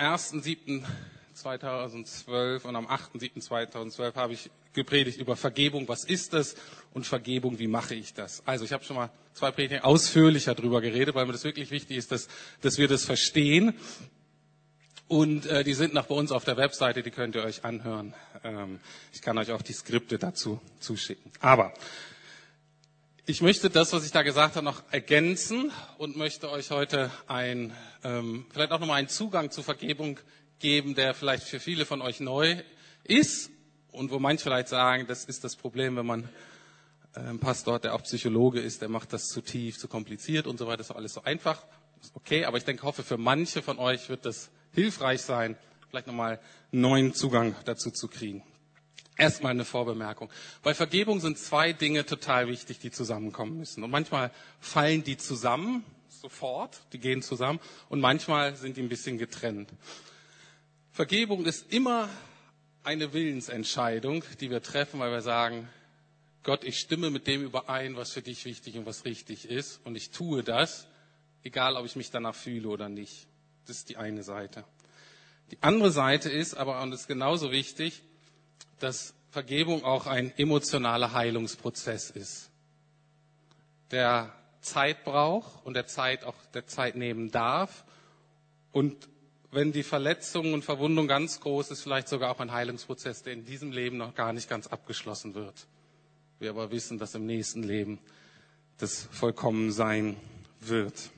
1.7.2012 1.48 2.64
und 2.64 2.76
am 2.76 2.88
8.7.2012 2.88 4.16
habe 4.16 4.34
ich 4.34 4.50
gepredigt 4.74 5.20
über 5.20 5.36
Vergebung. 5.36 5.88
Was 5.88 6.04
ist 6.04 6.34
das? 6.34 6.56
Und 6.94 7.06
Vergebung, 7.06 7.60
wie 7.60 7.68
mache 7.68 7.96
ich 7.96 8.14
das? 8.14 8.44
Also 8.46 8.66
ich 8.66 8.74
habe 8.74 8.84
schon 8.84 8.96
mal 8.96 9.10
zwei 9.34 9.52
Predigten 9.52 9.84
ausführlicher 9.84 10.56
darüber 10.56 10.82
geredet, 10.82 11.16
weil 11.16 11.26
mir 11.26 11.34
das 11.34 11.44
wirklich 11.44 11.72
wichtig 11.72 11.98
ist, 11.98 12.12
dass, 12.12 12.28
dass 12.62 12.78
wir 12.78 12.88
das 12.88 13.06
verstehen. 13.06 13.74
Und 15.08 15.46
äh, 15.46 15.64
die 15.64 15.74
sind 15.74 15.94
noch 15.94 16.08
bei 16.08 16.16
uns 16.16 16.32
auf 16.32 16.44
der 16.44 16.58
Webseite, 16.58 17.02
die 17.02 17.12
könnt 17.12 17.36
ihr 17.36 17.44
euch 17.44 17.64
anhören. 17.64 18.14
Ähm, 18.44 18.80
ich 19.14 19.22
kann 19.22 19.38
euch 19.38 19.52
auch 19.52 19.62
die 19.62 19.74
Skripte 19.74 20.18
dazu 20.18 20.60
zuschicken. 20.80 21.32
Aber 21.40 21.74
ich 23.26 23.42
möchte 23.42 23.70
das, 23.70 23.94
was 23.94 24.06
ich 24.06 24.12
da 24.12 24.22
gesagt 24.22 24.56
habe, 24.56 24.66
noch 24.66 24.84
ergänzen 24.92 25.72
und 25.98 26.16
möchte 26.16 26.50
euch 26.50 26.72
heute 26.72 27.12
ein, 27.28 27.74
ähm, 28.04 28.46
vielleicht 28.52 28.72
auch 28.72 28.80
nochmal 28.80 29.00
einen 29.00 29.10
Zugang 29.10 29.52
zur 29.52 29.64
Vergebung 29.64 30.20
geben, 30.60 30.96
der 30.96 31.14
vielleicht 31.14 31.44
für 31.44 31.60
viele 31.60 31.86
von 31.86 32.02
euch 32.02 32.20
neu 32.20 32.62
ist 33.04 33.50
und 33.92 34.12
wo 34.12 34.20
manche 34.20 34.44
vielleicht 34.44 34.68
sagen, 34.68 35.06
das 35.08 35.26
ist 35.26 35.44
das 35.44 35.56
Problem, 35.56 35.96
wenn 35.96 36.06
man 36.06 36.30
äh, 37.16 37.20
ein 37.20 37.40
Pastor, 37.40 37.80
der 37.80 37.96
auch 37.96 38.04
Psychologe 38.04 38.60
ist, 38.60 38.82
der 38.82 38.90
macht 38.90 39.14
das 39.14 39.28
zu 39.28 39.42
tief, 39.42 39.78
zu 39.78 39.88
kompliziert 39.88 40.48
und 40.48 40.58
so 40.58 40.68
weiter, 40.68 40.78
das 40.78 40.90
ist 40.90 40.96
alles 40.96 41.14
so 41.14 41.24
einfach. 41.24 41.66
Okay, 42.14 42.46
aber 42.46 42.58
ich 42.58 42.64
denke, 42.64 42.84
hoffe, 42.84 43.04
für 43.04 43.18
manche 43.18 43.62
von 43.62 43.80
euch 43.80 44.10
wird 44.10 44.26
das 44.26 44.50
hilfreich 44.74 45.22
sein, 45.22 45.58
vielleicht 45.90 46.08
nochmal 46.08 46.40
einen 46.72 46.82
neuen 46.82 47.14
Zugang 47.14 47.56
dazu 47.66 47.92
zu 47.92 48.08
kriegen. 48.08 48.44
Erstmal 49.18 49.52
eine 49.52 49.66
Vorbemerkung. 49.66 50.30
Bei 50.62 50.76
Vergebung 50.76 51.20
sind 51.20 51.40
zwei 51.40 51.74
Dinge 51.74 52.06
total 52.06 52.48
wichtig, 52.48 52.78
die 52.78 52.92
zusammenkommen 52.92 53.58
müssen. 53.58 53.84
Und 53.84 53.90
manchmal 53.90 54.32
fallen 54.60 55.04
die 55.04 55.18
zusammen, 55.18 55.84
sofort, 56.08 56.82
die 56.94 57.00
gehen 57.00 57.24
zusammen 57.24 57.60
und 57.90 58.00
manchmal 58.00 58.56
sind 58.56 58.78
die 58.78 58.82
ein 58.82 58.90
bisschen 58.90 59.18
getrennt. 59.18 59.70
Vergebung 60.98 61.46
ist 61.46 61.72
immer 61.72 62.10
eine 62.84 63.14
Willensentscheidung, 63.14 64.24
die 64.40 64.50
wir 64.50 64.64
treffen, 64.64 65.00
weil 65.00 65.12
wir 65.12 65.22
sagen, 65.22 65.70
Gott, 66.42 66.64
ich 66.64 66.80
stimme 66.80 67.12
mit 67.12 67.28
dem 67.28 67.44
überein, 67.44 67.96
was 67.96 68.14
für 68.14 68.24
dich 68.24 68.46
wichtig 68.46 68.80
und 68.80 68.88
was 68.88 69.06
richtig 69.06 69.48
ist 69.48 69.80
und 69.84 69.96
ich 69.96 70.10
tue 70.10 70.44
das, 70.44 70.88
egal 71.44 71.76
ob 71.76 71.86
ich 71.86 71.96
mich 71.98 72.10
danach 72.10 72.34
fühle 72.34 72.68
oder 72.70 72.90
nicht. 72.90 73.28
Das 73.68 73.78
ist 73.78 73.90
die 73.90 73.98
eine 73.98 74.24
Seite. 74.24 74.66
Die 75.52 75.62
andere 75.62 75.92
Seite 75.92 76.32
ist 76.32 76.56
aber, 76.56 76.82
und 76.82 76.90
das 76.90 77.02
ist 77.02 77.08
genauso 77.08 77.52
wichtig, 77.52 78.02
dass 78.80 79.14
Vergebung 79.30 79.84
auch 79.84 80.08
ein 80.08 80.36
emotionaler 80.36 81.14
Heilungsprozess 81.14 82.10
ist, 82.10 82.50
der 83.92 84.34
Zeit 84.62 85.04
braucht 85.04 85.64
und 85.64 85.76
der 85.76 85.86
Zeit 85.86 86.24
auch 86.24 86.44
der 86.56 86.66
Zeit 86.66 86.96
nehmen 86.96 87.30
darf. 87.30 87.86
Und 88.72 89.08
wenn 89.52 89.72
die 89.72 89.84
Verletzung 89.84 90.54
und 90.54 90.64
Verwundung 90.66 91.08
ganz 91.08 91.40
groß 91.40 91.72
ist, 91.72 91.82
vielleicht 91.82 92.08
sogar 92.08 92.32
auch 92.32 92.40
ein 92.40 92.52
Heilungsprozess, 92.52 93.24
der 93.24 93.34
in 93.34 93.46
diesem 93.46 93.72
Leben 93.72 93.98
noch 93.98 94.14
gar 94.14 94.34
nicht 94.34 94.50
ganz 94.50 94.68
abgeschlossen 94.68 95.36
wird. 95.36 95.68
Wir 96.40 96.50
aber 96.50 96.72
wissen, 96.72 97.00
dass 97.00 97.16
im 97.16 97.26
nächsten 97.26 97.64
Leben 97.64 98.00
das 98.78 99.08
vollkommen 99.12 99.72
sein 99.72 100.18
wird. 100.60 101.10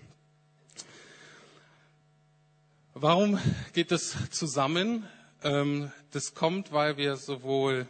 Warum 2.93 3.39
geht 3.73 3.91
das 3.91 4.15
zusammen? 4.31 5.07
Ähm, 5.43 5.91
das 6.11 6.33
kommt, 6.33 6.71
weil 6.71 6.97
wir 6.97 7.15
sowohl 7.15 7.87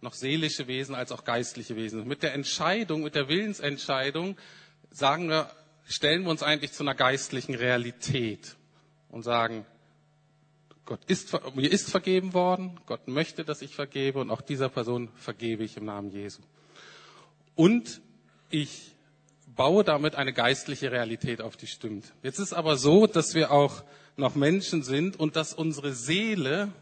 noch 0.00 0.14
seelische 0.14 0.66
Wesen 0.66 0.94
als 0.94 1.12
auch 1.12 1.24
geistliche 1.24 1.76
Wesen 1.76 2.00
sind. 2.00 2.08
Mit 2.08 2.22
der 2.22 2.34
Entscheidung, 2.34 3.02
mit 3.02 3.14
der 3.14 3.28
Willensentscheidung 3.28 4.36
sagen 4.90 5.28
wir, 5.28 5.50
stellen 5.86 6.24
wir 6.24 6.30
uns 6.30 6.42
eigentlich 6.42 6.72
zu 6.72 6.82
einer 6.82 6.94
geistlichen 6.94 7.54
Realität 7.54 8.56
und 9.08 9.22
sagen, 9.22 9.64
Gott 10.84 11.00
ist, 11.06 11.32
mir 11.54 11.70
ist 11.70 11.90
vergeben 11.90 12.34
worden, 12.34 12.80
Gott 12.86 13.06
möchte, 13.06 13.44
dass 13.44 13.62
ich 13.62 13.74
vergebe 13.74 14.18
und 14.18 14.30
auch 14.30 14.40
dieser 14.40 14.68
Person 14.68 15.08
vergebe 15.16 15.62
ich 15.62 15.76
im 15.76 15.84
Namen 15.84 16.10
Jesu. 16.10 16.42
Und 17.54 18.00
ich 18.50 18.92
baue 19.54 19.84
damit 19.84 20.16
eine 20.16 20.32
geistliche 20.32 20.90
Realität 20.90 21.40
auf, 21.40 21.56
die 21.56 21.66
stimmt. 21.66 22.12
Jetzt 22.22 22.38
ist 22.38 22.52
aber 22.52 22.76
so, 22.76 23.06
dass 23.06 23.34
wir 23.34 23.50
auch 23.50 23.84
noch 24.16 24.34
Menschen 24.34 24.82
sind 24.82 25.18
und 25.18 25.36
dass 25.36 25.54
unsere 25.54 25.92
Seele 25.92 26.72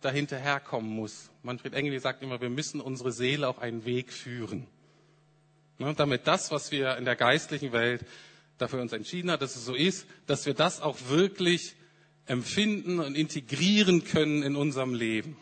dahinterherkommen 0.00 0.90
muss. 0.90 1.30
Manfred 1.42 1.74
Engel 1.74 1.98
sagt 2.00 2.22
immer, 2.22 2.40
wir 2.40 2.50
müssen 2.50 2.80
unsere 2.80 3.12
Seele 3.12 3.48
auf 3.48 3.58
einen 3.58 3.84
Weg 3.84 4.12
führen. 4.12 4.66
Ne, 5.78 5.94
damit 5.94 6.26
das, 6.26 6.50
was 6.50 6.70
wir 6.70 6.96
in 6.96 7.04
der 7.04 7.16
geistlichen 7.16 7.72
Welt 7.72 8.04
dafür 8.58 8.80
uns 8.80 8.92
entschieden 8.92 9.30
hat, 9.30 9.42
dass 9.42 9.56
es 9.56 9.64
so 9.64 9.74
ist, 9.74 10.06
dass 10.26 10.46
wir 10.46 10.54
das 10.54 10.80
auch 10.80 10.96
wirklich 11.08 11.74
empfinden 12.26 13.00
und 13.00 13.14
integrieren 13.14 14.04
können 14.04 14.42
in 14.42 14.56
unserem 14.56 14.94
Leben. 14.94 15.36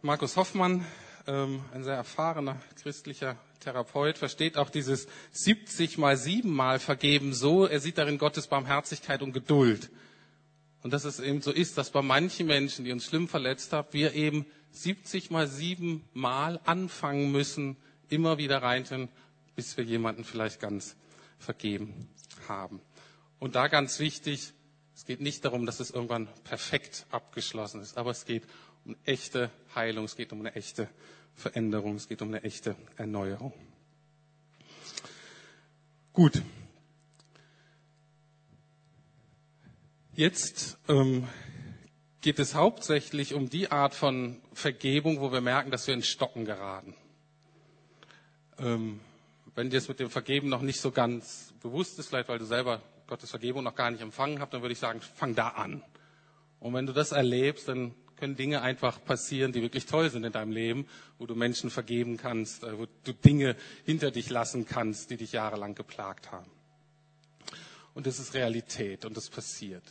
Markus 0.00 0.36
Hoffmann, 0.36 0.84
ähm, 1.26 1.60
ein 1.72 1.84
sehr 1.84 1.94
erfahrener 1.94 2.60
christlicher 2.82 3.36
Therapeut, 3.60 4.18
versteht 4.18 4.56
auch 4.56 4.70
dieses 4.70 5.06
70 5.30 5.98
mal 5.98 6.16
7 6.16 6.50
mal 6.50 6.80
vergeben 6.80 7.32
so, 7.32 7.66
er 7.66 7.78
sieht 7.78 7.98
darin 7.98 8.18
Gottes 8.18 8.48
Barmherzigkeit 8.48 9.22
und 9.22 9.32
Geduld. 9.32 9.90
Und 10.82 10.92
dass 10.92 11.04
es 11.04 11.20
eben 11.20 11.40
so 11.42 11.52
ist, 11.52 11.78
dass 11.78 11.90
bei 11.90 12.02
manchen 12.02 12.48
Menschen, 12.48 12.84
die 12.84 12.90
uns 12.90 13.04
schlimm 13.04 13.28
verletzt 13.28 13.72
haben, 13.72 13.88
wir 13.92 14.14
eben 14.14 14.46
70 14.72 15.30
mal 15.30 15.46
7 15.46 16.02
mal 16.12 16.58
anfangen 16.64 17.30
müssen, 17.30 17.76
immer 18.08 18.38
wieder 18.38 18.62
reintun, 18.62 19.08
bis 19.54 19.76
wir 19.76 19.84
jemanden 19.84 20.24
vielleicht 20.24 20.58
ganz 20.58 20.96
vergeben 21.38 22.08
haben. 22.48 22.80
Und 23.42 23.56
da 23.56 23.66
ganz 23.66 23.98
wichtig, 23.98 24.52
es 24.94 25.04
geht 25.04 25.20
nicht 25.20 25.44
darum, 25.44 25.66
dass 25.66 25.80
es 25.80 25.90
irgendwann 25.90 26.28
perfekt 26.44 27.06
abgeschlossen 27.10 27.80
ist, 27.80 27.98
aber 27.98 28.12
es 28.12 28.24
geht 28.24 28.44
um 28.84 28.94
echte 29.04 29.50
Heilung, 29.74 30.04
es 30.04 30.14
geht 30.14 30.32
um 30.32 30.38
eine 30.38 30.54
echte 30.54 30.88
Veränderung, 31.34 31.96
es 31.96 32.06
geht 32.06 32.22
um 32.22 32.28
eine 32.28 32.44
echte 32.44 32.76
Erneuerung. 32.96 33.52
Gut. 36.12 36.40
Jetzt 40.14 40.78
ähm, 40.86 41.26
geht 42.20 42.38
es 42.38 42.54
hauptsächlich 42.54 43.34
um 43.34 43.50
die 43.50 43.72
Art 43.72 43.96
von 43.96 44.40
Vergebung, 44.52 45.20
wo 45.20 45.32
wir 45.32 45.40
merken, 45.40 45.72
dass 45.72 45.88
wir 45.88 45.94
in 45.94 46.04
Stocken 46.04 46.44
geraten. 46.44 46.94
Ähm, 48.58 49.00
wenn 49.56 49.68
dir 49.68 49.78
es 49.78 49.88
mit 49.88 49.98
dem 49.98 50.10
Vergeben 50.10 50.48
noch 50.48 50.62
nicht 50.62 50.80
so 50.80 50.92
ganz 50.92 51.52
bewusst 51.60 51.98
ist, 51.98 52.06
vielleicht 52.06 52.28
weil 52.28 52.38
du 52.38 52.44
selber 52.44 52.80
Gottes 53.12 53.28
Vergebung 53.28 53.62
noch 53.62 53.74
gar 53.74 53.90
nicht 53.90 54.00
empfangen 54.00 54.40
hast, 54.40 54.54
dann 54.54 54.62
würde 54.62 54.72
ich 54.72 54.78
sagen, 54.78 55.02
fang 55.02 55.34
da 55.34 55.48
an. 55.48 55.82
Und 56.60 56.72
wenn 56.72 56.86
du 56.86 56.94
das 56.94 57.12
erlebst, 57.12 57.68
dann 57.68 57.94
können 58.16 58.36
Dinge 58.36 58.62
einfach 58.62 59.04
passieren, 59.04 59.52
die 59.52 59.60
wirklich 59.60 59.84
toll 59.84 60.08
sind 60.08 60.24
in 60.24 60.32
deinem 60.32 60.50
Leben, 60.50 60.86
wo 61.18 61.26
du 61.26 61.34
Menschen 61.34 61.68
vergeben 61.68 62.16
kannst, 62.16 62.64
äh, 62.64 62.78
wo 62.78 62.86
du 63.04 63.12
Dinge 63.12 63.54
hinter 63.84 64.10
dich 64.10 64.30
lassen 64.30 64.64
kannst, 64.64 65.10
die 65.10 65.18
dich 65.18 65.32
jahrelang 65.32 65.74
geplagt 65.74 66.32
haben. 66.32 66.50
Und 67.92 68.06
das 68.06 68.18
ist 68.18 68.32
Realität 68.32 69.04
und 69.04 69.14
das 69.14 69.28
passiert. 69.28 69.82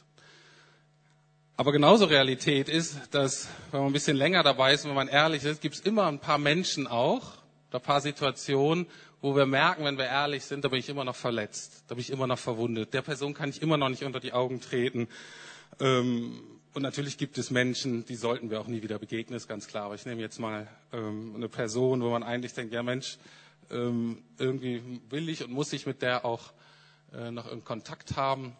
Aber 1.57 1.71
genauso 1.71 2.05
Realität 2.05 2.69
ist, 2.69 3.13
dass, 3.13 3.49
wenn 3.69 3.81
man 3.81 3.89
ein 3.91 3.93
bisschen 3.93 4.17
länger 4.17 4.41
dabei 4.41 4.73
ist, 4.73 4.85
wenn 4.85 4.95
man 4.95 5.09
ehrlich 5.09 5.43
ist, 5.43 5.61
gibt 5.61 5.75
es 5.75 5.81
immer 5.81 6.07
ein 6.07 6.17
paar 6.17 6.39
Menschen 6.39 6.87
auch, 6.87 7.33
ein 7.71 7.81
paar 7.81 8.01
Situationen, 8.01 8.87
wo 9.21 9.35
wir 9.35 9.45
merken, 9.45 9.85
wenn 9.85 9.97
wir 9.97 10.05
ehrlich 10.05 10.43
sind, 10.43 10.65
da 10.65 10.69
bin 10.69 10.79
ich 10.79 10.89
immer 10.89 11.05
noch 11.05 11.15
verletzt, 11.15 11.83
da 11.87 11.95
bin 11.95 12.01
ich 12.01 12.09
immer 12.09 12.25
noch 12.25 12.39
verwundet. 12.39 12.93
Der 12.93 13.03
Person 13.03 13.33
kann 13.33 13.49
ich 13.49 13.61
immer 13.61 13.77
noch 13.77 13.89
nicht 13.89 14.03
unter 14.03 14.19
die 14.19 14.33
Augen 14.33 14.61
treten. 14.61 15.07
Ähm, 15.79 16.41
und 16.73 16.81
natürlich 16.81 17.17
gibt 17.17 17.37
es 17.37 17.51
Menschen, 17.51 18.05
die 18.05 18.15
sollten 18.15 18.49
wir 18.49 18.59
auch 18.61 18.67
nie 18.67 18.81
wieder 18.81 18.97
begegnen, 18.97 19.37
ist 19.37 19.47
ganz 19.47 19.67
klar. 19.67 19.85
Aber 19.85 19.95
ich 19.95 20.05
nehme 20.05 20.21
jetzt 20.21 20.39
mal 20.39 20.67
ähm, 20.91 21.33
eine 21.35 21.49
Person, 21.49 22.01
wo 22.01 22.09
man 22.09 22.23
eigentlich 22.23 22.53
denkt, 22.53 22.73
ja 22.73 22.81
Mensch, 22.81 23.17
ähm, 23.69 24.23
irgendwie 24.39 24.81
will 25.09 25.29
ich 25.29 25.43
und 25.43 25.51
muss 25.51 25.71
ich 25.71 25.85
mit 25.85 26.01
der 26.01 26.25
auch 26.25 26.51
äh, 27.13 27.29
noch 27.29 27.51
in 27.51 27.63
Kontakt 27.63 28.15
haben. 28.15 28.55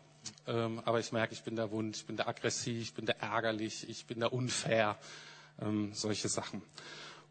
Aber 0.45 0.99
ich 0.99 1.11
merke, 1.11 1.33
ich 1.33 1.41
bin 1.41 1.55
da 1.55 1.71
wund, 1.71 1.95
ich 1.95 2.05
bin 2.05 2.15
da 2.15 2.27
aggressiv, 2.27 2.79
ich 2.79 2.93
bin 2.93 3.07
da 3.07 3.13
ärgerlich, 3.13 3.89
ich 3.89 4.05
bin 4.05 4.19
da 4.19 4.27
unfair, 4.27 4.99
solche 5.93 6.29
Sachen. 6.29 6.61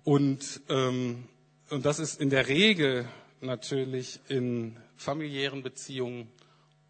Und, 0.03 0.61
und 0.67 1.29
das 1.71 2.01
ist 2.01 2.21
in 2.21 2.31
der 2.31 2.49
Regel 2.49 3.07
natürlich 3.41 4.21
in 4.29 4.77
familiären 4.97 5.63
Beziehungen 5.63 6.29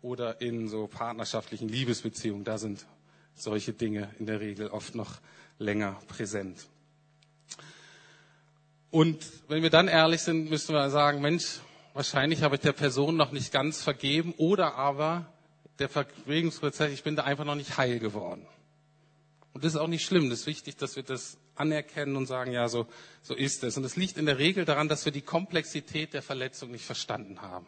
oder 0.02 0.40
in 0.40 0.68
so 0.68 0.86
partnerschaftlichen 0.86 1.68
Liebesbeziehungen. 1.68 2.44
Da 2.44 2.58
sind 2.58 2.86
solche 3.34 3.72
Dinge 3.72 4.14
in 4.18 4.26
der 4.26 4.40
Regel 4.40 4.68
oft 4.68 4.94
noch 4.94 5.18
länger 5.58 6.00
präsent. 6.08 6.66
Und 8.90 9.24
wenn 9.48 9.62
wir 9.62 9.70
dann 9.70 9.86
ehrlich 9.88 10.22
sind, 10.22 10.50
müssen 10.50 10.74
wir 10.74 10.90
sagen, 10.90 11.20
Mensch, 11.20 11.60
wahrscheinlich 11.94 12.42
habe 12.42 12.56
ich 12.56 12.60
der 12.60 12.72
Person 12.72 13.16
noch 13.16 13.30
nicht 13.30 13.52
ganz 13.52 13.82
vergeben 13.82 14.34
oder 14.36 14.74
aber 14.74 15.26
der 15.78 15.88
Vergebungsprozess, 15.88 16.92
ich 16.92 17.02
bin 17.04 17.16
da 17.16 17.24
einfach 17.24 17.44
noch 17.44 17.54
nicht 17.54 17.78
heil 17.78 17.98
geworden. 18.00 18.46
Und 19.52 19.64
das 19.64 19.74
ist 19.74 19.80
auch 19.80 19.86
nicht 19.88 20.04
schlimm. 20.04 20.28
Das 20.30 20.40
ist 20.40 20.46
wichtig, 20.46 20.76
dass 20.76 20.96
wir 20.96 21.02
das 21.02 21.38
anerkennen 21.60 22.16
und 22.16 22.26
sagen, 22.26 22.52
ja, 22.52 22.68
so, 22.68 22.86
so 23.22 23.34
ist 23.34 23.62
es. 23.62 23.76
Und 23.76 23.84
es 23.84 23.96
liegt 23.96 24.16
in 24.16 24.26
der 24.26 24.38
Regel 24.38 24.64
daran, 24.64 24.88
dass 24.88 25.04
wir 25.04 25.12
die 25.12 25.20
Komplexität 25.20 26.14
der 26.14 26.22
Verletzung 26.22 26.70
nicht 26.70 26.84
verstanden 26.84 27.42
haben. 27.42 27.66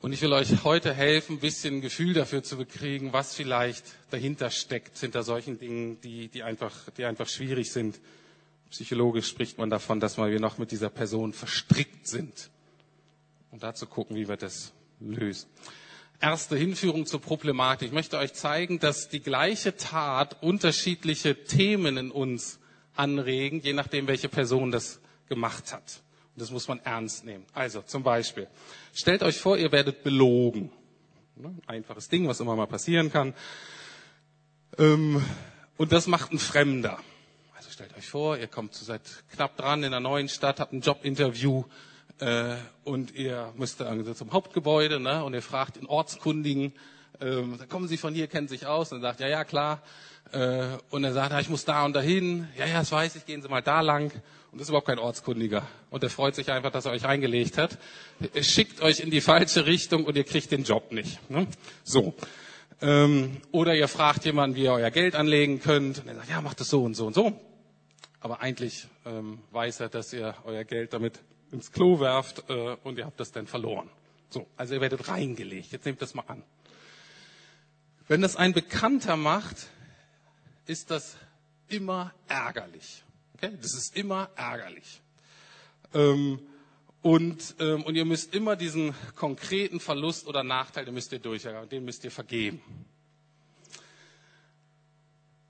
Und 0.00 0.12
ich 0.12 0.20
will 0.20 0.34
euch 0.34 0.64
heute 0.64 0.92
helfen, 0.92 1.36
ein 1.36 1.40
bisschen 1.40 1.76
ein 1.76 1.80
Gefühl 1.80 2.12
dafür 2.12 2.42
zu 2.42 2.58
bekriegen, 2.58 3.14
was 3.14 3.34
vielleicht 3.34 3.86
dahinter 4.10 4.50
steckt, 4.50 4.98
hinter 4.98 5.22
solchen 5.22 5.58
Dingen, 5.58 5.98
die, 6.02 6.28
die, 6.28 6.42
einfach, 6.42 6.90
die 6.98 7.06
einfach 7.06 7.26
schwierig 7.26 7.72
sind. 7.72 7.98
Psychologisch 8.68 9.26
spricht 9.28 9.56
man 9.56 9.70
davon, 9.70 10.00
dass 10.00 10.18
wir 10.18 10.40
noch 10.40 10.58
mit 10.58 10.72
dieser 10.72 10.90
Person 10.90 11.32
verstrickt 11.32 12.06
sind. 12.06 12.50
Und 13.50 13.62
dazu 13.62 13.86
gucken, 13.86 14.14
wie 14.14 14.28
wir 14.28 14.36
das 14.36 14.74
lösen. 15.00 15.48
Erste 16.20 16.56
Hinführung 16.56 17.06
zur 17.06 17.20
Problematik. 17.20 17.88
Ich 17.88 17.94
möchte 17.94 18.18
euch 18.18 18.32
zeigen, 18.34 18.78
dass 18.78 19.08
die 19.08 19.20
gleiche 19.20 19.76
Tat 19.76 20.42
unterschiedliche 20.42 21.44
Themen 21.44 21.96
in 21.96 22.10
uns 22.10 22.58
anregen, 22.94 23.60
je 23.60 23.72
nachdem, 23.72 24.06
welche 24.06 24.28
Person 24.28 24.70
das 24.70 25.00
gemacht 25.28 25.72
hat. 25.72 26.00
Und 26.34 26.40
das 26.42 26.50
muss 26.50 26.66
man 26.68 26.80
ernst 26.80 27.24
nehmen. 27.24 27.44
Also 27.52 27.82
zum 27.82 28.02
Beispiel, 28.02 28.48
stellt 28.92 29.22
euch 29.22 29.38
vor, 29.38 29.56
ihr 29.56 29.70
werdet 29.72 30.02
belogen. 30.02 30.70
Einfaches 31.66 32.08
Ding, 32.08 32.26
was 32.28 32.40
immer 32.40 32.56
mal 32.56 32.66
passieren 32.66 33.10
kann. 33.10 33.34
Ähm, 34.78 35.22
und 35.76 35.92
das 35.92 36.06
macht 36.06 36.32
ein 36.32 36.38
Fremder. 36.38 36.98
Also 37.56 37.70
stellt 37.70 37.96
euch 37.96 38.08
vor, 38.08 38.36
ihr 38.36 38.46
kommt 38.46 38.74
seit 38.74 39.02
knapp 39.32 39.56
dran 39.56 39.80
in 39.80 39.86
einer 39.86 40.00
neuen 40.00 40.28
Stadt, 40.28 40.60
habt 40.60 40.72
ein 40.72 40.80
Jobinterview, 40.80 41.64
äh, 42.20 42.56
und 42.84 43.14
ihr 43.14 43.52
müsst 43.56 43.82
also 43.82 44.14
zum 44.14 44.32
Hauptgebäude 44.32 45.00
ne, 45.00 45.24
und 45.24 45.34
ihr 45.34 45.42
fragt 45.42 45.76
den 45.76 45.86
Ortskundigen, 45.86 46.72
dann 47.20 47.68
kommen 47.68 47.86
Sie 47.86 47.96
von 47.96 48.12
hier, 48.12 48.26
kennen 48.26 48.48
sich 48.48 48.66
aus 48.66 48.92
und 48.92 49.00
sagt, 49.00 49.20
ja, 49.20 49.28
ja, 49.28 49.44
klar. 49.44 49.80
Äh, 50.32 50.78
und 50.90 51.04
er 51.04 51.12
sagt, 51.12 51.32
ja, 51.32 51.40
ich 51.40 51.48
muss 51.48 51.64
da 51.64 51.84
und 51.84 51.94
dahin. 51.94 52.48
Ja, 52.58 52.66
ja, 52.66 52.78
das 52.80 52.90
weiß 52.90 53.16
ich, 53.16 53.26
gehen 53.26 53.40
Sie 53.40 53.48
mal 53.48 53.62
da 53.62 53.80
lang. 53.80 54.10
Und 54.50 54.60
das 54.60 54.62
ist 54.62 54.68
überhaupt 54.70 54.88
kein 54.88 54.98
Ortskundiger. 54.98 55.66
Und 55.90 56.02
er 56.02 56.10
freut 56.10 56.34
sich 56.34 56.50
einfach, 56.50 56.70
dass 56.70 56.86
er 56.86 56.92
euch 56.92 57.04
reingelegt 57.04 57.58
hat. 57.58 57.78
Er 58.32 58.42
schickt 58.42 58.80
euch 58.82 59.00
in 59.00 59.10
die 59.10 59.20
falsche 59.20 59.66
Richtung 59.66 60.04
und 60.04 60.16
ihr 60.16 60.24
kriegt 60.24 60.50
den 60.50 60.64
Job 60.64 60.92
nicht. 60.92 61.18
Ne? 61.30 61.46
So. 61.82 62.14
Ähm, 62.80 63.40
oder 63.52 63.74
ihr 63.74 63.88
fragt 63.88 64.24
jemanden, 64.24 64.56
wie 64.56 64.64
ihr 64.64 64.72
euer 64.72 64.90
Geld 64.90 65.14
anlegen 65.14 65.60
könnt. 65.60 66.00
Und 66.00 66.08
er 66.08 66.16
sagt, 66.16 66.30
ja, 66.30 66.40
macht 66.40 66.60
das 66.60 66.68
so 66.68 66.82
und 66.82 66.94
so 66.94 67.06
und 67.06 67.14
so. 67.14 67.38
Aber 68.20 68.40
eigentlich 68.40 68.86
ähm, 69.06 69.38
weiß 69.50 69.80
er, 69.80 69.88
dass 69.88 70.12
ihr 70.12 70.34
euer 70.44 70.64
Geld 70.64 70.92
damit 70.92 71.20
ins 71.54 71.72
Klo 71.72 72.00
werft 72.00 72.48
äh, 72.50 72.76
und 72.84 72.98
ihr 72.98 73.06
habt 73.06 73.18
das 73.18 73.32
dann 73.32 73.46
verloren. 73.46 73.88
So, 74.30 74.46
also 74.56 74.74
ihr 74.74 74.80
werdet 74.80 75.08
reingelegt. 75.08 75.72
Jetzt 75.72 75.86
nehmt 75.86 76.02
das 76.02 76.14
mal 76.14 76.24
an. 76.26 76.42
Wenn 78.08 78.20
das 78.20 78.36
ein 78.36 78.52
Bekannter 78.52 79.16
macht, 79.16 79.68
ist 80.66 80.90
das 80.90 81.16
immer 81.68 82.12
ärgerlich. 82.28 83.02
Okay? 83.34 83.56
Das 83.62 83.74
ist 83.74 83.96
immer 83.96 84.28
ärgerlich. 84.36 85.00
Ähm, 85.94 86.40
und, 87.00 87.54
ähm, 87.60 87.82
und 87.84 87.94
ihr 87.94 88.04
müsst 88.04 88.34
immer 88.34 88.56
diesen 88.56 88.94
konkreten 89.14 89.78
Verlust 89.78 90.26
oder 90.26 90.42
Nachteil, 90.42 90.84
den 90.84 90.94
müsst 90.94 91.12
ihr 91.12 91.18
durchgehen, 91.18 91.68
den 91.68 91.84
müsst 91.84 92.04
ihr 92.04 92.10
vergeben. 92.10 92.62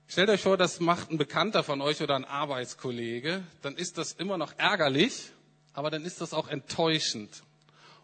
Stellt 0.07 0.29
euch 0.29 0.41
vor, 0.41 0.55
das 0.55 0.79
macht 0.79 1.11
ein 1.11 1.17
Bekannter 1.17 1.63
von 1.63 1.81
euch 1.81 2.01
oder 2.01 2.15
ein 2.15 2.25
Arbeitskollege, 2.25 3.43
dann 3.61 3.75
ist 3.75 3.97
das 3.97 4.13
immer 4.13 4.37
noch 4.37 4.53
ärgerlich, 4.57 5.31
aber 5.75 5.91
dann 5.91 6.05
ist 6.05 6.21
das 6.21 6.33
auch 6.33 6.47
enttäuschend. 6.47 7.43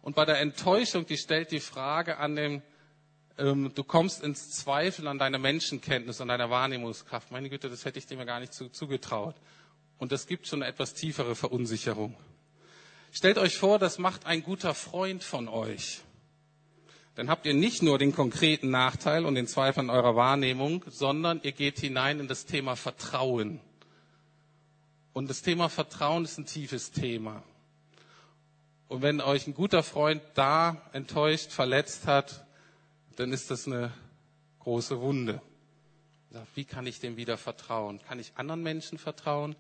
Und 0.02 0.16
bei 0.16 0.26
der 0.26 0.40
Enttäuschung, 0.40 1.06
die 1.06 1.18
stellt 1.18 1.52
die 1.52 1.60
Frage 1.60 2.18
an 2.18 2.36
den, 2.36 2.62
ähm, 3.38 3.72
du 3.74 3.84
kommst 3.84 4.24
ins 4.24 4.52
Zweifel 4.52 5.08
an 5.08 5.18
deiner 5.18 5.38
Menschenkenntnis, 5.38 6.20
an 6.20 6.28
deiner 6.28 6.50
Wahrnehmungskraft. 6.50 7.32
Meine 7.32 7.50
Güte, 7.50 7.70
das 7.70 7.86
hätte 7.86 7.98
ich 7.98 8.06
dir 8.06 8.18
mir 8.18 8.26
gar 8.26 8.40
nicht 8.40 8.54
zu, 8.54 8.70
zugetraut. 8.70 9.36
Und 9.98 10.12
das 10.12 10.28
gibt 10.28 10.48
schon 10.48 10.62
eine 10.62 10.72
etwas 10.72 10.94
tiefere 10.94 11.36
Verunsicherung. 11.36 12.16
Stellt 13.14 13.38
euch 13.38 13.58
vor, 13.58 13.80
das 13.80 14.00
macht 14.00 14.26
ein 14.26 14.44
guter 14.44 14.74
Freund 14.74 15.24
von 15.24 15.48
euch. 15.48 16.02
Dann 17.16 17.30
habt 17.30 17.46
ihr 17.46 17.54
nicht 17.54 17.84
nur 17.84 17.98
den 17.98 18.14
konkreten 18.14 18.70
Nachteil 18.70 19.26
und 19.26 19.36
den 19.36 19.48
Zweifel 19.48 19.82
an 19.82 19.90
eurer 19.90 20.16
Wahrnehmung, 20.16 20.84
sondern 20.88 21.40
ihr 21.44 21.52
geht 21.52 21.80
hinein 21.80 22.20
in 22.20 22.28
das 22.28 22.46
Thema 22.46 22.76
Vertrauen. 22.76 23.60
Und 25.14 25.30
das 25.30 25.42
Thema 25.42 25.70
Vertrauen 25.70 26.24
ist 26.24 26.38
ein 26.38 26.46
tiefes 26.46 26.92
Thema. 26.92 27.44
Und 28.92 29.02
wenn 29.02 29.22
euch 29.22 29.48
ein 29.48 29.54
guter 29.54 29.84
Freund 29.84 30.22
da 30.34 30.82
enttäuscht, 30.92 31.54
verletzt 31.54 32.08
hat, 32.08 32.46
dann 33.16 33.32
ist 33.32 33.50
das 33.50 33.66
eine 33.66 33.94
große 34.60 35.00
Wunde. 35.00 35.42
Wie 36.56 36.66
kann 36.66 36.86
ich 36.86 37.00
dem 37.00 37.16
wieder 37.16 37.38
vertrauen? 37.38 38.02
Kann 38.06 38.20
ich 38.20 38.34
anderen 38.36 38.62
Menschen 38.64 38.98
vertrauen? 38.98 39.56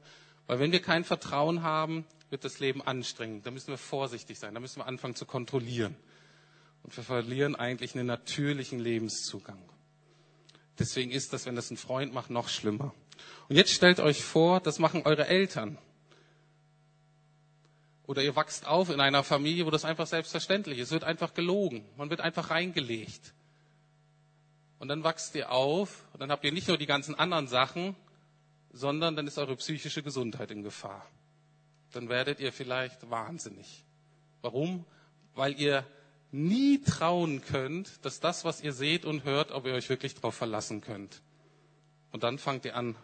Weil 0.47 0.59
wenn 0.59 0.73
wir 0.73 0.81
kein 0.81 1.05
Vertrauen 1.05 1.63
haben, 1.63 2.03
wird 2.29 2.43
das 2.43 2.59
Leben 2.59 2.81
anstrengend. 2.81 3.45
Da 3.45 3.51
müssen 3.51 3.69
wir 3.69 3.77
vorsichtig 3.77 4.37
sein. 4.37 4.53
Da 4.53 4.59
müssen 4.59 4.81
wir 4.81 4.85
anfangen 4.85 5.15
zu 5.15 5.25
kontrollieren. 5.25 5.95
Und 6.83 6.97
wir 6.97 7.05
verlieren 7.05 7.55
eigentlich 7.55 7.95
einen 7.95 8.07
natürlichen 8.07 8.81
Lebenszugang. 8.81 9.63
Deswegen 10.77 11.09
ist 11.09 11.31
das, 11.31 11.45
wenn 11.45 11.55
das 11.55 11.71
ein 11.71 11.77
Freund 11.77 12.13
macht, 12.13 12.31
noch 12.31 12.49
schlimmer. 12.49 12.93
Und 13.47 13.55
jetzt 13.55 13.71
stellt 13.71 14.01
euch 14.01 14.25
vor, 14.25 14.59
das 14.59 14.77
machen 14.77 15.03
eure 15.05 15.27
Eltern. 15.27 15.77
Oder 18.11 18.21
ihr 18.23 18.35
wachst 18.35 18.67
auf 18.67 18.89
in 18.89 18.99
einer 18.99 19.23
Familie, 19.23 19.65
wo 19.65 19.71
das 19.71 19.85
einfach 19.85 20.05
selbstverständlich 20.05 20.77
ist. 20.77 20.89
Es 20.89 20.91
wird 20.91 21.03
einfach 21.03 21.33
gelogen. 21.33 21.83
Man 21.97 22.09
wird 22.09 22.21
einfach 22.21 22.51
reingelegt. 22.51 23.33
Und 24.77 24.87
dann 24.89 25.03
wachst 25.03 25.33
ihr 25.35 25.51
auf 25.51 26.05
und 26.13 26.19
dann 26.19 26.31
habt 26.31 26.43
ihr 26.43 26.51
nicht 26.51 26.67
nur 26.67 26.77
die 26.77 26.85
ganzen 26.85 27.15
anderen 27.15 27.47
Sachen, 27.47 27.95
sondern 28.71 29.15
dann 29.15 29.25
ist 29.25 29.37
eure 29.37 29.55
psychische 29.55 30.03
Gesundheit 30.03 30.51
in 30.51 30.61
Gefahr 30.61 31.05
dann 31.91 32.09
werdet 32.09 32.39
ihr 32.39 32.51
vielleicht 32.51 33.09
wahnsinnig. 33.09 33.83
Warum? 34.41 34.85
Weil 35.35 35.59
ihr 35.59 35.85
nie 36.31 36.81
trauen 36.81 37.41
könnt, 37.41 38.05
dass 38.05 38.19
das, 38.19 38.45
was 38.45 38.61
ihr 38.61 38.73
seht 38.73 39.05
und 39.05 39.23
hört, 39.23 39.51
ob 39.51 39.65
ihr 39.65 39.73
euch 39.73 39.89
wirklich 39.89 40.15
darauf 40.15 40.35
verlassen 40.35 40.81
könnt. 40.81 41.21
Und 42.11 42.23
dann 42.23 42.37
fangt 42.37 42.65
ihr 42.65 42.75
an, 42.75 42.95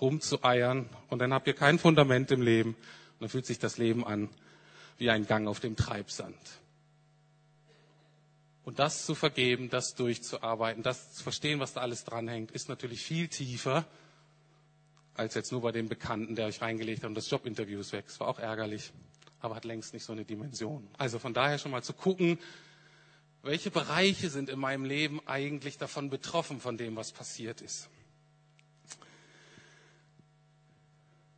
rumzueiern 0.00 0.88
und 1.08 1.18
dann 1.20 1.32
habt 1.32 1.46
ihr 1.46 1.54
kein 1.54 1.78
Fundament 1.78 2.30
im 2.30 2.42
Leben 2.42 2.76
dann 3.20 3.28
fühlt 3.28 3.46
sich 3.46 3.58
das 3.58 3.78
Leben 3.78 4.04
an 4.04 4.28
wie 4.98 5.10
ein 5.10 5.26
Gang 5.26 5.46
auf 5.46 5.60
dem 5.60 5.76
Treibsand. 5.76 6.36
Und 8.64 8.78
das 8.78 9.06
zu 9.06 9.14
vergeben, 9.14 9.70
das 9.70 9.94
durchzuarbeiten, 9.94 10.82
das 10.82 11.14
zu 11.14 11.22
verstehen, 11.22 11.60
was 11.60 11.72
da 11.72 11.80
alles 11.80 12.04
dranhängt, 12.04 12.50
ist 12.50 12.68
natürlich 12.68 13.02
viel 13.02 13.28
tiefer 13.28 13.86
als 15.14 15.34
jetzt 15.34 15.52
nur 15.52 15.60
bei 15.60 15.72
dem 15.72 15.88
Bekannten, 15.88 16.34
der 16.34 16.46
euch 16.46 16.62
reingelegt 16.62 17.02
hat 17.02 17.08
und 17.08 17.14
das 17.14 17.28
Jobinterview 17.28 17.80
ist 17.80 17.92
weg. 17.92 18.06
Das 18.06 18.20
war 18.20 18.28
auch 18.28 18.38
ärgerlich, 18.38 18.92
aber 19.40 19.54
hat 19.54 19.64
längst 19.64 19.92
nicht 19.92 20.04
so 20.04 20.12
eine 20.12 20.24
Dimension. 20.24 20.88
Also 20.96 21.18
von 21.18 21.34
daher 21.34 21.58
schon 21.58 21.72
mal 21.72 21.82
zu 21.82 21.92
gucken, 21.92 22.38
welche 23.42 23.70
Bereiche 23.70 24.30
sind 24.30 24.48
in 24.48 24.58
meinem 24.58 24.84
Leben 24.84 25.20
eigentlich 25.26 25.78
davon 25.78 26.10
betroffen, 26.10 26.60
von 26.60 26.76
dem, 26.78 26.96
was 26.96 27.12
passiert 27.12 27.60
ist. 27.60 27.88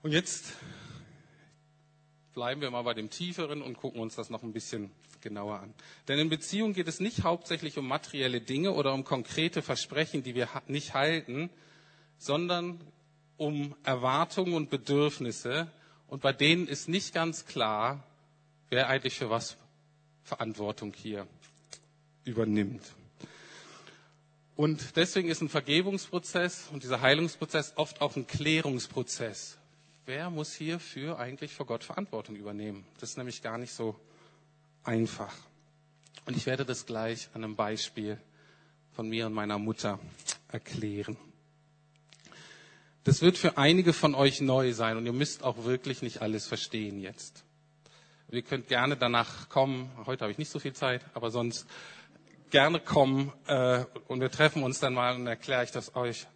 Und 0.02 0.12
jetzt 0.12 0.52
bleiben 2.34 2.60
wir 2.60 2.70
mal 2.70 2.82
bei 2.82 2.94
dem 2.94 3.10
Tieferen 3.10 3.62
und 3.62 3.76
gucken 3.76 4.00
uns 4.00 4.14
das 4.16 4.30
noch 4.30 4.42
ein 4.42 4.52
bisschen 4.52 4.90
genauer 5.20 5.60
an. 5.60 5.74
Denn 6.08 6.18
in 6.18 6.28
Beziehungen 6.28 6.74
geht 6.74 6.88
es 6.88 7.00
nicht 7.00 7.22
hauptsächlich 7.22 7.78
um 7.78 7.86
materielle 7.86 8.40
Dinge 8.40 8.72
oder 8.72 8.92
um 8.94 9.04
konkrete 9.04 9.62
Versprechen, 9.62 10.22
die 10.22 10.34
wir 10.34 10.48
nicht 10.66 10.94
halten, 10.94 11.50
sondern 12.18 12.80
um 13.36 13.74
Erwartungen 13.84 14.54
und 14.54 14.70
Bedürfnisse 14.70 15.70
und 16.08 16.20
bei 16.22 16.32
denen 16.32 16.68
ist 16.68 16.88
nicht 16.88 17.14
ganz 17.14 17.46
klar, 17.46 18.04
wer 18.68 18.88
eigentlich 18.88 19.14
für 19.16 19.30
was 19.30 19.56
Verantwortung 20.24 20.92
hier 20.94 21.26
übernimmt. 22.24 22.82
Und 24.54 24.96
deswegen 24.96 25.28
ist 25.28 25.40
ein 25.40 25.48
Vergebungsprozess 25.48 26.68
und 26.72 26.82
dieser 26.82 27.00
Heilungsprozess 27.00 27.72
oft 27.76 28.00
auch 28.00 28.16
ein 28.16 28.26
Klärungsprozess. 28.26 29.56
Wer 30.04 30.30
muss 30.30 30.52
hierfür 30.52 31.20
eigentlich 31.20 31.54
vor 31.54 31.64
Gott 31.64 31.84
Verantwortung 31.84 32.34
übernehmen? 32.34 32.84
Das 32.98 33.10
ist 33.10 33.18
nämlich 33.18 33.40
gar 33.40 33.56
nicht 33.56 33.72
so 33.72 33.94
einfach. 34.82 35.32
Und 36.26 36.36
ich 36.36 36.46
werde 36.46 36.64
das 36.64 36.86
gleich 36.86 37.28
an 37.34 37.44
einem 37.44 37.54
Beispiel 37.54 38.18
von 38.90 39.08
mir 39.08 39.26
und 39.26 39.32
meiner 39.32 39.58
Mutter 39.58 40.00
erklären. 40.48 41.16
Das 43.04 43.22
wird 43.22 43.38
für 43.38 43.58
einige 43.58 43.92
von 43.92 44.16
euch 44.16 44.40
neu 44.40 44.72
sein 44.72 44.96
und 44.96 45.06
ihr 45.06 45.12
müsst 45.12 45.44
auch 45.44 45.64
wirklich 45.64 46.02
nicht 46.02 46.20
alles 46.20 46.48
verstehen 46.48 46.98
jetzt. 46.98 47.44
Ihr 48.28 48.42
könnt 48.42 48.66
gerne 48.66 48.96
danach 48.96 49.48
kommen. 49.50 49.90
Heute 50.06 50.22
habe 50.22 50.32
ich 50.32 50.38
nicht 50.38 50.50
so 50.50 50.58
viel 50.58 50.72
Zeit, 50.72 51.04
aber 51.14 51.30
sonst 51.30 51.66
gerne 52.50 52.80
kommen 52.80 53.32
äh, 53.46 53.84
und 54.08 54.20
wir 54.20 54.30
treffen 54.30 54.64
uns 54.64 54.80
dann 54.80 54.94
mal 54.94 55.14
und 55.14 55.28
erkläre 55.28 55.62
ich 55.62 55.70
das 55.70 55.94
euch 55.94 56.26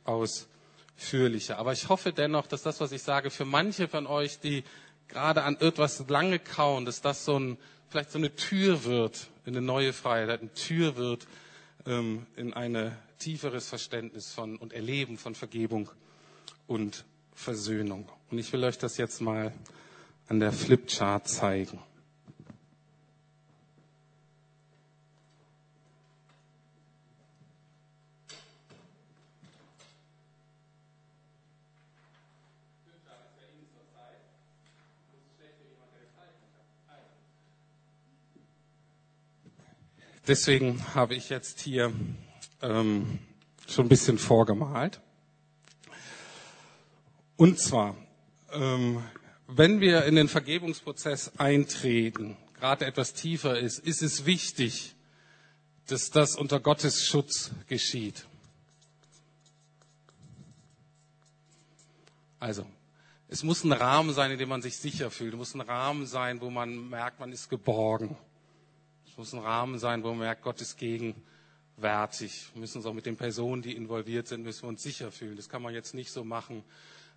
ausführlicher. 0.97 1.59
Aber 1.59 1.73
ich 1.73 1.89
hoffe 1.89 2.13
dennoch, 2.13 2.47
dass 2.47 2.63
das, 2.63 2.81
was 2.81 2.93
ich 2.93 3.03
sage, 3.03 3.31
für 3.31 3.45
manche 3.45 3.89
von 3.89 4.07
euch, 4.07 4.41
die 4.41 4.65
gerade 5.09 5.43
an 5.43 5.57
etwas 5.61 6.05
lange 6.09 6.39
kauen, 6.39 6.85
dass 6.85 7.01
das 7.01 7.25
so 7.25 7.39
ein, 7.39 7.59
vielleicht 7.89 8.11
so 8.11 8.19
eine 8.19 8.35
Tür 8.35 8.85
wird 8.85 9.29
in 9.45 9.57
eine 9.57 9.65
neue 9.65 9.93
Freiheit, 9.93 10.41
eine 10.41 10.53
Tür 10.55 10.97
wird 10.97 11.27
ähm, 11.87 12.27
in 12.37 12.53
ein 12.55 12.97
tieferes 13.19 13.69
Verständnis 13.69 14.33
von 14.33 14.57
und 14.57 14.73
Erleben 14.73 15.17
von 15.19 15.35
Vergebung 15.35 15.89
und 16.67 17.05
Versöhnung. 17.35 18.09
Und 18.31 18.39
ich 18.39 18.53
will 18.53 18.65
euch 18.65 18.79
das 18.79 18.97
jetzt 18.97 19.21
mal 19.21 19.53
an 20.29 20.41
der 20.41 20.53
Flipchart 20.53 21.29
zeigen. 21.29 21.79
Deswegen 40.27 40.83
habe 40.95 41.15
ich 41.15 41.29
jetzt 41.29 41.61
hier 41.61 41.93
ähm, 42.61 43.21
schon 43.69 43.87
ein 43.87 43.89
bisschen 43.89 44.19
vorgemalt. 44.19 45.01
Und 47.37 47.61
zwar, 47.61 47.97
ähm, 48.53 49.05
wenn 49.47 49.81
wir 49.81 50.05
in 50.05 50.17
den 50.17 50.29
Vergebungsprozess 50.29 51.33
eintreten, 51.39 52.37
gerade 52.59 52.87
etwas 52.87 53.15
tiefer 53.15 53.59
ist, 53.59 53.79
ist 53.79 54.03
es 54.03 54.27
wichtig, 54.27 54.97
dass 55.87 56.11
das 56.11 56.35
unter 56.35 56.59
Gottes 56.59 57.07
Schutz 57.07 57.53
geschieht. 57.69 58.27
Also, 62.41 62.67
es 63.29 63.45
muss 63.45 63.63
ein 63.63 63.73
Rahmen 63.73 64.13
sein, 64.13 64.33
in 64.33 64.39
dem 64.39 64.49
man 64.49 64.63
sich 64.63 64.77
sicher 64.77 65.13
fühlt. 65.13 65.35
Es 65.35 65.39
muss 65.39 65.55
ein 65.55 65.61
Rahmen 65.61 66.07
sein, 66.07 66.41
wo 66.41 66.51
man 66.51 66.89
merkt, 66.89 67.21
man 67.21 67.31
ist 67.33 67.49
geborgen. 67.49 68.17
Es 69.17 69.19
muss 69.19 69.33
ein 69.33 69.41
Rahmen 69.41 69.79
sein, 69.79 70.03
wo 70.03 70.09
man 70.09 70.19
merkt, 70.19 70.43
Gott 70.43 70.61
ist 70.61 70.77
gegen, 70.77 71.15
wertig. 71.79 72.51
Wir 72.53 72.61
müssen 72.61 72.77
uns 72.77 72.87
auch 72.87 72.93
mit 72.93 73.07
den 73.07 73.17
Personen, 73.17 73.63
die 73.63 73.75
involviert 73.75 74.29
sind, 74.29 74.43
müssen 74.43 74.65
wir 74.65 74.69
uns 74.69 74.83
sicher 74.83 75.11
fühlen. 75.11 75.37
Das 75.37 75.49
kann 75.49 75.63
man 75.63 75.73
jetzt 75.73 75.95
nicht 75.95 76.11
so 76.11 76.23
machen, 76.23 76.65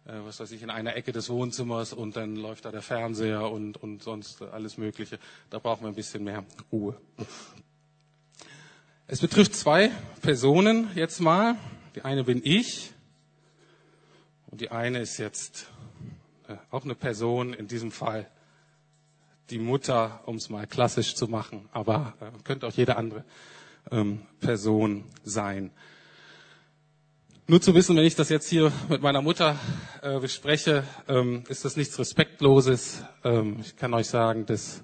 äh, 0.06 0.14
was 0.24 0.40
weiß 0.40 0.52
ich, 0.54 0.62
in 0.62 0.70
einer 0.70 0.96
Ecke 0.96 1.12
des 1.12 1.30
Wohnzimmers 1.30 1.92
und 1.92 2.16
dann 2.16 2.38
läuft 2.38 2.64
da 2.64 2.72
der 2.72 2.82
Fernseher 2.82 3.52
und, 3.52 3.76
und 3.76 4.02
sonst 4.02 4.42
alles 4.42 4.78
Mögliche. 4.78 5.20
Da 5.50 5.60
brauchen 5.60 5.84
wir 5.84 5.90
ein 5.90 5.96
bisschen 5.96 6.24
mehr 6.24 6.46
Ruhe. 6.72 6.96
Es 9.08 9.20
betrifft 9.20 9.54
zwei 9.54 9.92
Personen 10.22 10.90
jetzt 10.96 11.20
mal. 11.20 11.58
Die 11.96 12.04
eine 12.04 12.24
bin 12.24 12.40
ich 12.46 12.94
und 14.48 14.62
die 14.62 14.72
eine 14.72 15.00
ist 15.00 15.18
jetzt 15.18 15.70
äh, 16.48 16.56
auch 16.72 16.86
eine 16.86 16.96
Person, 16.96 17.54
in 17.54 17.68
diesem 17.68 17.92
Fall 17.92 18.30
die 19.50 19.60
Mutter, 19.60 20.22
um 20.26 20.36
es 20.36 20.50
mal 20.50 20.68
klassisch 20.68 21.16
zu 21.16 21.28
machen, 21.28 21.68
aber 21.72 22.14
äh, 22.22 22.44
könnte 22.44 22.68
auch 22.68 22.74
jede 22.74 22.98
andere 22.98 23.24
ähm, 23.92 24.22
Person 24.40 25.06
sein. 25.24 25.72
Nur 27.48 27.62
zu 27.62 27.74
wissen, 27.74 27.96
wenn 27.96 28.06
ich 28.06 28.16
das 28.16 28.30
jetzt 28.30 28.48
hier 28.48 28.72
mit 28.90 29.02
meiner 29.02 29.24
Mutter 29.24 29.58
äh, 30.04 30.20
bespreche, 30.20 30.84
ähm, 31.08 31.44
ist 31.50 31.66
das 31.66 31.78
nichts 31.78 31.98
Respektloses. 31.98 33.04
Ähm, 33.24 33.58
ich 33.62 33.76
kann 33.76 33.94
euch 33.96 34.08
sagen, 34.08 34.46
dass 34.46 34.84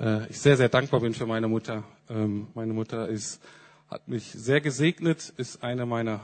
äh, 0.00 0.28
ich 0.28 0.40
sehr, 0.40 0.56
sehr 0.56 0.68
dankbar 0.68 1.00
bin 1.00 1.14
für 1.14 1.26
meine 1.26 1.46
Mutter. 1.46 1.84
Ähm, 2.10 2.48
meine 2.54 2.72
Mutter 2.72 3.08
ist, 3.08 3.40
hat 3.88 4.08
mich 4.08 4.24
sehr 4.32 4.60
gesegnet, 4.60 5.32
ist 5.36 5.62
eine 5.62 5.86
meiner 5.86 6.20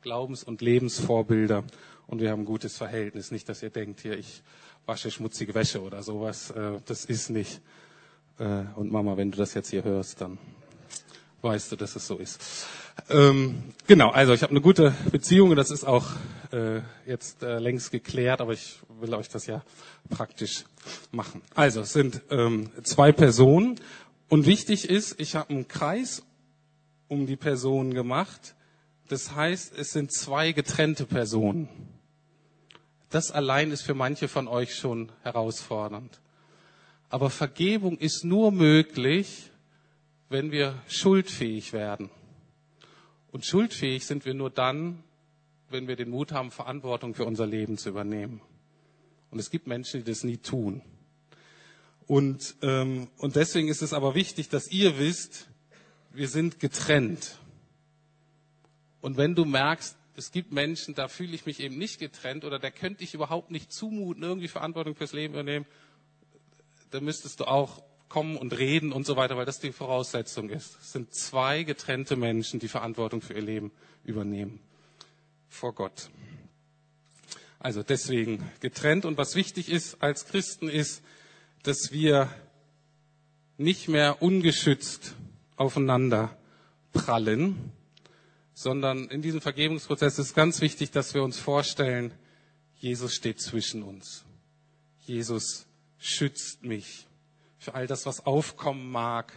Glaubens- 0.00 0.42
und 0.42 0.62
Lebensvorbilder 0.62 1.64
und 2.06 2.20
wir 2.22 2.30
haben 2.30 2.42
ein 2.42 2.46
gutes 2.46 2.78
Verhältnis. 2.78 3.30
Nicht, 3.30 3.48
dass 3.48 3.62
ihr 3.62 3.70
denkt, 3.70 4.00
hier, 4.00 4.18
ich 4.18 4.42
wasche 4.90 5.08
schmutzige 5.08 5.54
Wäsche 5.54 5.80
oder 5.80 6.02
sowas. 6.02 6.50
Äh, 6.50 6.80
das 6.84 7.04
ist 7.04 7.30
nicht. 7.30 7.60
Äh, 8.40 8.64
und 8.74 8.90
Mama, 8.90 9.16
wenn 9.16 9.30
du 9.30 9.38
das 9.38 9.54
jetzt 9.54 9.70
hier 9.70 9.84
hörst, 9.84 10.20
dann 10.20 10.36
weißt 11.42 11.70
du, 11.70 11.76
dass 11.76 11.94
es 11.94 12.08
so 12.08 12.16
ist. 12.16 12.40
Ähm, 13.08 13.62
genau, 13.86 14.10
also 14.10 14.32
ich 14.32 14.42
habe 14.42 14.50
eine 14.50 14.60
gute 14.60 14.92
Beziehung 15.12 15.50
und 15.50 15.56
das 15.56 15.70
ist 15.70 15.84
auch 15.84 16.06
äh, 16.50 16.80
jetzt 17.06 17.44
äh, 17.44 17.60
längst 17.60 17.92
geklärt, 17.92 18.40
aber 18.40 18.52
ich 18.52 18.80
will 19.00 19.14
euch 19.14 19.28
das 19.28 19.46
ja 19.46 19.62
praktisch 20.08 20.64
machen. 21.12 21.40
Also 21.54 21.82
es 21.82 21.92
sind 21.92 22.22
ähm, 22.30 22.70
zwei 22.82 23.12
Personen 23.12 23.76
und 24.28 24.44
wichtig 24.44 24.90
ist, 24.90 25.20
ich 25.20 25.36
habe 25.36 25.50
einen 25.50 25.68
Kreis 25.68 26.24
um 27.06 27.26
die 27.26 27.36
Personen 27.36 27.94
gemacht. 27.94 28.56
Das 29.06 29.36
heißt, 29.36 29.78
es 29.78 29.92
sind 29.92 30.10
zwei 30.10 30.50
getrennte 30.50 31.06
Personen. 31.06 31.68
Das 33.10 33.32
allein 33.32 33.72
ist 33.72 33.82
für 33.82 33.94
manche 33.94 34.28
von 34.28 34.46
euch 34.46 34.74
schon 34.76 35.10
herausfordernd. 35.22 36.20
Aber 37.08 37.28
Vergebung 37.28 37.98
ist 37.98 38.24
nur 38.24 38.52
möglich, 38.52 39.50
wenn 40.28 40.52
wir 40.52 40.80
schuldfähig 40.86 41.72
werden. 41.72 42.08
Und 43.32 43.44
schuldfähig 43.44 44.06
sind 44.06 44.24
wir 44.24 44.34
nur 44.34 44.48
dann, 44.48 45.02
wenn 45.70 45.88
wir 45.88 45.96
den 45.96 46.10
Mut 46.10 46.30
haben, 46.30 46.52
Verantwortung 46.52 47.14
für 47.14 47.24
unser 47.24 47.46
Leben 47.46 47.78
zu 47.78 47.88
übernehmen. 47.88 48.40
Und 49.32 49.40
es 49.40 49.50
gibt 49.50 49.66
Menschen, 49.66 50.04
die 50.04 50.10
das 50.10 50.22
nie 50.22 50.38
tun. 50.38 50.82
Und, 52.06 52.56
ähm, 52.62 53.08
und 53.18 53.34
deswegen 53.36 53.68
ist 53.68 53.82
es 53.82 53.92
aber 53.92 54.14
wichtig, 54.14 54.48
dass 54.48 54.70
ihr 54.70 54.98
wisst, 54.98 55.48
wir 56.12 56.28
sind 56.28 56.60
getrennt. 56.60 57.38
Und 59.00 59.16
wenn 59.16 59.34
du 59.34 59.44
merkst, 59.44 59.96
es 60.20 60.32
gibt 60.32 60.52
Menschen, 60.52 60.94
da 60.94 61.08
fühle 61.08 61.34
ich 61.34 61.46
mich 61.46 61.60
eben 61.60 61.78
nicht 61.78 61.98
getrennt 61.98 62.44
oder 62.44 62.58
da 62.58 62.70
könnte 62.70 63.02
ich 63.02 63.14
überhaupt 63.14 63.50
nicht 63.50 63.72
zumuten, 63.72 64.22
irgendwie 64.22 64.48
Verantwortung 64.48 64.94
fürs 64.94 65.14
Leben 65.14 65.32
übernehmen, 65.32 65.64
dann 66.90 67.04
müsstest 67.04 67.40
du 67.40 67.44
auch 67.44 67.82
kommen 68.10 68.36
und 68.36 68.58
reden 68.58 68.92
und 68.92 69.06
so 69.06 69.16
weiter, 69.16 69.38
weil 69.38 69.46
das 69.46 69.60
die 69.60 69.72
Voraussetzung 69.72 70.50
ist. 70.50 70.76
Es 70.82 70.92
sind 70.92 71.14
zwei 71.14 71.62
getrennte 71.62 72.16
Menschen, 72.16 72.60
die 72.60 72.68
Verantwortung 72.68 73.22
für 73.22 73.32
ihr 73.32 73.40
Leben 73.40 73.72
übernehmen. 74.04 74.60
Vor 75.48 75.74
Gott. 75.74 76.10
Also 77.58 77.82
deswegen 77.82 78.44
getrennt. 78.60 79.06
Und 79.06 79.16
was 79.16 79.36
wichtig 79.36 79.70
ist 79.70 80.02
als 80.02 80.26
Christen 80.26 80.68
ist, 80.68 81.02
dass 81.62 81.92
wir 81.92 82.28
nicht 83.56 83.88
mehr 83.88 84.20
ungeschützt 84.20 85.14
aufeinander 85.56 86.36
prallen, 86.92 87.72
sondern 88.60 89.08
in 89.08 89.22
diesem 89.22 89.40
Vergebungsprozess 89.40 90.18
ist 90.18 90.34
ganz 90.34 90.60
wichtig, 90.60 90.90
dass 90.90 91.14
wir 91.14 91.22
uns 91.22 91.38
vorstellen, 91.38 92.12
Jesus 92.76 93.14
steht 93.14 93.40
zwischen 93.40 93.82
uns. 93.82 94.26
Jesus 94.98 95.64
schützt 95.96 96.62
mich. 96.62 97.06
Für 97.56 97.72
all 97.72 97.86
das, 97.86 98.04
was 98.04 98.26
aufkommen 98.26 98.92
mag, 98.92 99.32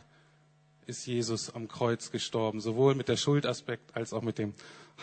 ist 0.87 1.07
Jesus 1.07 1.55
am 1.55 1.69
Kreuz 1.69 2.11
gestorben, 2.11 2.59
sowohl 2.59 2.95
mit 2.95 3.07
der 3.07 3.15
Schuldaspekt 3.15 3.95
als 3.95 4.11
auch 4.11 4.23
mit 4.23 4.37
dem 4.37 4.53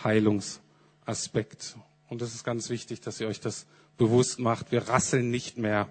Heilungsaspekt. 0.05 1.77
Und 2.11 2.21
es 2.21 2.35
ist 2.35 2.45
ganz 2.45 2.69
wichtig, 2.69 3.01
dass 3.01 3.23
ihr 3.23 3.27
euch 3.27 3.41
das 3.41 3.67
bewusst 3.97 4.39
macht. 4.39 4.71
Wir 4.71 4.87
rasseln 4.87 5.31
nicht 5.31 5.57
mehr 5.57 5.89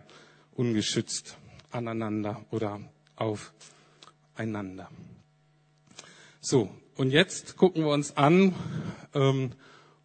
ungeschützt 0.51 1.35
aneinander 1.71 2.45
oder 2.51 2.79
aufeinander. 3.15 4.91
So, 6.41 6.69
und 6.99 7.11
jetzt 7.11 7.55
gucken 7.55 7.85
wir 7.85 7.93
uns 7.93 8.17
an, 8.17 8.53
ähm, 9.13 9.53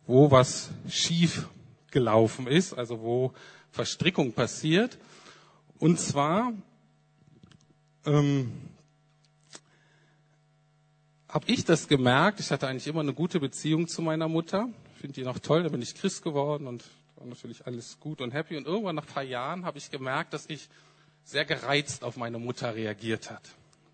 wo 0.06 0.30
was 0.30 0.70
schief 0.88 1.48
gelaufen 1.90 2.46
ist, 2.46 2.72
also 2.72 3.00
wo 3.00 3.32
Verstrickung 3.72 4.32
passiert. 4.32 4.96
Und 5.80 5.98
zwar 5.98 6.52
ähm, 8.06 8.52
habe 11.28 11.50
ich 11.50 11.64
das 11.64 11.88
gemerkt. 11.88 12.38
Ich 12.38 12.52
hatte 12.52 12.68
eigentlich 12.68 12.86
immer 12.86 13.00
eine 13.00 13.12
gute 13.12 13.40
Beziehung 13.40 13.88
zu 13.88 14.00
meiner 14.00 14.28
Mutter. 14.28 14.68
Ich 14.94 15.00
finde 15.00 15.14
die 15.14 15.24
noch 15.24 15.40
toll. 15.40 15.64
Da 15.64 15.70
bin 15.70 15.82
ich 15.82 15.96
Christ 15.96 16.22
geworden 16.22 16.68
und 16.68 16.84
war 17.16 17.26
natürlich 17.26 17.66
alles 17.66 17.98
gut 17.98 18.20
und 18.20 18.32
happy. 18.32 18.56
Und 18.56 18.68
irgendwann 18.68 18.94
nach 18.94 19.08
ein 19.08 19.12
paar 19.12 19.24
Jahren 19.24 19.64
habe 19.64 19.78
ich 19.78 19.90
gemerkt, 19.90 20.32
dass 20.32 20.48
ich 20.48 20.68
sehr 21.24 21.44
gereizt 21.44 22.04
auf 22.04 22.16
meine 22.16 22.38
Mutter 22.38 22.76
reagiert 22.76 23.32
hat. 23.32 23.42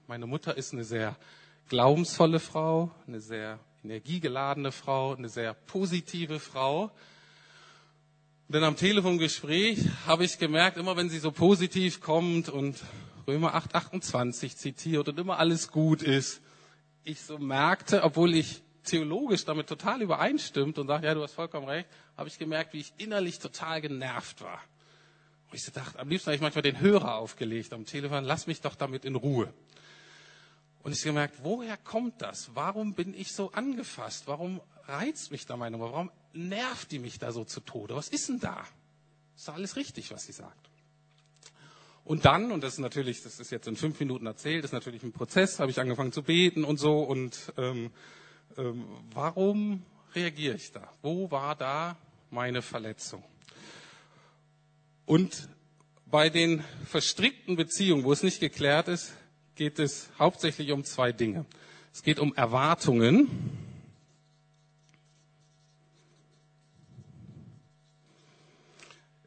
Meine 0.07 0.27
Mutter 0.27 0.55
ist 0.59 0.75
eine 0.75 0.85
sehr 0.85 1.17
glaubensvolle 1.71 2.41
Frau, 2.41 2.91
eine 3.07 3.21
sehr 3.21 3.61
energiegeladene 3.85 4.73
Frau, 4.73 5.15
eine 5.15 5.29
sehr 5.29 5.55
positive 5.55 6.41
Frau. 6.41 6.91
Denn 8.49 8.65
am 8.65 8.75
Telefongespräch 8.75 9.79
habe 10.05 10.25
ich 10.25 10.39
gemerkt, 10.39 10.79
immer 10.79 10.97
wenn 10.97 11.09
sie 11.09 11.21
so 11.21 11.31
positiv 11.31 12.01
kommt 12.01 12.49
und 12.49 12.83
Römer 13.29 13.55
8, 13.55 13.77
28 13.77 14.57
zitiert 14.57 15.09
und 15.09 15.19
immer 15.21 15.39
alles 15.39 15.71
gut 15.71 16.03
ist, 16.03 16.43
ich 17.05 17.23
so 17.23 17.39
merkte, 17.39 18.03
obwohl 18.03 18.35
ich 18.35 18.63
theologisch 18.83 19.45
damit 19.45 19.69
total 19.69 20.03
übereinstimmt 20.03 20.77
und 20.77 20.89
sage, 20.89 21.07
ja, 21.07 21.15
du 21.15 21.23
hast 21.23 21.35
vollkommen 21.35 21.69
recht, 21.69 21.89
habe 22.17 22.29
ich 22.29 22.37
gemerkt, 22.37 22.75
wie 22.75 22.81
ich 22.81 22.93
innerlich 22.99 23.39
total 23.39 23.81
genervt 23.81 24.43
war. 24.43 24.61
Und 25.49 25.55
ich 25.55 25.63
so 25.63 25.71
dachte, 25.71 26.01
am 26.01 26.09
liebsten 26.09 26.27
habe 26.27 26.35
ich 26.35 26.43
manchmal 26.43 26.63
den 26.63 26.81
Hörer 26.81 27.15
aufgelegt 27.15 27.73
am 27.73 27.85
Telefon, 27.85 28.25
lass 28.25 28.49
mich 28.49 28.61
doch 28.61 28.75
damit 28.75 29.05
in 29.05 29.15
Ruhe. 29.15 29.55
Und 30.83 30.93
ich 30.93 31.03
gemerkt, 31.03 31.37
woher 31.43 31.77
kommt 31.77 32.23
das? 32.23 32.51
Warum 32.55 32.95
bin 32.95 33.15
ich 33.15 33.33
so 33.33 33.53
angefasst? 33.53 34.27
Warum 34.27 34.61
reizt 34.87 35.31
mich 35.31 35.47
da 35.47 35.57
meine 35.57 35.77
Nummer? 35.77 35.93
Warum 35.93 36.11
nervt 36.33 36.91
die 36.91 36.99
mich 36.99 37.19
da 37.19 37.33
so 37.33 37.45
zu 37.45 37.61
Tode? 37.61 37.95
Was 37.95 38.09
ist 38.09 38.29
denn 38.29 38.41
da? 38.41 38.65
Ist 39.37 39.49
doch 39.49 39.55
alles 39.55 39.77
richtig, 39.77 40.11
was 40.11 40.25
sie 40.25 40.33
sagt. 40.33 40.71
Und 42.05 42.25
dann, 42.25 42.51
und 42.51 42.65
das 42.65 42.75
ist 42.75 42.79
natürlich, 42.79 43.23
das 43.23 43.39
ist 43.41 43.51
jetzt 43.51 43.69
in 43.69 43.77
fünf 43.77 44.01
Minuten 44.01 44.27
erzählt, 44.27 44.65
ist 44.65 44.73
natürlich 44.73 45.03
ein 45.03 45.13
Prozess, 45.13 45.61
habe 45.61 45.71
ich 45.71 45.81
angefangen 45.81 46.13
zu 46.13 46.23
beten 46.23 46.65
und 46.65 46.79
so. 46.79 47.01
Und 47.01 47.53
ähm, 47.57 47.91
ähm, 48.57 48.85
warum 49.13 49.85
reagiere 50.15 50.57
ich 50.57 50.73
da? 50.73 50.93
Wo 51.03 51.31
war 51.31 51.55
da 51.55 51.97
meine 52.31 52.63
Verletzung? 52.63 53.23
Und 55.05 55.49
bei 56.07 56.31
den 56.31 56.65
verstrickten 56.87 57.57
Beziehungen, 57.57 58.05
wo 58.05 58.13
es 58.13 58.23
nicht 58.23 58.41
geklärt 58.41 58.89
ist, 58.89 59.13
geht 59.61 59.79
es 59.79 60.09
hauptsächlich 60.19 60.73
um 60.73 60.85
zwei 60.85 61.13
Dinge. 61.13 61.45
Es 61.93 62.03
geht 62.03 62.19
um 62.19 62.35
Erwartungen. 62.35 63.29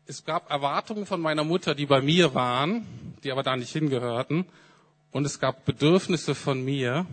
Es 0.07 0.25
gab 0.25 0.49
Erwartungen 0.49 1.05
von 1.05 1.21
meiner 1.21 1.43
Mutter, 1.43 1.75
die 1.75 1.85
bei 1.85 2.01
mir 2.01 2.34
waren, 2.34 3.13
die 3.23 3.31
aber 3.31 3.43
da 3.43 3.55
nicht 3.55 3.71
hingehörten. 3.73 4.47
Und 5.11 5.23
es 5.25 5.39
gab 5.39 5.65
Bedürfnisse 5.65 6.34
von 6.34 6.65
mir, 6.65 7.05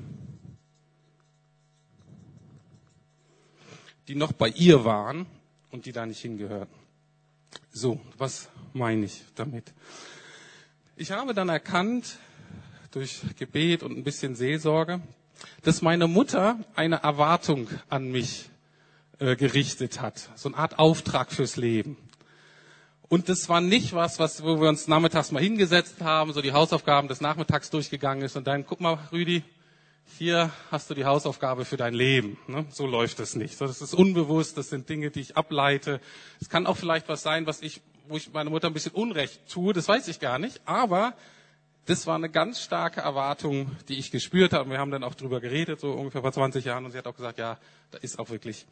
die 4.08 4.14
noch 4.14 4.32
bei 4.32 4.48
ihr 4.48 4.86
waren 4.86 5.26
und 5.70 5.84
die 5.84 5.92
da 5.92 6.06
nicht 6.06 6.22
hingehörten. 6.22 6.74
So, 7.70 8.00
was 8.16 8.48
meine 8.72 9.04
ich 9.04 9.22
damit? 9.34 9.74
Ich 10.96 11.10
habe 11.10 11.34
dann 11.34 11.50
erkannt, 11.50 12.16
durch 12.90 13.20
Gebet 13.38 13.82
und 13.82 13.96
ein 13.96 14.04
bisschen 14.04 14.34
Seelsorge, 14.34 15.00
dass 15.62 15.82
meine 15.82 16.06
Mutter 16.06 16.58
eine 16.74 17.02
Erwartung 17.02 17.68
an 17.88 18.10
mich 18.10 18.50
äh, 19.18 19.36
gerichtet 19.36 20.00
hat, 20.00 20.30
so 20.34 20.48
eine 20.48 20.58
Art 20.58 20.78
Auftrag 20.78 21.32
fürs 21.32 21.56
Leben. 21.56 21.96
Und 23.08 23.28
das 23.28 23.48
war 23.48 23.60
nicht 23.60 23.92
was, 23.92 24.18
was, 24.18 24.42
wo 24.44 24.60
wir 24.60 24.68
uns 24.68 24.86
nachmittags 24.86 25.32
mal 25.32 25.42
hingesetzt 25.42 26.00
haben, 26.00 26.32
so 26.32 26.42
die 26.42 26.52
Hausaufgaben 26.52 27.08
des 27.08 27.20
Nachmittags 27.20 27.70
durchgegangen 27.70 28.24
ist 28.24 28.36
und 28.36 28.46
dann, 28.46 28.64
guck 28.66 28.80
mal, 28.80 28.98
Rüdi, 29.10 29.42
hier 30.18 30.50
hast 30.70 30.90
du 30.90 30.94
die 30.94 31.04
Hausaufgabe 31.04 31.64
für 31.64 31.76
dein 31.76 31.94
Leben. 31.94 32.38
Ne? 32.46 32.66
So 32.70 32.86
läuft 32.86 33.20
es 33.20 33.36
nicht. 33.36 33.60
Das 33.60 33.80
ist 33.80 33.94
unbewusst, 33.94 34.56
das 34.58 34.68
sind 34.68 34.88
Dinge, 34.88 35.10
die 35.10 35.20
ich 35.20 35.36
ableite. 35.36 36.00
Es 36.40 36.48
kann 36.48 36.66
auch 36.66 36.76
vielleicht 36.76 37.08
was 37.08 37.22
sein, 37.22 37.46
was 37.46 37.62
ich, 37.62 37.80
wo 38.08 38.16
ich 38.16 38.32
meiner 38.32 38.50
Mutter 38.50 38.68
ein 38.68 38.74
bisschen 38.74 38.92
Unrecht 38.92 39.40
tue, 39.48 39.72
das 39.72 39.88
weiß 39.88 40.08
ich 40.08 40.20
gar 40.20 40.38
nicht. 40.38 40.60
Aber 40.64 41.14
das 41.90 42.06
war 42.06 42.14
eine 42.14 42.30
ganz 42.30 42.60
starke 42.60 43.00
Erwartung, 43.00 43.72
die 43.88 43.98
ich 43.98 44.12
gespürt 44.12 44.52
habe. 44.52 44.70
Wir 44.70 44.78
haben 44.78 44.92
dann 44.92 45.02
auch 45.02 45.16
drüber 45.16 45.40
geredet, 45.40 45.80
so 45.80 45.90
ungefähr 45.90 46.20
vor 46.20 46.32
20 46.32 46.64
Jahren, 46.64 46.84
und 46.84 46.92
sie 46.92 46.98
hat 46.98 47.08
auch 47.08 47.16
gesagt, 47.16 47.38
ja, 47.38 47.58
da 47.90 47.98
ist 47.98 48.20
auch 48.20 48.30
wirklich 48.30 48.64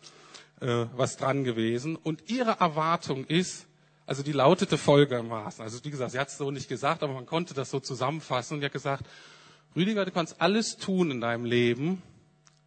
äh, 0.60 0.86
was 0.94 1.16
dran 1.16 1.42
gewesen. 1.42 1.96
Und 1.96 2.30
ihre 2.30 2.60
Erwartung 2.60 3.24
ist, 3.24 3.66
also 4.06 4.22
die 4.22 4.30
lautete 4.30 4.78
folgermaßen. 4.78 5.64
Also 5.64 5.84
wie 5.84 5.90
gesagt, 5.90 6.12
sie 6.12 6.18
hat 6.20 6.28
es 6.28 6.38
so 6.38 6.52
nicht 6.52 6.68
gesagt, 6.68 7.02
aber 7.02 7.12
man 7.12 7.26
konnte 7.26 7.54
das 7.54 7.70
so 7.70 7.80
zusammenfassen. 7.80 8.54
Und 8.54 8.60
sie 8.60 8.66
hat 8.66 8.72
gesagt, 8.72 9.04
Rüdiger, 9.74 10.04
du 10.04 10.12
kannst 10.12 10.40
alles 10.40 10.76
tun 10.76 11.10
in 11.10 11.20
deinem 11.20 11.44
Leben, 11.44 12.00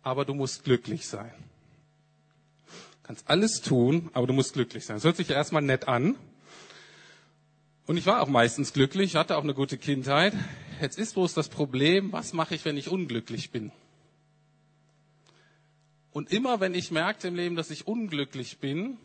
aber 0.04 0.26
du 0.26 0.34
musst 0.34 0.66
glücklich 0.66 1.08
sein. 1.08 1.32
Du 2.68 3.08
kannst 3.08 3.30
alles 3.30 3.62
tun, 3.62 4.10
aber 4.12 4.28
du 4.28 4.34
musst 4.34 4.52
glücklich 4.52 4.86
sein. 4.86 4.98
Das 4.98 5.06
hört 5.06 5.16
sich 5.16 5.30
ja 5.30 5.36
erstmal 5.36 5.62
nett 5.62 5.88
an. 5.88 6.18
Und 7.88 7.98
ich 7.98 8.06
war 8.06 8.22
auch 8.22 8.28
meistens 8.28 8.74
glücklich, 8.74 9.16
hatte 9.16 9.38
auch 9.38 9.44
eine 9.44 9.54
gute 9.54 9.78
Kindheit. 9.78 10.34
Jetzt 10.80 10.98
ist 10.98 11.16
bloß 11.16 11.34
das 11.34 11.50
Problem, 11.50 12.12
was 12.12 12.34
mache 12.34 12.56
ich, 12.56 12.64
wenn 12.66 12.78
ich 12.78 12.90
unglücklich 12.90 13.52
bin? 13.52 13.72
Und 16.12 16.32
immer 16.32 16.60
wenn 16.60 16.74
ich 16.74 16.92
merkte 16.92 17.28
im 17.28 17.36
Leben, 17.36 17.56
dass 17.56 17.72
ich 17.72 17.88
unglücklich 17.88 18.60
bin, 18.60 18.98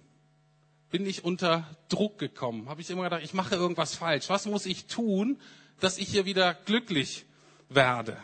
bin 0.90 1.06
ich 1.06 1.24
unter 1.24 1.76
Druck 1.88 2.18
gekommen. 2.18 2.68
Habe 2.68 2.80
ich 2.80 2.90
immer 2.90 3.04
gedacht, 3.04 3.22
ich 3.22 3.34
mache 3.34 3.54
irgendwas 3.54 3.94
falsch. 3.94 4.28
Was 4.28 4.46
muss 4.46 4.66
ich 4.66 4.86
tun, 4.86 5.38
dass 5.80 5.98
ich 5.98 6.08
hier 6.08 6.24
wieder 6.24 6.54
glücklich 6.54 7.26
werde? 7.68 8.16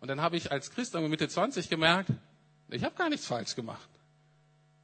Und 0.00 0.08
dann 0.08 0.20
habe 0.20 0.36
ich 0.36 0.52
als 0.52 0.70
Christ 0.70 0.94
Mitte 0.94 1.28
20 1.28 1.68
gemerkt, 1.68 2.10
ich 2.70 2.84
habe 2.84 2.96
gar 2.96 3.08
nichts 3.08 3.26
falsch 3.26 3.54
gemacht 3.54 3.88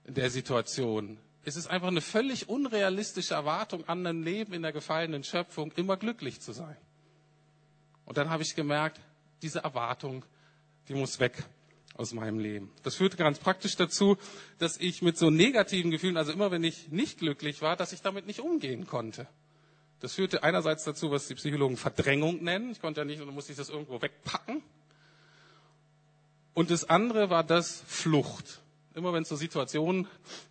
in 0.04 0.14
der 0.14 0.30
Situation. 0.30 1.18
Es 1.44 1.56
ist 1.56 1.66
einfach 1.66 1.88
eine 1.88 2.00
völlig 2.00 2.48
unrealistische 2.48 3.34
Erwartung 3.34 3.88
an 3.88 4.06
ein 4.06 4.22
Leben 4.22 4.52
in 4.52 4.62
der 4.62 4.72
gefallenen 4.72 5.24
Schöpfung, 5.24 5.72
immer 5.72 5.96
glücklich 5.96 6.40
zu 6.40 6.52
sein. 6.52 6.76
Und 8.04 8.16
dann 8.16 8.30
habe 8.30 8.42
ich 8.42 8.54
gemerkt, 8.54 9.00
diese 9.42 9.60
Erwartung, 9.60 10.24
die 10.88 10.94
muss 10.94 11.18
weg 11.18 11.44
aus 11.94 12.12
meinem 12.12 12.38
Leben. 12.38 12.70
Das 12.84 12.94
führte 12.94 13.16
ganz 13.16 13.38
praktisch 13.38 13.76
dazu, 13.76 14.16
dass 14.58 14.76
ich 14.78 15.02
mit 15.02 15.18
so 15.18 15.30
negativen 15.30 15.90
Gefühlen, 15.90 16.16
also 16.16 16.32
immer 16.32 16.50
wenn 16.50 16.64
ich 16.64 16.88
nicht 16.88 17.18
glücklich 17.18 17.60
war, 17.60 17.76
dass 17.76 17.92
ich 17.92 18.02
damit 18.02 18.26
nicht 18.26 18.40
umgehen 18.40 18.86
konnte. 18.86 19.26
Das 20.00 20.14
führte 20.14 20.42
einerseits 20.42 20.84
dazu, 20.84 21.10
was 21.10 21.28
die 21.28 21.34
Psychologen 21.34 21.76
Verdrängung 21.76 22.42
nennen. 22.42 22.72
Ich 22.72 22.80
konnte 22.80 23.00
ja 23.00 23.04
nicht, 23.04 23.20
und 23.20 23.32
musste 23.32 23.52
ich 23.52 23.58
das 23.58 23.68
irgendwo 23.68 24.00
wegpacken. 24.00 24.62
Und 26.54 26.70
das 26.70 26.88
andere 26.88 27.30
war 27.30 27.44
das 27.44 27.82
Flucht. 27.86 28.61
Immer 28.94 29.12
wenn 29.12 29.22
es 29.22 29.28
so 29.28 29.36
Situationen 29.36 30.06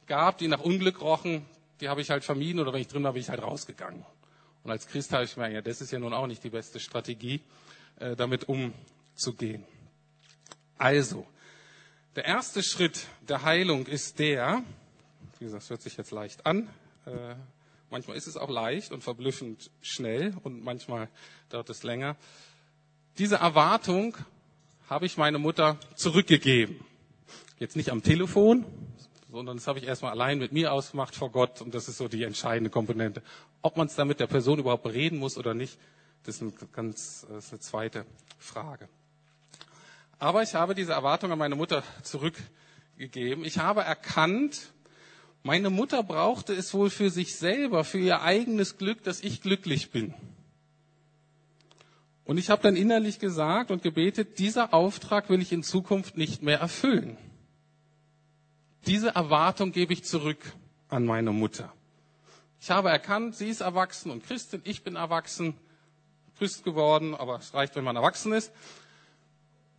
gab, 0.08 0.38
die 0.38 0.48
nach 0.48 0.62
Unglück 0.62 1.02
rochen, 1.02 1.46
die 1.80 1.90
habe 1.90 2.02
ich 2.02 2.10
halt 2.10 2.24
vermieden 2.24 2.60
oder 2.60 2.74
wenn 2.74 2.82
ich 2.82 2.88
drin 2.88 3.04
war, 3.04 3.14
bin 3.14 3.22
ich 3.22 3.30
halt 3.30 3.42
rausgegangen. 3.42 4.06
Und 4.64 4.72
als 4.72 4.88
Christ 4.88 5.14
habe 5.14 5.24
ich 5.24 5.38
mir, 5.38 5.52
ja, 5.52 5.62
das 5.62 5.82
ist 5.82 5.92
ja 5.92 6.00
nun 6.00 6.14
auch 6.14 6.28
nicht 6.28 6.44
die 6.44 6.50
beste 6.50 6.80
Strategie, 6.80 7.42
äh, 8.00 8.16
damit 8.16 8.48
umzugehen. 8.48 9.64
Also, 10.78 11.26
der 12.16 12.26
erste 12.26 12.62
Schritt 12.64 13.08
der 13.28 13.44
Heilung 13.44 13.86
ist 13.88 14.20
der, 14.20 14.64
wie 15.40 15.46
gesagt, 15.46 15.64
das 15.64 15.70
hört 15.70 15.82
sich 15.82 15.98
jetzt 15.98 16.12
leicht 16.12 16.46
an, 16.46 16.70
äh, 17.06 17.36
manchmal 17.90 18.18
ist 18.18 18.28
es 18.28 18.38
auch 18.38 18.50
leicht 18.50 18.92
und 18.92 19.04
verblüffend 19.04 19.72
schnell 19.82 20.36
und 20.44 20.64
manchmal 20.64 21.10
dauert 21.50 21.70
es 21.70 21.84
länger. 21.84 22.16
Diese 23.18 23.36
Erwartung 23.36 24.18
habe 24.90 25.06
ich 25.06 25.18
meine 25.18 25.38
Mutter 25.38 25.80
zurückgegeben. 25.96 26.84
Jetzt 27.62 27.76
nicht 27.76 27.92
am 27.92 28.02
Telefon, 28.02 28.66
sondern 29.32 29.58
das 29.58 29.68
habe 29.68 29.78
ich 29.78 29.86
erstmal 29.86 30.14
allein 30.14 30.40
mit 30.40 30.52
mir 30.52 30.74
ausgemacht 30.74 31.14
vor 31.14 31.30
Gott 31.30 31.62
und 31.62 31.76
das 31.76 31.88
ist 31.88 31.98
so 31.98 32.08
die 32.08 32.24
entscheidende 32.24 32.72
Komponente. 32.72 33.22
Ob 33.62 33.78
man 33.78 33.86
es 33.86 33.94
dann 33.94 34.08
mit 34.08 34.20
der 34.20 34.26
Person 34.26 34.58
überhaupt 34.58 34.82
bereden 34.82 35.20
muss 35.20 35.38
oder 35.38 35.54
nicht, 35.54 35.78
das 36.24 36.38
ist 36.38 36.42
eine 36.42 36.54
ganz 36.72 37.28
das 37.30 37.46
ist 37.46 37.52
eine 37.52 37.60
zweite 37.60 38.06
Frage. 38.40 38.90
Aber 40.18 40.42
ich 40.42 40.56
habe 40.56 40.74
diese 40.74 40.94
Erwartung 40.94 41.32
an 41.32 41.38
meine 41.38 41.56
Mutter 41.56 41.84
zurückgegeben. 42.02 43.46
Ich 43.46 43.60
habe 43.60 43.82
erkannt, 43.82 44.74
meine 45.44 45.70
Mutter 45.70 46.02
brauchte 46.02 46.54
es 46.56 46.74
wohl 46.74 46.90
für 46.90 47.12
sich 47.12 47.36
selber, 47.36 47.84
für 47.84 48.00
ihr 48.00 48.24
eigenes 48.24 48.80
Glück, 48.80 49.04
dass 49.04 49.22
ich 49.22 49.40
glücklich 49.40 49.92
bin. 49.92 50.16
Und 52.26 52.40
ich 52.40 52.50
habe 52.50 52.64
dann 52.64 52.76
innerlich 52.76 53.20
gesagt 53.20 53.70
und 53.70 53.84
gebetet, 53.84 54.40
dieser 54.40 54.74
Auftrag 54.74 55.30
will 55.30 55.44
ich 55.44 55.52
in 55.52 55.62
Zukunft 55.62 56.18
nicht 56.18 56.42
mehr 56.42 56.60
erfüllen. 56.60 57.20
Diese 58.86 59.10
Erwartung 59.10 59.72
gebe 59.72 59.94
ich 59.94 60.04
zurück 60.04 60.40
an 60.90 61.06
meine 61.06 61.32
Mutter. 61.32 61.72
Ich 62.60 62.72
habe 62.72 62.90
erkannt, 62.90 63.36
sie 63.36 63.50
ist 63.50 63.62
erwachsen 63.62 64.12
und 64.12 64.24
Christin, 64.24 64.62
ich 64.64 64.84
bin 64.84 64.96
erwachsen, 64.96 65.56
Christ 66.38 66.64
geworden, 66.64 67.16
aber 67.16 67.38
es 67.38 67.54
reicht, 67.54 67.76
wenn 67.76 67.84
man 67.84 67.96
erwachsen 67.96 68.34
ist. 68.34 68.52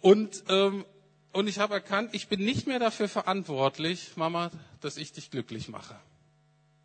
Und, 0.01 0.45
ähm, 0.49 0.85
und 1.33 1.49
ich 1.49 1.59
habe 1.59 1.75
erkannt, 1.75 2.11
ich 2.13 2.29
bin 2.29 2.45
nicht 2.45 2.67
mehr 2.67 2.79
dafür 2.79 3.09
verantwortlich, 3.09 4.17
Mama, 4.17 4.51
dass 4.81 4.97
ich 4.97 5.13
dich 5.13 5.31
glücklich 5.31 5.69
mache. 5.69 5.97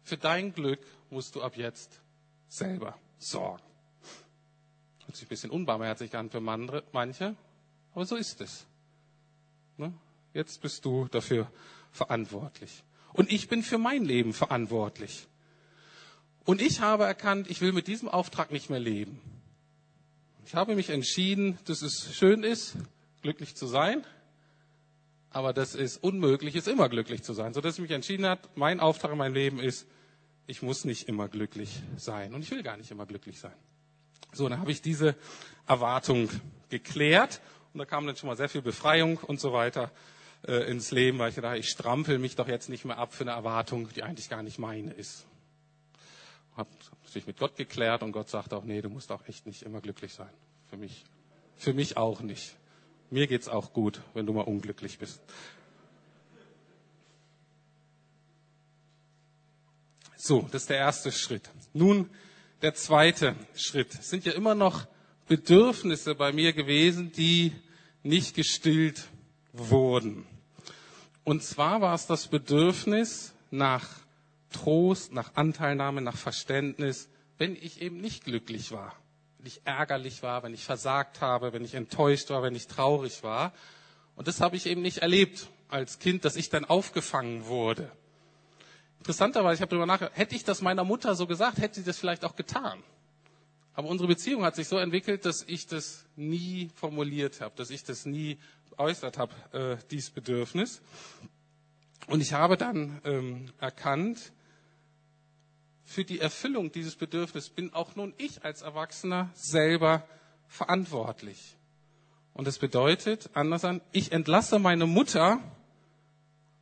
Für 0.03 0.17
dein 0.17 0.53
Glück 0.53 0.79
musst 1.09 1.35
du 1.35 1.41
ab 1.41 1.57
jetzt 1.57 2.01
selber 2.47 2.97
sorgen. 3.17 3.63
Hört 5.05 5.15
sich 5.15 5.25
ein 5.25 5.29
bisschen 5.29 5.51
unbarmherzig 5.51 6.15
an 6.15 6.29
für 6.29 6.41
manche, 6.41 7.35
aber 7.93 8.05
so 8.05 8.15
ist 8.15 8.41
es. 8.41 8.65
Ne? 9.77 9.93
Jetzt 10.33 10.61
bist 10.61 10.85
du 10.85 11.07
dafür 11.07 11.51
verantwortlich. 11.91 12.83
Und 13.13 13.31
ich 13.31 13.47
bin 13.47 13.63
für 13.63 13.77
mein 13.77 14.05
Leben 14.05 14.33
verantwortlich. 14.33 15.27
Und 16.45 16.61
ich 16.61 16.81
habe 16.81 17.03
erkannt, 17.03 17.49
ich 17.49 17.61
will 17.61 17.73
mit 17.73 17.87
diesem 17.87 18.07
Auftrag 18.07 18.51
nicht 18.51 18.69
mehr 18.69 18.79
leben. 18.79 19.19
Ich 20.45 20.55
habe 20.55 20.75
mich 20.75 20.89
entschieden, 20.89 21.57
dass 21.65 21.81
es 21.81 22.15
schön 22.15 22.43
ist, 22.43 22.77
glücklich 23.21 23.55
zu 23.55 23.67
sein, 23.67 24.05
aber 25.29 25.51
dass 25.51 25.75
es 25.75 25.97
unmöglich 25.97 26.55
ist, 26.55 26.67
immer 26.67 26.87
glücklich 26.87 27.23
zu 27.23 27.33
sein. 27.33 27.53
Sodass 27.53 27.75
ich 27.75 27.81
mich 27.81 27.91
entschieden 27.91 28.25
habe, 28.25 28.41
mein 28.55 28.79
Auftrag 28.79 29.11
in 29.11 29.17
meinem 29.17 29.33
Leben 29.33 29.59
ist, 29.59 29.87
ich 30.45 30.61
muss 30.61 30.85
nicht 30.85 31.09
immer 31.09 31.27
glücklich 31.27 31.81
sein. 31.97 32.33
Und 32.33 32.43
ich 32.43 32.51
will 32.51 32.63
gar 32.63 32.77
nicht 32.77 32.91
immer 32.91 33.05
glücklich 33.05 33.39
sein. 33.39 33.53
So, 34.31 34.47
dann 34.47 34.59
habe 34.59 34.71
ich 34.71 34.81
diese 34.81 35.15
Erwartung 35.67 36.29
geklärt 36.69 37.41
und 37.73 37.79
da 37.79 37.85
kam 37.85 38.07
dann 38.07 38.15
schon 38.15 38.27
mal 38.27 38.37
sehr 38.37 38.49
viel 38.49 38.61
Befreiung 38.61 39.17
und 39.17 39.39
so 39.41 39.51
weiter 39.51 39.91
äh, 40.47 40.69
ins 40.69 40.91
Leben, 40.91 41.19
weil 41.19 41.29
ich 41.29 41.35
dachte, 41.35 41.57
ich 41.57 41.69
strampel 41.69 42.19
mich 42.19 42.35
doch 42.35 42.47
jetzt 42.47 42.69
nicht 42.69 42.85
mehr 42.85 42.97
ab 42.97 43.13
für 43.13 43.23
eine 43.23 43.31
Erwartung, 43.31 43.89
die 43.93 44.03
eigentlich 44.03 44.29
gar 44.29 44.43
nicht 44.43 44.59
meine 44.59 44.93
ist. 44.93 45.25
Habe 46.55 46.69
natürlich 47.03 47.27
mit 47.27 47.37
Gott 47.37 47.55
geklärt 47.55 48.01
und 48.03 48.11
Gott 48.11 48.29
sagt 48.29 48.53
auch, 48.53 48.63
nee, 48.63 48.81
du 48.81 48.89
musst 48.89 49.11
auch 49.11 49.27
echt 49.27 49.45
nicht 49.45 49.63
immer 49.63 49.81
glücklich 49.81 50.13
sein. 50.13 50.29
Für 50.69 50.77
mich, 50.77 51.03
für 51.55 51.73
mich 51.73 51.97
auch 51.97 52.21
nicht. 52.21 52.55
Mir 53.09 53.27
geht's 53.27 53.47
auch 53.47 53.73
gut, 53.73 54.01
wenn 54.13 54.25
du 54.25 54.33
mal 54.33 54.41
unglücklich 54.41 54.97
bist. 54.97 55.21
So, 60.15 60.41
das 60.51 60.63
ist 60.63 60.69
der 60.69 60.77
erste 60.77 61.11
Schritt. 61.11 61.49
Nun 61.73 62.09
der 62.61 62.73
zweite 62.73 63.35
Schritt. 63.55 63.93
Es 63.93 64.09
sind 64.09 64.25
ja 64.25 64.33
immer 64.33 64.55
noch 64.55 64.87
Bedürfnisse 65.27 66.15
bei 66.15 66.31
mir 66.31 66.53
gewesen, 66.53 67.11
die 67.11 67.53
nicht 68.03 68.35
gestillt 68.35 69.07
wurden. 69.53 70.25
Und 71.27 71.43
zwar 71.43 71.81
war 71.81 71.93
es 71.93 72.07
das 72.07 72.29
Bedürfnis 72.29 73.33
nach 73.51 73.85
Trost, 74.49 75.11
nach 75.11 75.35
Anteilnahme, 75.35 75.99
nach 75.99 76.15
Verständnis, 76.15 77.09
wenn 77.37 77.57
ich 77.57 77.81
eben 77.81 77.99
nicht 77.99 78.23
glücklich 78.23 78.71
war, 78.71 78.95
wenn 79.37 79.47
ich 79.47 79.59
ärgerlich 79.65 80.23
war, 80.23 80.43
wenn 80.43 80.53
ich 80.53 80.63
versagt 80.63 81.19
habe, 81.19 81.51
wenn 81.51 81.65
ich 81.65 81.73
enttäuscht 81.73 82.29
war, 82.29 82.43
wenn 82.43 82.55
ich 82.55 82.67
traurig 82.67 83.23
war. 83.23 83.51
Und 84.15 84.29
das 84.29 84.39
habe 84.39 84.55
ich 84.55 84.67
eben 84.67 84.81
nicht 84.81 84.99
erlebt 84.99 85.49
als 85.67 85.99
Kind, 85.99 86.23
dass 86.23 86.37
ich 86.37 86.49
dann 86.49 86.63
aufgefangen 86.63 87.45
wurde. 87.47 87.91
Interessanterweise, 88.99 89.55
ich 89.55 89.61
habe 89.63 89.71
darüber 89.71 89.85
nachgedacht, 89.85 90.17
hätte 90.17 90.33
ich 90.33 90.45
das 90.45 90.61
meiner 90.61 90.85
Mutter 90.85 91.13
so 91.13 91.27
gesagt, 91.27 91.57
hätte 91.57 91.75
sie 91.75 91.83
das 91.83 91.97
vielleicht 91.97 92.23
auch 92.23 92.37
getan. 92.37 92.81
Aber 93.73 93.89
unsere 93.89 94.07
Beziehung 94.07 94.45
hat 94.45 94.55
sich 94.55 94.69
so 94.69 94.77
entwickelt, 94.77 95.25
dass 95.25 95.43
ich 95.45 95.67
das 95.67 96.05
nie 96.15 96.69
formuliert 96.73 97.41
habe, 97.41 97.53
dass 97.57 97.69
ich 97.69 97.83
das 97.83 98.05
nie 98.05 98.39
geäußert 98.77 99.17
habe, 99.17 99.33
äh, 99.51 99.77
dieses 99.89 100.11
Bedürfnis. 100.11 100.81
Und 102.07 102.21
ich 102.21 102.33
habe 102.33 102.57
dann 102.57 103.01
ähm, 103.03 103.51
erkannt, 103.59 104.31
für 105.83 106.03
die 106.03 106.19
Erfüllung 106.19 106.71
dieses 106.71 106.95
Bedürfnisses 106.95 107.49
bin 107.49 107.73
auch 107.73 107.95
nun 107.95 108.13
ich 108.17 108.43
als 108.43 108.61
Erwachsener 108.61 109.29
selber 109.33 110.07
verantwortlich. 110.47 111.55
Und 112.33 112.45
das 112.45 112.59
bedeutet, 112.59 113.29
anders 113.33 113.65
an, 113.65 113.81
ich 113.91 114.11
entlasse 114.11 114.59
meine 114.59 114.85
Mutter 114.85 115.39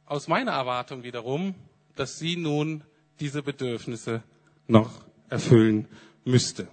aus 0.06 0.28
meiner 0.28 0.52
Erwartung 0.52 1.04
wiederum, 1.04 1.56
dass 1.96 2.18
sie 2.18 2.38
nun 2.38 2.84
diese 3.20 3.42
Bedürfnisse 3.44 4.24
noch 4.68 5.04
erfüllen 5.30 5.88
müsste. 6.24 6.68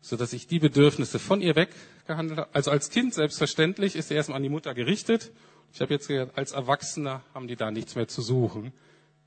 Sodass 0.00 0.32
ich 0.32 0.46
die 0.46 0.58
Bedürfnisse 0.58 1.18
von 1.18 1.40
ihr 1.40 1.56
weg 1.56 1.70
gehandelt 2.06 2.40
hat. 2.40 2.48
Also 2.54 2.70
als 2.70 2.90
Kind 2.90 3.14
selbstverständlich 3.14 3.96
ist 3.96 4.10
er 4.10 4.16
erstmal 4.16 4.36
an 4.36 4.42
die 4.42 4.48
Mutter 4.48 4.74
gerichtet. 4.74 5.32
Ich 5.72 5.80
habe 5.80 5.92
jetzt 5.92 6.08
gesagt, 6.08 6.36
als 6.38 6.52
Erwachsener 6.52 7.22
haben 7.34 7.48
die 7.48 7.56
da 7.56 7.70
nichts 7.70 7.94
mehr 7.94 8.08
zu 8.08 8.22
suchen. 8.22 8.72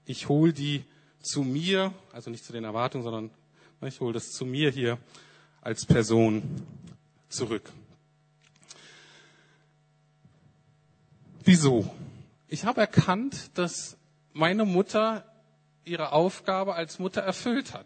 Ich 0.06 0.30
hole 0.30 0.54
die 0.54 0.86
zu 1.22 1.42
mir, 1.42 1.94
also 2.14 2.30
nicht 2.30 2.46
zu 2.46 2.54
den 2.54 2.64
Erwartungen, 2.64 3.04
sondern 3.04 3.32
ich 3.82 4.00
hole 4.00 4.14
das 4.14 4.32
zu 4.32 4.46
mir 4.46 4.72
hier 4.72 4.98
als 5.62 5.86
Person 5.86 6.44
zurück. 7.30 7.72
Wieso? 11.44 11.94
Ich 12.48 12.66
habe 12.66 12.82
erkannt, 12.82 13.52
dass 13.58 13.98
meine 14.34 14.66
Mutter 14.66 15.26
ihre 15.84 16.12
Aufgabe 16.12 16.76
als 16.76 17.00
Mutter 17.00 17.22
erfüllt 17.22 17.74
hat. 17.74 17.86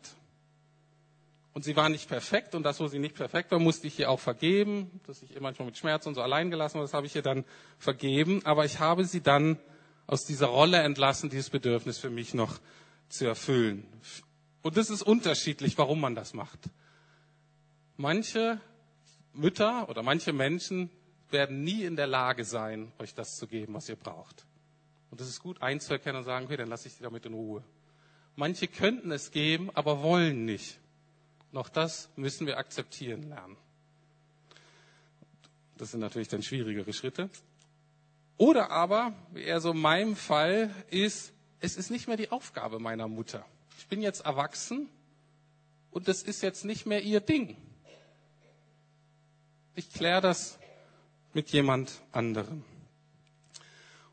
Und 1.54 1.66
sie 1.66 1.76
war 1.76 1.89
nicht 1.89 2.08
perfekt 2.08 2.56
und 2.56 2.64
das, 2.64 2.80
wo 2.80 2.88
sie 2.88 2.99
nicht 2.99 3.16
perfekt 3.16 3.52
war, 3.52 3.60
musste 3.60 3.86
ich 3.88 3.99
ihr 3.99 4.10
auch 4.10 4.20
vergeben, 4.20 5.02
dass 5.06 5.22
ich 5.22 5.36
ihr 5.36 5.41
manchmal 5.41 5.66
mit 5.66 5.78
Schmerz 5.78 6.06
und 6.06 6.16
so 6.16 6.22
allein 6.22 6.49
gelassen 6.49 6.76
war, 6.76 6.84
das 6.84 6.93
habe 6.93 7.08
ich 7.08 7.16
ihr 7.16 7.22
dann 7.22 7.43
vergeben. 7.78 8.45
Aber 8.45 8.64
ich 8.64 8.80
habe 8.80 9.04
sie 9.04 9.22
dann 9.22 9.60
aus 10.08 10.24
dieser 10.26 10.47
Rolle 10.47 10.80
entlassen, 10.80 11.30
dieses 11.30 11.49
Bedürfnis 11.49 11.97
für 11.97 12.10
mich 12.10 12.34
noch 12.34 12.60
zu 13.10 13.26
erfüllen. 13.26 13.86
Und 14.62 14.78
das 14.78 14.89
ist 14.89 15.02
unterschiedlich, 15.02 15.78
warum 15.78 15.99
man 15.99 16.16
das 16.16 16.34
macht. 16.34 16.60
Manche 17.97 18.62
Mütter 19.34 19.89
oder 19.89 20.04
manche 20.04 20.34
Menschen 20.34 20.89
werden 21.30 21.64
nie 21.64 21.84
in 21.84 21.95
der 21.95 22.08
Lage 22.08 22.43
sein, 22.43 22.91
euch 22.99 23.14
das 23.14 23.36
zu 23.36 23.47
geben, 23.47 23.74
was 23.74 23.89
ihr 23.89 23.95
braucht. 23.95 24.45
Und 25.10 25.20
es 25.22 25.28
ist 25.28 25.41
gut 25.41 25.62
einzuerkennen 25.62 26.20
und 26.20 26.24
sagen, 26.24 26.45
okay, 26.45 26.58
dann 26.58 26.70
lasse 26.70 26.88
ich 26.88 26.95
sie 26.95 27.04
damit 27.04 27.26
in 27.26 27.34
Ruhe. 27.34 27.64
Manche 28.36 28.68
könnten 28.68 29.12
es 29.12 29.32
geben, 29.32 29.70
aber 29.74 30.02
wollen 30.02 30.45
nicht. 30.45 30.81
Noch 31.52 31.70
das 31.70 32.10
müssen 32.16 32.47
wir 32.47 32.58
akzeptieren 32.58 33.24
lernen. 33.24 33.58
Das 35.78 35.91
sind 35.91 35.99
natürlich 35.99 36.28
dann 36.28 36.43
schwierigere 36.43 36.93
Schritte. 36.93 37.30
Oder 38.38 38.72
aber, 38.72 39.14
wie 39.34 39.43
eher 39.43 39.60
so 39.62 39.72
in 39.72 39.80
meinem 39.80 40.16
Fall, 40.16 40.74
ist, 40.89 41.34
es 41.60 41.76
ist 41.76 41.91
nicht 41.91 42.08
mehr 42.08 42.18
die 42.18 42.32
Aufgabe 42.32 42.80
meiner 42.80 43.08
Mutter. 43.08 43.45
Ich 43.78 43.88
bin 43.88 44.02
jetzt 44.02 44.26
erwachsen 44.26 44.89
und 45.91 46.08
das 46.08 46.24
ist 46.24 46.41
jetzt 46.41 46.66
nicht 46.66 46.86
mehr 46.86 47.02
ihr 47.02 47.20
Ding. 47.20 47.58
Ich 49.76 49.91
kläre 49.91 50.22
das 50.22 50.60
mit 51.34 51.49
jemand 51.49 52.02
anderem. 52.12 52.64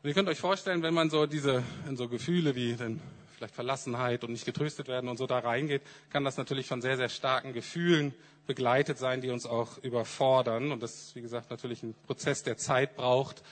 Und 0.01 0.07
ihr 0.07 0.13
könnt 0.13 0.29
euch 0.29 0.39
vorstellen, 0.39 0.81
wenn 0.81 0.93
man 0.93 1.09
so 1.09 1.25
diese, 1.25 1.63
in 1.87 1.97
so 1.97 2.07
Gefühle 2.07 2.55
wie 2.55 2.75
den 2.75 3.01
vielleicht 3.39 3.55
Verlassenheit 3.55 4.23
und 4.23 4.31
nicht 4.31 4.45
getröstet 4.45 4.87
werden 4.87 5.09
und 5.09 5.17
so 5.17 5.25
da 5.25 5.39
reingeht, 5.39 5.81
kann 6.09 6.23
das 6.23 6.37
natürlich 6.37 6.67
von 6.67 6.81
sehr, 6.81 6.97
sehr 6.97 7.09
starken 7.09 7.53
Gefühlen 7.53 8.13
begleitet 8.45 8.97
sein, 8.97 9.21
die 9.21 9.29
uns 9.29 9.45
auch 9.45 9.77
überfordern. 9.79 10.71
Und 10.71 10.83
das 10.83 10.93
ist, 10.95 11.15
wie 11.15 11.21
gesagt, 11.21 11.49
natürlich 11.49 11.81
ein 11.83 11.95
Prozess, 12.05 12.43
der 12.43 12.57
Zeit 12.57 12.95
braucht. 12.95 13.43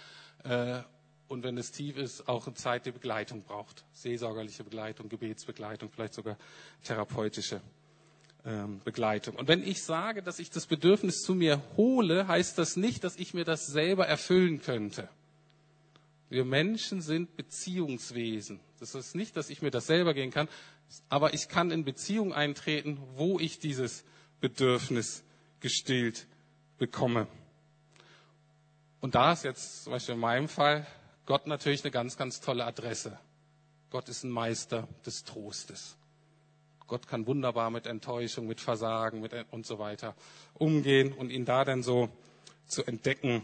Äh, 0.44 0.80
und 1.28 1.44
wenn 1.44 1.58
es 1.58 1.72
tief 1.72 1.98
ist, 1.98 2.28
auch 2.28 2.48
eine 2.48 2.56
Zeit, 2.56 2.86
die 2.86 2.92
Begleitung 2.92 3.44
braucht. 3.44 3.86
Seelsorgerliche 3.94 4.64
Begleitung, 4.64 5.10
Gebetsbegleitung, 5.10 5.90
vielleicht 5.90 6.14
sogar 6.14 6.38
therapeutische 6.84 7.62
ähm, 8.46 8.82
Begleitung. 8.84 9.36
Und 9.36 9.48
wenn 9.48 9.62
ich 9.62 9.84
sage, 9.84 10.22
dass 10.22 10.40
ich 10.40 10.50
das 10.50 10.66
Bedürfnis 10.66 11.22
zu 11.22 11.36
mir 11.36 11.62
hole, 11.76 12.28
heißt 12.28 12.58
das 12.58 12.76
nicht, 12.76 13.04
dass 13.04 13.16
ich 13.18 13.34
mir 13.34 13.46
das 13.46 13.68
selber 13.68 14.08
erfüllen 14.08 14.62
könnte. 14.62 15.10
Wir 16.30 16.46
Menschen 16.46 17.02
sind 17.02 17.36
Beziehungswesen. 17.38 18.60
Das 18.80 18.96
ist 18.96 19.16
nicht, 19.16 19.38
dass 19.38 19.50
ich 19.50 19.62
mir 19.62 19.72
das 19.72 19.88
selber 19.88 20.14
gehen 20.14 20.32
kann, 20.32 20.50
aber 21.10 21.34
ich 21.34 21.48
kann 21.50 21.72
in 21.72 21.86
Beziehung 21.86 22.34
eintreten, 22.34 23.00
wo 23.16 23.40
ich 23.40 23.60
dieses 23.60 24.04
Bedürfnis 24.40 25.24
gestillt 25.60 26.28
bekomme. 26.78 27.28
Und 29.00 29.16
da 29.16 29.32
ist 29.32 29.44
jetzt 29.44 29.84
zum 29.84 29.94
Beispiel 29.94 30.16
in 30.16 30.22
meinem 30.22 30.48
Fall 30.48 30.86
Gott 31.26 31.48
natürlich 31.48 31.84
eine 31.84 31.92
ganz, 31.92 32.18
ganz 32.18 32.40
tolle 32.40 32.66
Adresse. 32.66 33.20
Gott 33.90 34.10
ist 34.10 34.24
ein 34.24 34.32
Meister 34.32 34.88
des 35.06 35.24
Trostes. 35.24 35.98
Gott 36.88 37.08
kann 37.08 37.28
wunderbar 37.28 37.70
mit 37.70 37.86
Enttäuschung, 37.86 38.48
mit 38.48 38.62
Versagen 38.62 39.20
mit 39.20 39.34
und 39.52 39.66
so 39.66 39.78
weiter 39.78 40.16
umgehen 40.54 41.12
und 41.12 41.30
ihn 41.30 41.44
da 41.44 41.66
dann 41.66 41.84
so 41.84 42.10
zu 42.66 42.86
entdecken 42.86 43.42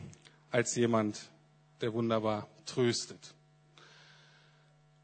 als 0.50 0.76
jemand, 0.76 1.30
der 1.82 1.94
wunderbar 1.94 2.48
tröstet. 2.66 3.34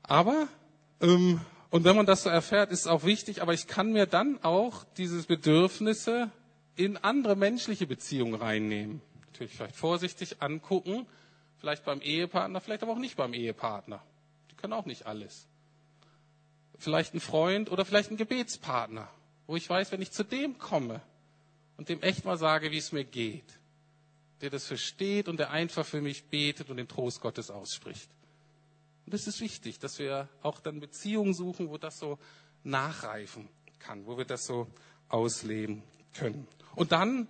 Aber, 0.04 0.48
ähm, 1.02 1.40
und 1.70 1.84
wenn 1.84 1.96
man 1.96 2.06
das 2.06 2.24
so 2.24 2.30
erfährt, 2.30 2.72
ist 2.72 2.82
es 2.82 2.88
auch 2.88 3.04
wichtig, 3.04 3.42
aber 3.42 3.54
ich 3.54 3.68
kann 3.68 3.92
mir 3.92 4.08
dann 4.08 4.44
auch 4.44 4.84
diese 4.98 5.22
Bedürfnisse 5.24 6.32
in 6.76 6.98
andere 6.98 7.36
menschliche 7.36 7.86
Beziehungen 7.86 8.36
reinnehmen. 8.36 9.02
Natürlich 9.28 9.54
vielleicht 9.54 9.76
vorsichtig 9.76 10.42
angucken, 10.42 11.06
vielleicht 11.60 11.86
beim 11.86 12.02
Ehepartner, 12.02 12.60
vielleicht 12.62 12.82
aber 12.84 12.94
auch 12.94 13.00
nicht 13.00 13.18
beim 13.18 13.34
Ehepartner. 13.34 14.02
Die 14.50 14.56
können 14.56 14.74
auch 14.74 14.86
nicht 14.86 15.06
alles. 15.06 15.48
Vielleicht 16.78 17.14
ein 17.14 17.20
Freund 17.20 17.70
oder 17.70 17.86
vielleicht 17.86 18.10
ein 18.10 18.18
Gebetspartner, 18.18 19.10
wo 19.46 19.56
ich 19.56 19.70
weiß, 19.70 19.92
wenn 19.92 20.02
ich 20.02 20.12
zu 20.12 20.24
dem 20.24 20.58
komme 20.58 21.02
und 21.78 21.90
dem 21.90 22.02
echt 22.02 22.26
mal 22.26 22.38
sage, 22.38 22.72
wie 22.72 22.78
es 22.78 22.92
mir 22.92 23.04
geht, 23.04 23.59
der 24.42 24.50
das 24.50 24.66
versteht 24.66 25.28
und 25.28 25.38
der 25.38 25.52
einfach 25.52 25.86
für 25.86 26.02
mich 26.02 26.26
betet 26.26 26.70
und 26.70 26.78
den 26.78 26.88
Trost 26.88 27.22
Gottes 27.22 27.50
ausspricht. 27.50 28.10
Und 29.06 29.14
es 29.14 29.28
ist 29.28 29.42
wichtig, 29.42 29.80
dass 29.80 30.00
wir 30.00 30.30
auch 30.42 30.60
dann 30.60 30.80
Beziehungen 30.80 31.34
suchen, 31.34 31.70
wo 31.70 31.78
das 31.78 31.98
so 31.98 32.20
nachreifen 32.64 33.50
kann, 33.80 34.06
wo 34.06 34.18
wir 34.18 34.26
das 34.26 34.46
so 34.46 34.68
ausleben 35.08 35.84
können. 36.14 36.48
Und 36.76 36.92
dann 36.92 37.28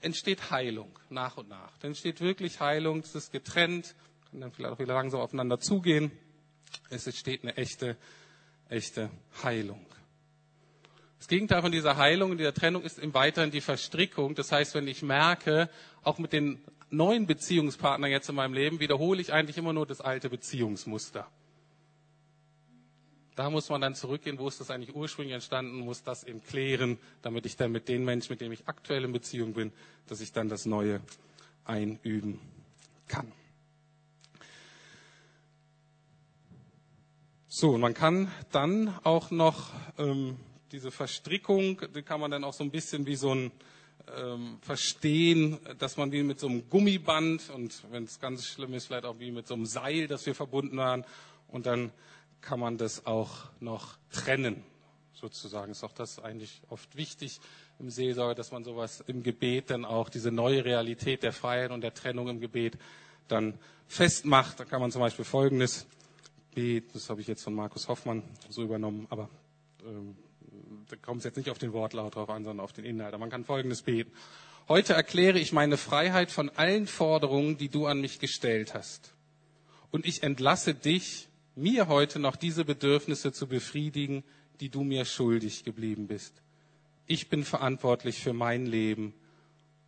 entsteht 0.00 0.50
Heilung 0.50 0.98
nach 1.08 1.36
und 1.36 1.48
nach. 1.48 1.76
Dann 1.78 1.92
entsteht 1.92 2.20
wirklich 2.20 2.60
Heilung, 2.60 3.00
es 3.00 3.14
ist 3.14 3.32
getrennt, 3.32 3.94
kann 4.30 4.40
dann 4.40 4.52
vielleicht 4.52 4.74
auch 4.74 4.78
wieder 4.78 4.94
langsam 4.94 5.20
aufeinander 5.20 5.58
zugehen. 5.58 6.12
Es 6.90 7.06
entsteht 7.06 7.42
eine 7.42 7.56
echte, 7.56 7.96
echte 8.68 9.10
Heilung. 9.42 9.84
Das 11.26 11.30
Gegenteil 11.30 11.60
von 11.60 11.72
dieser 11.72 11.96
Heilung 11.96 12.30
und 12.30 12.38
dieser 12.38 12.54
Trennung 12.54 12.84
ist 12.84 13.00
im 13.00 13.12
Weiteren 13.12 13.50
die 13.50 13.60
Verstrickung. 13.60 14.36
Das 14.36 14.52
heißt, 14.52 14.76
wenn 14.76 14.86
ich 14.86 15.02
merke, 15.02 15.68
auch 16.04 16.18
mit 16.18 16.32
den 16.32 16.62
neuen 16.88 17.26
Beziehungspartnern 17.26 18.12
jetzt 18.12 18.28
in 18.28 18.36
meinem 18.36 18.54
Leben, 18.54 18.78
wiederhole 18.78 19.20
ich 19.20 19.32
eigentlich 19.32 19.58
immer 19.58 19.72
nur 19.72 19.86
das 19.86 20.00
alte 20.00 20.30
Beziehungsmuster. 20.30 21.26
Da 23.34 23.50
muss 23.50 23.68
man 23.70 23.80
dann 23.80 23.96
zurückgehen, 23.96 24.38
wo 24.38 24.46
ist 24.46 24.60
das 24.60 24.70
eigentlich 24.70 24.94
ursprünglich 24.94 25.34
entstanden, 25.34 25.80
muss 25.80 26.04
das 26.04 26.22
eben 26.22 26.44
klären, 26.44 26.96
damit 27.22 27.44
ich 27.44 27.56
dann 27.56 27.72
mit 27.72 27.88
den 27.88 28.04
Menschen, 28.04 28.32
mit 28.32 28.40
denen 28.40 28.52
ich 28.52 28.68
aktuell 28.68 29.02
in 29.02 29.10
Beziehung 29.10 29.52
bin, 29.52 29.72
dass 30.06 30.20
ich 30.20 30.30
dann 30.30 30.48
das 30.48 30.64
Neue 30.64 31.00
einüben 31.64 32.38
kann. 33.08 33.32
So, 37.48 37.70
und 37.70 37.80
man 37.80 37.94
kann 37.94 38.30
dann 38.52 38.96
auch 39.02 39.32
noch 39.32 39.72
ähm, 39.98 40.36
diese 40.76 40.90
Verstrickung, 40.90 41.80
die 41.94 42.02
kann 42.02 42.20
man 42.20 42.30
dann 42.30 42.44
auch 42.44 42.52
so 42.52 42.62
ein 42.62 42.70
bisschen 42.70 43.06
wie 43.06 43.16
so 43.16 43.34
ein 43.34 43.50
ähm, 44.14 44.58
verstehen, 44.60 45.58
dass 45.78 45.96
man 45.96 46.12
wie 46.12 46.22
mit 46.22 46.38
so 46.38 46.48
einem 46.48 46.68
Gummiband 46.68 47.48
und 47.48 47.82
wenn 47.90 48.04
es 48.04 48.20
ganz 48.20 48.44
schlimm 48.44 48.74
ist, 48.74 48.84
vielleicht 48.84 49.06
auch 49.06 49.18
wie 49.18 49.30
mit 49.30 49.46
so 49.46 49.54
einem 49.54 49.64
Seil, 49.64 50.06
das 50.06 50.26
wir 50.26 50.34
verbunden 50.34 50.76
waren. 50.76 51.06
Und 51.48 51.64
dann 51.64 51.92
kann 52.42 52.60
man 52.60 52.76
das 52.76 53.06
auch 53.06 53.48
noch 53.58 53.96
trennen, 54.12 54.64
sozusagen. 55.14 55.72
Ist 55.72 55.82
auch 55.82 55.94
das 55.94 56.18
eigentlich 56.18 56.60
oft 56.68 56.94
wichtig 56.94 57.40
im 57.78 57.88
Seelsorge, 57.88 58.34
dass 58.34 58.52
man 58.52 58.62
sowas 58.62 59.02
im 59.06 59.22
Gebet 59.22 59.70
dann 59.70 59.86
auch 59.86 60.10
diese 60.10 60.30
neue 60.30 60.62
Realität 60.62 61.22
der 61.22 61.32
Freiheit 61.32 61.70
und 61.70 61.80
der 61.80 61.94
Trennung 61.94 62.28
im 62.28 62.38
Gebet 62.38 62.76
dann 63.28 63.58
festmacht. 63.86 64.60
Da 64.60 64.66
kann 64.66 64.82
man 64.82 64.92
zum 64.92 65.00
Beispiel 65.00 65.24
Folgendes 65.24 65.86
beten. 66.54 66.90
Das 66.92 67.08
habe 67.08 67.22
ich 67.22 67.26
jetzt 67.28 67.44
von 67.44 67.54
Markus 67.54 67.88
Hoffmann 67.88 68.22
so 68.50 68.62
übernommen, 68.62 69.06
aber 69.08 69.30
ähm, 69.86 70.16
da 70.88 70.96
kommt 70.96 71.18
es 71.18 71.24
jetzt 71.24 71.36
nicht 71.36 71.50
auf 71.50 71.58
den 71.58 71.72
Wortlaut 71.72 72.14
drauf 72.14 72.30
an, 72.30 72.44
sondern 72.44 72.64
auf 72.64 72.72
den 72.72 72.84
Inhalt. 72.84 73.14
Aber 73.14 73.20
man 73.20 73.30
kann 73.30 73.44
Folgendes 73.44 73.82
beten. 73.82 74.12
Heute 74.68 74.94
erkläre 74.94 75.38
ich 75.38 75.52
meine 75.52 75.76
Freiheit 75.76 76.30
von 76.30 76.48
allen 76.50 76.86
Forderungen, 76.86 77.56
die 77.56 77.68
du 77.68 77.86
an 77.86 78.00
mich 78.00 78.18
gestellt 78.18 78.74
hast. 78.74 79.12
Und 79.90 80.06
ich 80.06 80.22
entlasse 80.22 80.74
dich, 80.74 81.28
mir 81.54 81.88
heute 81.88 82.18
noch 82.18 82.36
diese 82.36 82.64
Bedürfnisse 82.64 83.32
zu 83.32 83.46
befriedigen, 83.46 84.24
die 84.60 84.68
du 84.68 84.82
mir 84.82 85.04
schuldig 85.04 85.64
geblieben 85.64 86.06
bist. 86.06 86.42
Ich 87.06 87.28
bin 87.28 87.44
verantwortlich 87.44 88.20
für 88.20 88.32
mein 88.32 88.66
Leben 88.66 89.14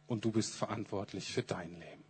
und 0.07 0.25
du 0.25 0.31
bist 0.31 0.55
verantwortlich 0.55 1.33
für 1.33 1.43
dein 1.43 1.73
Leben. 1.79 2.05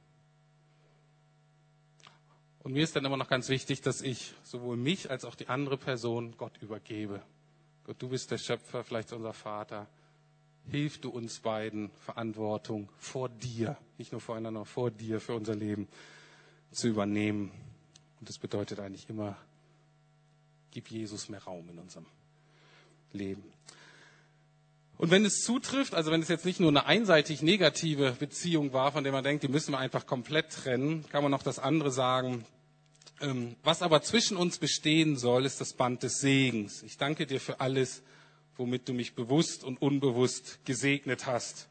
Und 2.61 2.72
mir 2.74 2.84
ist 2.84 2.95
dann 2.95 3.05
immer 3.05 3.16
noch 3.16 3.28
ganz 3.28 3.49
wichtig, 3.49 3.80
dass 3.80 4.03
ich 4.03 4.34
sowohl 4.43 4.76
mich 4.76 5.11
als 5.11 5.24
auch 5.24 5.34
die 5.34 5.49
andere 5.49 5.78
Person 5.78 6.36
Gott 6.36 6.59
übergebe. 6.61 7.22
Gott, 7.89 8.03
du 8.03 8.11
bist 8.11 8.30
der 8.30 8.36
Schöpfer, 8.36 8.84
vielleicht 8.84 9.14
unser 9.14 9.32
Vater. 9.32 9.86
Hilf 10.70 11.01
du 11.01 11.09
uns 11.09 11.39
beiden, 11.39 11.91
Verantwortung 12.01 12.91
vor 12.99 13.30
dir, 13.30 13.78
nicht 13.97 14.12
nur 14.12 14.20
voreinander, 14.20 14.66
vor 14.66 14.91
dir, 14.91 15.22
für 15.22 15.32
unser 15.32 15.55
Leben 15.55 15.89
zu 16.70 16.89
übernehmen. 16.89 17.51
Und 18.20 18.28
das 18.28 18.36
bedeutet 18.36 18.78
eigentlich 18.78 19.09
immer, 19.09 19.39
gib 20.70 20.91
Jesus 20.91 21.30
mehr 21.30 21.43
Raum 21.43 21.66
in 21.70 21.78
unserem 21.78 22.05
Leben. 23.14 23.51
Und 24.99 25.11
wenn 25.11 25.24
es 25.24 25.43
zutrifft, 25.43 25.95
also 25.95 26.11
wenn 26.11 26.20
es 26.20 26.28
jetzt 26.28 26.45
nicht 26.45 26.61
nur 26.61 26.68
eine 26.68 26.84
einseitig 26.84 27.41
negative 27.41 28.12
Beziehung 28.18 28.74
war, 28.74 28.93
von 28.93 29.03
der 29.03 29.14
man 29.14 29.24
denkt, 29.24 29.45
die 29.45 29.49
müssen 29.49 29.72
wir 29.72 29.78
einfach 29.78 30.05
komplett 30.05 30.51
trennen, 30.51 31.09
kann 31.09 31.22
man 31.22 31.30
noch 31.30 31.43
das 31.43 31.59
andere 31.59 31.91
sagen. 31.91 32.45
Ähm, 33.20 33.56
was 33.64 33.82
aber 33.82 34.02
zwischen 34.02 34.36
uns 34.36 34.58
bestehen 34.58 35.16
soll, 35.16 35.44
ist 35.44 35.60
das 35.60 35.72
Band 35.72 36.02
des 36.02 36.20
Segens. 36.20 36.82
Ich 36.82 36.96
danke 36.98 37.26
dir 37.26 37.40
für 37.40 37.60
alles, 37.60 38.02
womit 38.56 38.88
du 38.88 38.92
mich 38.92 39.14
bewusst 39.14 39.64
und 39.64 39.82
unbewusst 39.82 40.64
gesegnet 40.64 41.26
hast. 41.26 41.68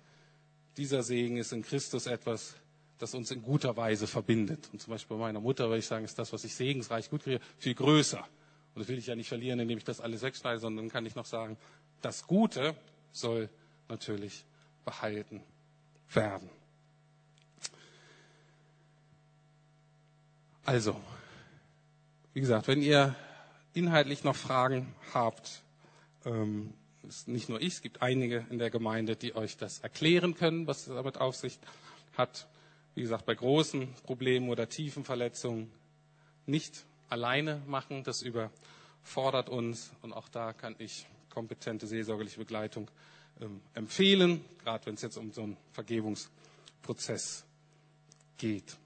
Dieser 0.75 1.03
Segen 1.03 1.37
ist 1.37 1.53
in 1.53 1.63
Christus 1.63 2.05
etwas, 2.05 2.55
das 2.97 3.13
uns 3.13 3.31
in 3.31 3.41
guter 3.43 3.77
Weise 3.77 4.07
verbindet. 4.07 4.69
Und 4.73 4.81
zum 4.81 4.91
Beispiel 4.91 5.15
bei 5.17 5.21
meiner 5.21 5.39
Mutter 5.39 5.65
würde 5.67 5.79
ich 5.79 5.87
sagen, 5.87 6.05
ist 6.05 6.19
das, 6.19 6.33
was 6.33 6.43
ich 6.43 6.53
segensreich 6.55 7.09
gut 7.09 7.23
kriege, 7.23 7.39
viel 7.57 7.75
größer. 7.75 8.19
Und 8.19 8.81
das 8.81 8.87
will 8.87 8.97
ich 8.97 9.07
ja 9.07 9.15
nicht 9.15 9.29
verlieren, 9.29 9.59
indem 9.59 9.77
ich 9.77 9.83
das 9.83 10.01
alles 10.01 10.21
wegschneide, 10.21 10.59
sondern 10.59 10.89
kann 10.89 11.05
ich 11.05 11.15
noch 11.15 11.25
sagen, 11.25 11.57
das 12.01 12.27
Gute 12.27 12.75
soll 13.11 13.49
natürlich 13.89 14.45
behalten 14.85 15.41
werden. 16.13 16.49
Also, 20.63 20.99
wie 22.38 22.41
gesagt, 22.41 22.67
wenn 22.67 22.83
ihr 22.83 23.15
inhaltlich 23.73 24.23
noch 24.23 24.35
Fragen 24.35 24.93
habt, 25.11 25.63
ähm, 26.23 26.71
ist 27.01 27.27
nicht 27.27 27.49
nur 27.49 27.59
ich, 27.59 27.73
es 27.73 27.81
gibt 27.81 28.03
einige 28.03 28.45
in 28.51 28.59
der 28.59 28.69
Gemeinde, 28.69 29.15
die 29.15 29.35
euch 29.35 29.57
das 29.57 29.79
erklären 29.79 30.35
können, 30.35 30.67
was 30.67 30.85
es 30.85 30.93
damit 30.93 31.17
auf 31.17 31.35
sich 31.35 31.57
hat. 32.15 32.47
Wie 32.93 33.01
gesagt, 33.01 33.25
bei 33.25 33.33
großen 33.33 33.91
Problemen 34.03 34.49
oder 34.49 34.69
tiefen 34.69 35.03
Verletzungen 35.03 35.71
nicht 36.45 36.85
alleine 37.09 37.59
machen, 37.65 38.03
das 38.03 38.21
überfordert 38.21 39.49
uns 39.49 39.91
und 40.03 40.13
auch 40.13 40.29
da 40.29 40.53
kann 40.53 40.75
ich 40.77 41.07
kompetente 41.31 41.88
seelsorgerliche 41.88 42.38
Begleitung 42.38 42.91
ähm, 43.41 43.61
empfehlen, 43.73 44.45
gerade 44.63 44.85
wenn 44.85 44.93
es 44.93 45.01
jetzt 45.01 45.17
um 45.17 45.31
so 45.31 45.41
einen 45.41 45.57
Vergebungsprozess 45.71 47.45
geht. 48.38 48.77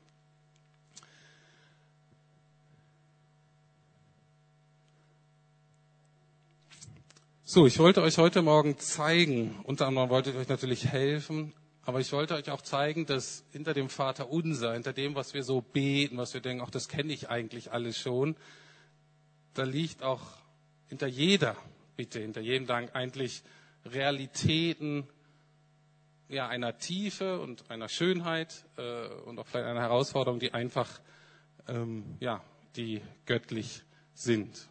So, 7.53 7.65
ich 7.65 7.79
wollte 7.79 8.01
euch 8.01 8.17
heute 8.17 8.41
Morgen 8.41 8.77
zeigen, 8.77 9.59
unter 9.65 9.85
anderem 9.85 10.09
wollte 10.09 10.29
ich 10.29 10.37
euch 10.37 10.47
natürlich 10.47 10.85
helfen, 10.87 11.51
aber 11.83 11.99
ich 11.99 12.13
wollte 12.13 12.35
euch 12.35 12.49
auch 12.49 12.61
zeigen, 12.61 13.05
dass 13.05 13.43
hinter 13.51 13.73
dem 13.73 13.89
Vater 13.89 14.29
unser, 14.29 14.71
hinter 14.71 14.93
dem, 14.93 15.15
was 15.15 15.33
wir 15.33 15.43
so 15.43 15.59
beten, 15.59 16.15
was 16.15 16.33
wir 16.33 16.39
denken, 16.39 16.63
auch 16.63 16.69
das 16.69 16.87
kenne 16.87 17.11
ich 17.11 17.29
eigentlich 17.29 17.73
alles 17.73 17.97
schon, 17.97 18.37
da 19.53 19.63
liegt 19.63 20.01
auch 20.01 20.21
hinter 20.87 21.07
jeder 21.07 21.57
bitte 21.97 22.21
hinter 22.21 22.39
jedem 22.39 22.67
Dank 22.67 22.95
eigentlich 22.95 23.43
Realitäten 23.83 25.05
ja, 26.29 26.47
einer 26.47 26.77
Tiefe 26.77 27.41
und 27.41 27.69
einer 27.69 27.89
Schönheit 27.89 28.63
äh, 28.77 29.07
und 29.25 29.37
auch 29.39 29.47
vielleicht 29.47 29.67
einer 29.67 29.81
Herausforderung, 29.81 30.39
die 30.39 30.53
einfach 30.53 31.01
ähm, 31.67 32.15
ja, 32.21 32.41
die 32.77 33.01
göttlich 33.25 33.83
sind. 34.13 34.69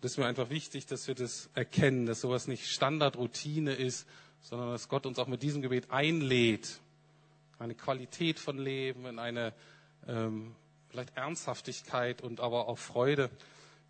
Und 0.00 0.06
es 0.06 0.12
ist 0.12 0.18
mir 0.18 0.24
einfach 0.24 0.48
wichtig, 0.48 0.86
dass 0.86 1.08
wir 1.08 1.14
das 1.14 1.50
erkennen, 1.52 2.06
dass 2.06 2.22
sowas 2.22 2.48
nicht 2.48 2.66
Standardroutine 2.70 3.74
ist, 3.74 4.06
sondern 4.40 4.70
dass 4.70 4.88
Gott 4.88 5.04
uns 5.04 5.18
auch 5.18 5.26
mit 5.26 5.42
diesem 5.42 5.60
Gebet 5.60 5.90
einlädt, 5.90 6.80
eine 7.58 7.74
Qualität 7.74 8.38
von 8.38 8.56
Leben, 8.56 9.04
in 9.04 9.18
eine 9.18 9.52
ähm, 10.08 10.56
vielleicht 10.88 11.14
Ernsthaftigkeit 11.18 12.22
und 12.22 12.40
aber 12.40 12.68
auch 12.68 12.78
Freude 12.78 13.28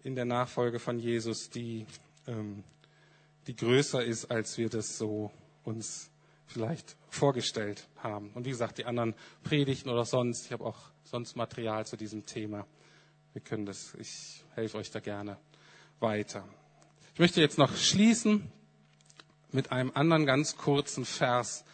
in 0.03 0.17
der 0.17 0.25
Nachfolge 0.25 0.81
von 0.81 0.99
Jesus, 0.99 1.49
die 1.49 1.87
ähm, 2.27 2.65
die 3.47 3.55
größer 3.55 4.03
ist, 4.03 4.33
als 4.33 4.59
wir 4.59 4.69
das 4.69 4.99
so 4.99 5.31
uns 5.63 6.11
vielleicht 6.49 6.97
vorgestellt 7.09 7.87
haben. 7.99 8.31
Und 8.35 8.47
wie 8.47 8.51
gesagt, 8.51 8.79
die 8.79 8.85
anderen 8.85 9.15
Predigten 9.45 9.89
oder 9.89 10.05
sonst, 10.05 10.47
ich 10.47 10.53
habe 10.53 10.65
auch 10.65 10.91
sonst 11.05 11.37
Material 11.37 11.87
zu 11.87 11.97
diesem 11.97 12.27
Thema. 12.27 12.67
Wir 13.33 13.43
können 13.43 13.65
das, 13.65 13.95
ich 13.95 14.43
helfe 14.57 14.79
euch 14.79 14.91
da 14.91 14.99
gerne 14.99 15.39
weiter. 16.01 16.49
Ich 17.15 17.21
möchte 17.21 17.41
jetzt 17.41 17.59
noch 17.59 17.77
schließen 17.77 18.51
mit 19.53 19.73
einem 19.73 19.91
anderen 19.95 20.27
ganz 20.27 20.57
kurzen 20.57 21.05
Vers, 21.05 21.65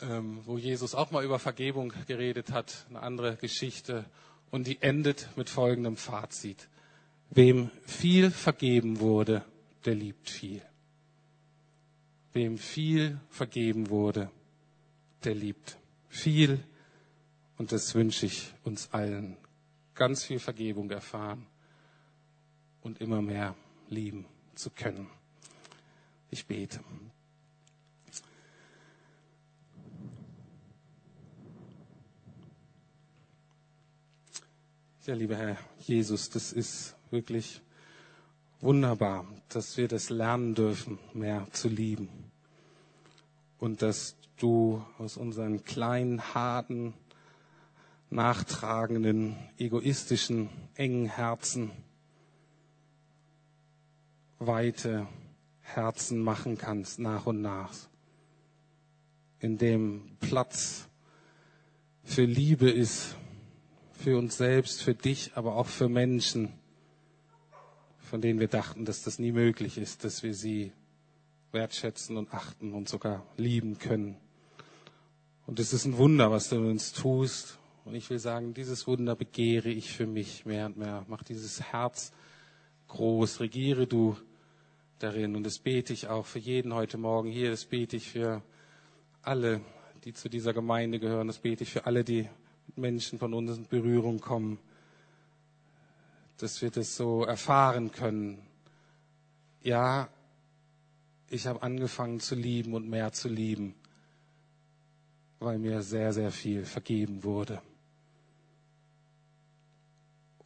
ähm, 0.00 0.40
wo 0.44 0.58
Jesus 0.58 0.94
auch 0.94 1.10
mal 1.10 1.24
über 1.24 1.38
Vergebung 1.38 1.92
geredet 2.06 2.52
hat, 2.52 2.86
eine 2.88 3.00
andere 3.00 3.36
Geschichte. 3.36 4.04
Und 4.50 4.66
die 4.66 4.80
endet 4.80 5.28
mit 5.36 5.50
folgendem 5.50 5.96
Fazit. 5.96 6.68
Wem 7.30 7.70
viel 7.84 8.30
vergeben 8.30 9.00
wurde, 9.00 9.44
der 9.84 9.94
liebt 9.94 10.30
viel. 10.30 10.62
Wem 12.32 12.56
viel 12.56 13.20
vergeben 13.28 13.90
wurde, 13.90 14.30
der 15.24 15.34
liebt 15.34 15.76
viel. 16.08 16.62
Und 17.58 17.72
das 17.72 17.94
wünsche 17.94 18.26
ich 18.26 18.54
uns 18.64 18.92
allen. 18.92 19.36
Ganz 19.94 20.24
viel 20.24 20.38
Vergebung 20.38 20.90
erfahren 20.90 21.46
und 22.82 23.00
immer 23.00 23.22
mehr 23.22 23.54
lieben 23.88 24.26
zu 24.54 24.70
können. 24.70 25.08
Ich 26.30 26.46
bete. 26.46 26.80
Ja, 35.06 35.14
lieber 35.14 35.36
Herr 35.36 35.56
Jesus, 35.78 36.28
das 36.28 36.52
ist 36.52 36.94
wirklich 37.10 37.62
wunderbar, 38.60 39.26
dass 39.48 39.78
wir 39.78 39.88
das 39.88 40.10
lernen 40.10 40.54
dürfen, 40.54 40.98
mehr 41.14 41.46
zu 41.52 41.68
lieben. 41.68 42.30
Und 43.58 43.80
dass 43.80 44.16
du 44.36 44.84
aus 44.98 45.16
unseren 45.16 45.64
kleinen, 45.64 46.34
harten, 46.34 46.92
nachtragenden, 48.10 49.36
egoistischen, 49.56 50.50
engen 50.74 51.06
Herzen 51.06 51.70
weite 54.38 55.06
Herzen 55.60 56.20
machen 56.20 56.56
kannst, 56.58 56.98
nach 56.98 57.26
und 57.26 57.40
nach. 57.40 57.72
In 59.40 59.58
dem 59.58 60.16
Platz 60.20 60.88
für 62.04 62.24
Liebe 62.24 62.70
ist, 62.70 63.16
für 63.92 64.16
uns 64.16 64.36
selbst, 64.36 64.82
für 64.82 64.94
dich, 64.94 65.32
aber 65.34 65.56
auch 65.56 65.66
für 65.66 65.88
Menschen 65.88 66.52
von 68.08 68.22
denen 68.22 68.40
wir 68.40 68.48
dachten, 68.48 68.86
dass 68.86 69.02
das 69.02 69.18
nie 69.18 69.32
möglich 69.32 69.76
ist, 69.76 70.02
dass 70.02 70.22
wir 70.22 70.34
sie 70.34 70.72
wertschätzen 71.52 72.16
und 72.16 72.32
achten 72.32 72.72
und 72.72 72.88
sogar 72.88 73.26
lieben 73.36 73.78
können. 73.78 74.16
Und 75.46 75.60
es 75.60 75.72
ist 75.72 75.84
ein 75.84 75.98
Wunder, 75.98 76.30
was 76.30 76.48
du 76.48 76.56
uns 76.56 76.92
tust. 76.92 77.58
Und 77.84 77.94
ich 77.94 78.08
will 78.10 78.18
sagen, 78.18 78.54
dieses 78.54 78.86
Wunder 78.86 79.14
begehre 79.14 79.68
ich 79.68 79.92
für 79.92 80.06
mich 80.06 80.46
mehr 80.46 80.66
und 80.66 80.78
mehr. 80.78 81.04
Mach 81.08 81.22
dieses 81.22 81.60
Herz 81.72 82.12
groß. 82.88 83.40
Regiere 83.40 83.86
du 83.86 84.16
darin. 84.98 85.36
Und 85.36 85.44
das 85.44 85.58
bete 85.58 85.92
ich 85.92 86.08
auch 86.08 86.26
für 86.26 86.38
jeden 86.38 86.74
heute 86.74 86.98
Morgen 86.98 87.30
hier. 87.30 87.50
Das 87.50 87.64
bete 87.64 87.96
ich 87.96 88.10
für 88.10 88.42
alle, 89.22 89.60
die 90.04 90.12
zu 90.12 90.28
dieser 90.28 90.52
Gemeinde 90.52 90.98
gehören. 90.98 91.26
Das 91.26 91.38
bete 91.38 91.64
ich 91.64 91.72
für 91.72 91.86
alle, 91.86 92.04
die 92.04 92.28
Menschen 92.76 93.18
von 93.18 93.34
uns 93.34 93.56
in 93.56 93.66
Berührung 93.66 94.20
kommen 94.20 94.58
dass 96.38 96.62
wir 96.62 96.70
das 96.70 96.96
so 96.96 97.24
erfahren 97.24 97.92
können. 97.92 98.38
Ja, 99.62 100.08
ich 101.28 101.46
habe 101.46 101.62
angefangen 101.62 102.20
zu 102.20 102.34
lieben 102.36 102.74
und 102.74 102.88
mehr 102.88 103.12
zu 103.12 103.28
lieben, 103.28 103.74
weil 105.40 105.58
mir 105.58 105.82
sehr, 105.82 106.12
sehr 106.12 106.30
viel 106.30 106.64
vergeben 106.64 107.24
wurde. 107.24 107.60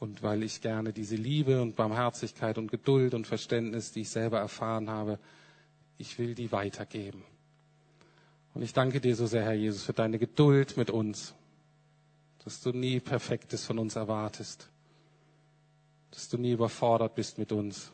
Und 0.03 0.23
weil 0.23 0.43
ich 0.43 0.61
gerne 0.61 0.93
diese 0.93 1.15
Liebe 1.15 1.63
und 1.63 1.77
Barmherzigkeit 1.77 2.59
und 2.59 2.71
Geduld 2.71 3.15
und 3.15 3.27
Verständnis, 3.27 3.93
die 3.93 4.01
ich 4.01 4.11
selber 4.11 4.39
erfahren 4.41 4.91
habe, 4.91 5.19
ich 5.97 6.19
will 6.19 6.35
die 6.35 6.51
weitergeben. 6.51 7.23
Und 8.55 8.63
ich 8.63 8.73
danke 8.73 9.01
dir 9.01 9.15
so 9.15 9.27
sehr, 9.27 9.45
Herr 9.45 9.53
Jesus, 9.53 9.85
für 9.85 9.93
deine 9.93 10.19
Geduld 10.19 10.77
mit 10.77 10.91
uns, 10.91 11.35
dass 12.45 12.61
du 12.61 12.73
nie 12.73 12.99
Perfektes 12.99 13.65
von 13.65 13.79
uns 13.79 13.95
erwartest 13.95 14.69
dass 16.13 16.29
du 16.29 16.37
nie 16.39 16.53
überfordert 16.53 17.15
bist 17.15 17.39
mit 17.39 17.51
uns, 17.53 17.91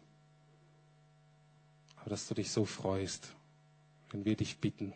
aber 1.96 2.10
dass 2.10 2.26
du 2.26 2.34
dich 2.34 2.50
so 2.50 2.64
freust, 2.64 3.32
wenn 4.10 4.24
wir 4.24 4.36
dich 4.36 4.58
bitten, 4.58 4.92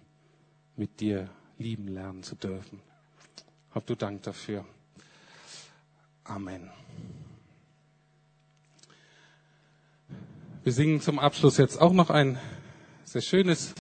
mit 0.77 1.01
dir 1.01 1.31
lieben 1.57 1.89
lernen 1.89 2.23
zu 2.25 2.35
dürfen. 2.35 2.81
Hab 3.71 3.87
du 3.87 3.95
Dank 3.95 4.23
dafür. 4.25 4.67
Amen. 6.25 6.71
Wir 10.63 10.73
singen 10.73 11.01
zum 11.01 11.19
Abschluss 11.19 11.57
jetzt 11.57 11.81
auch 11.81 11.93
noch 11.93 12.11
ein 12.11 12.39
sehr 13.05 13.23
schönes 13.23 13.71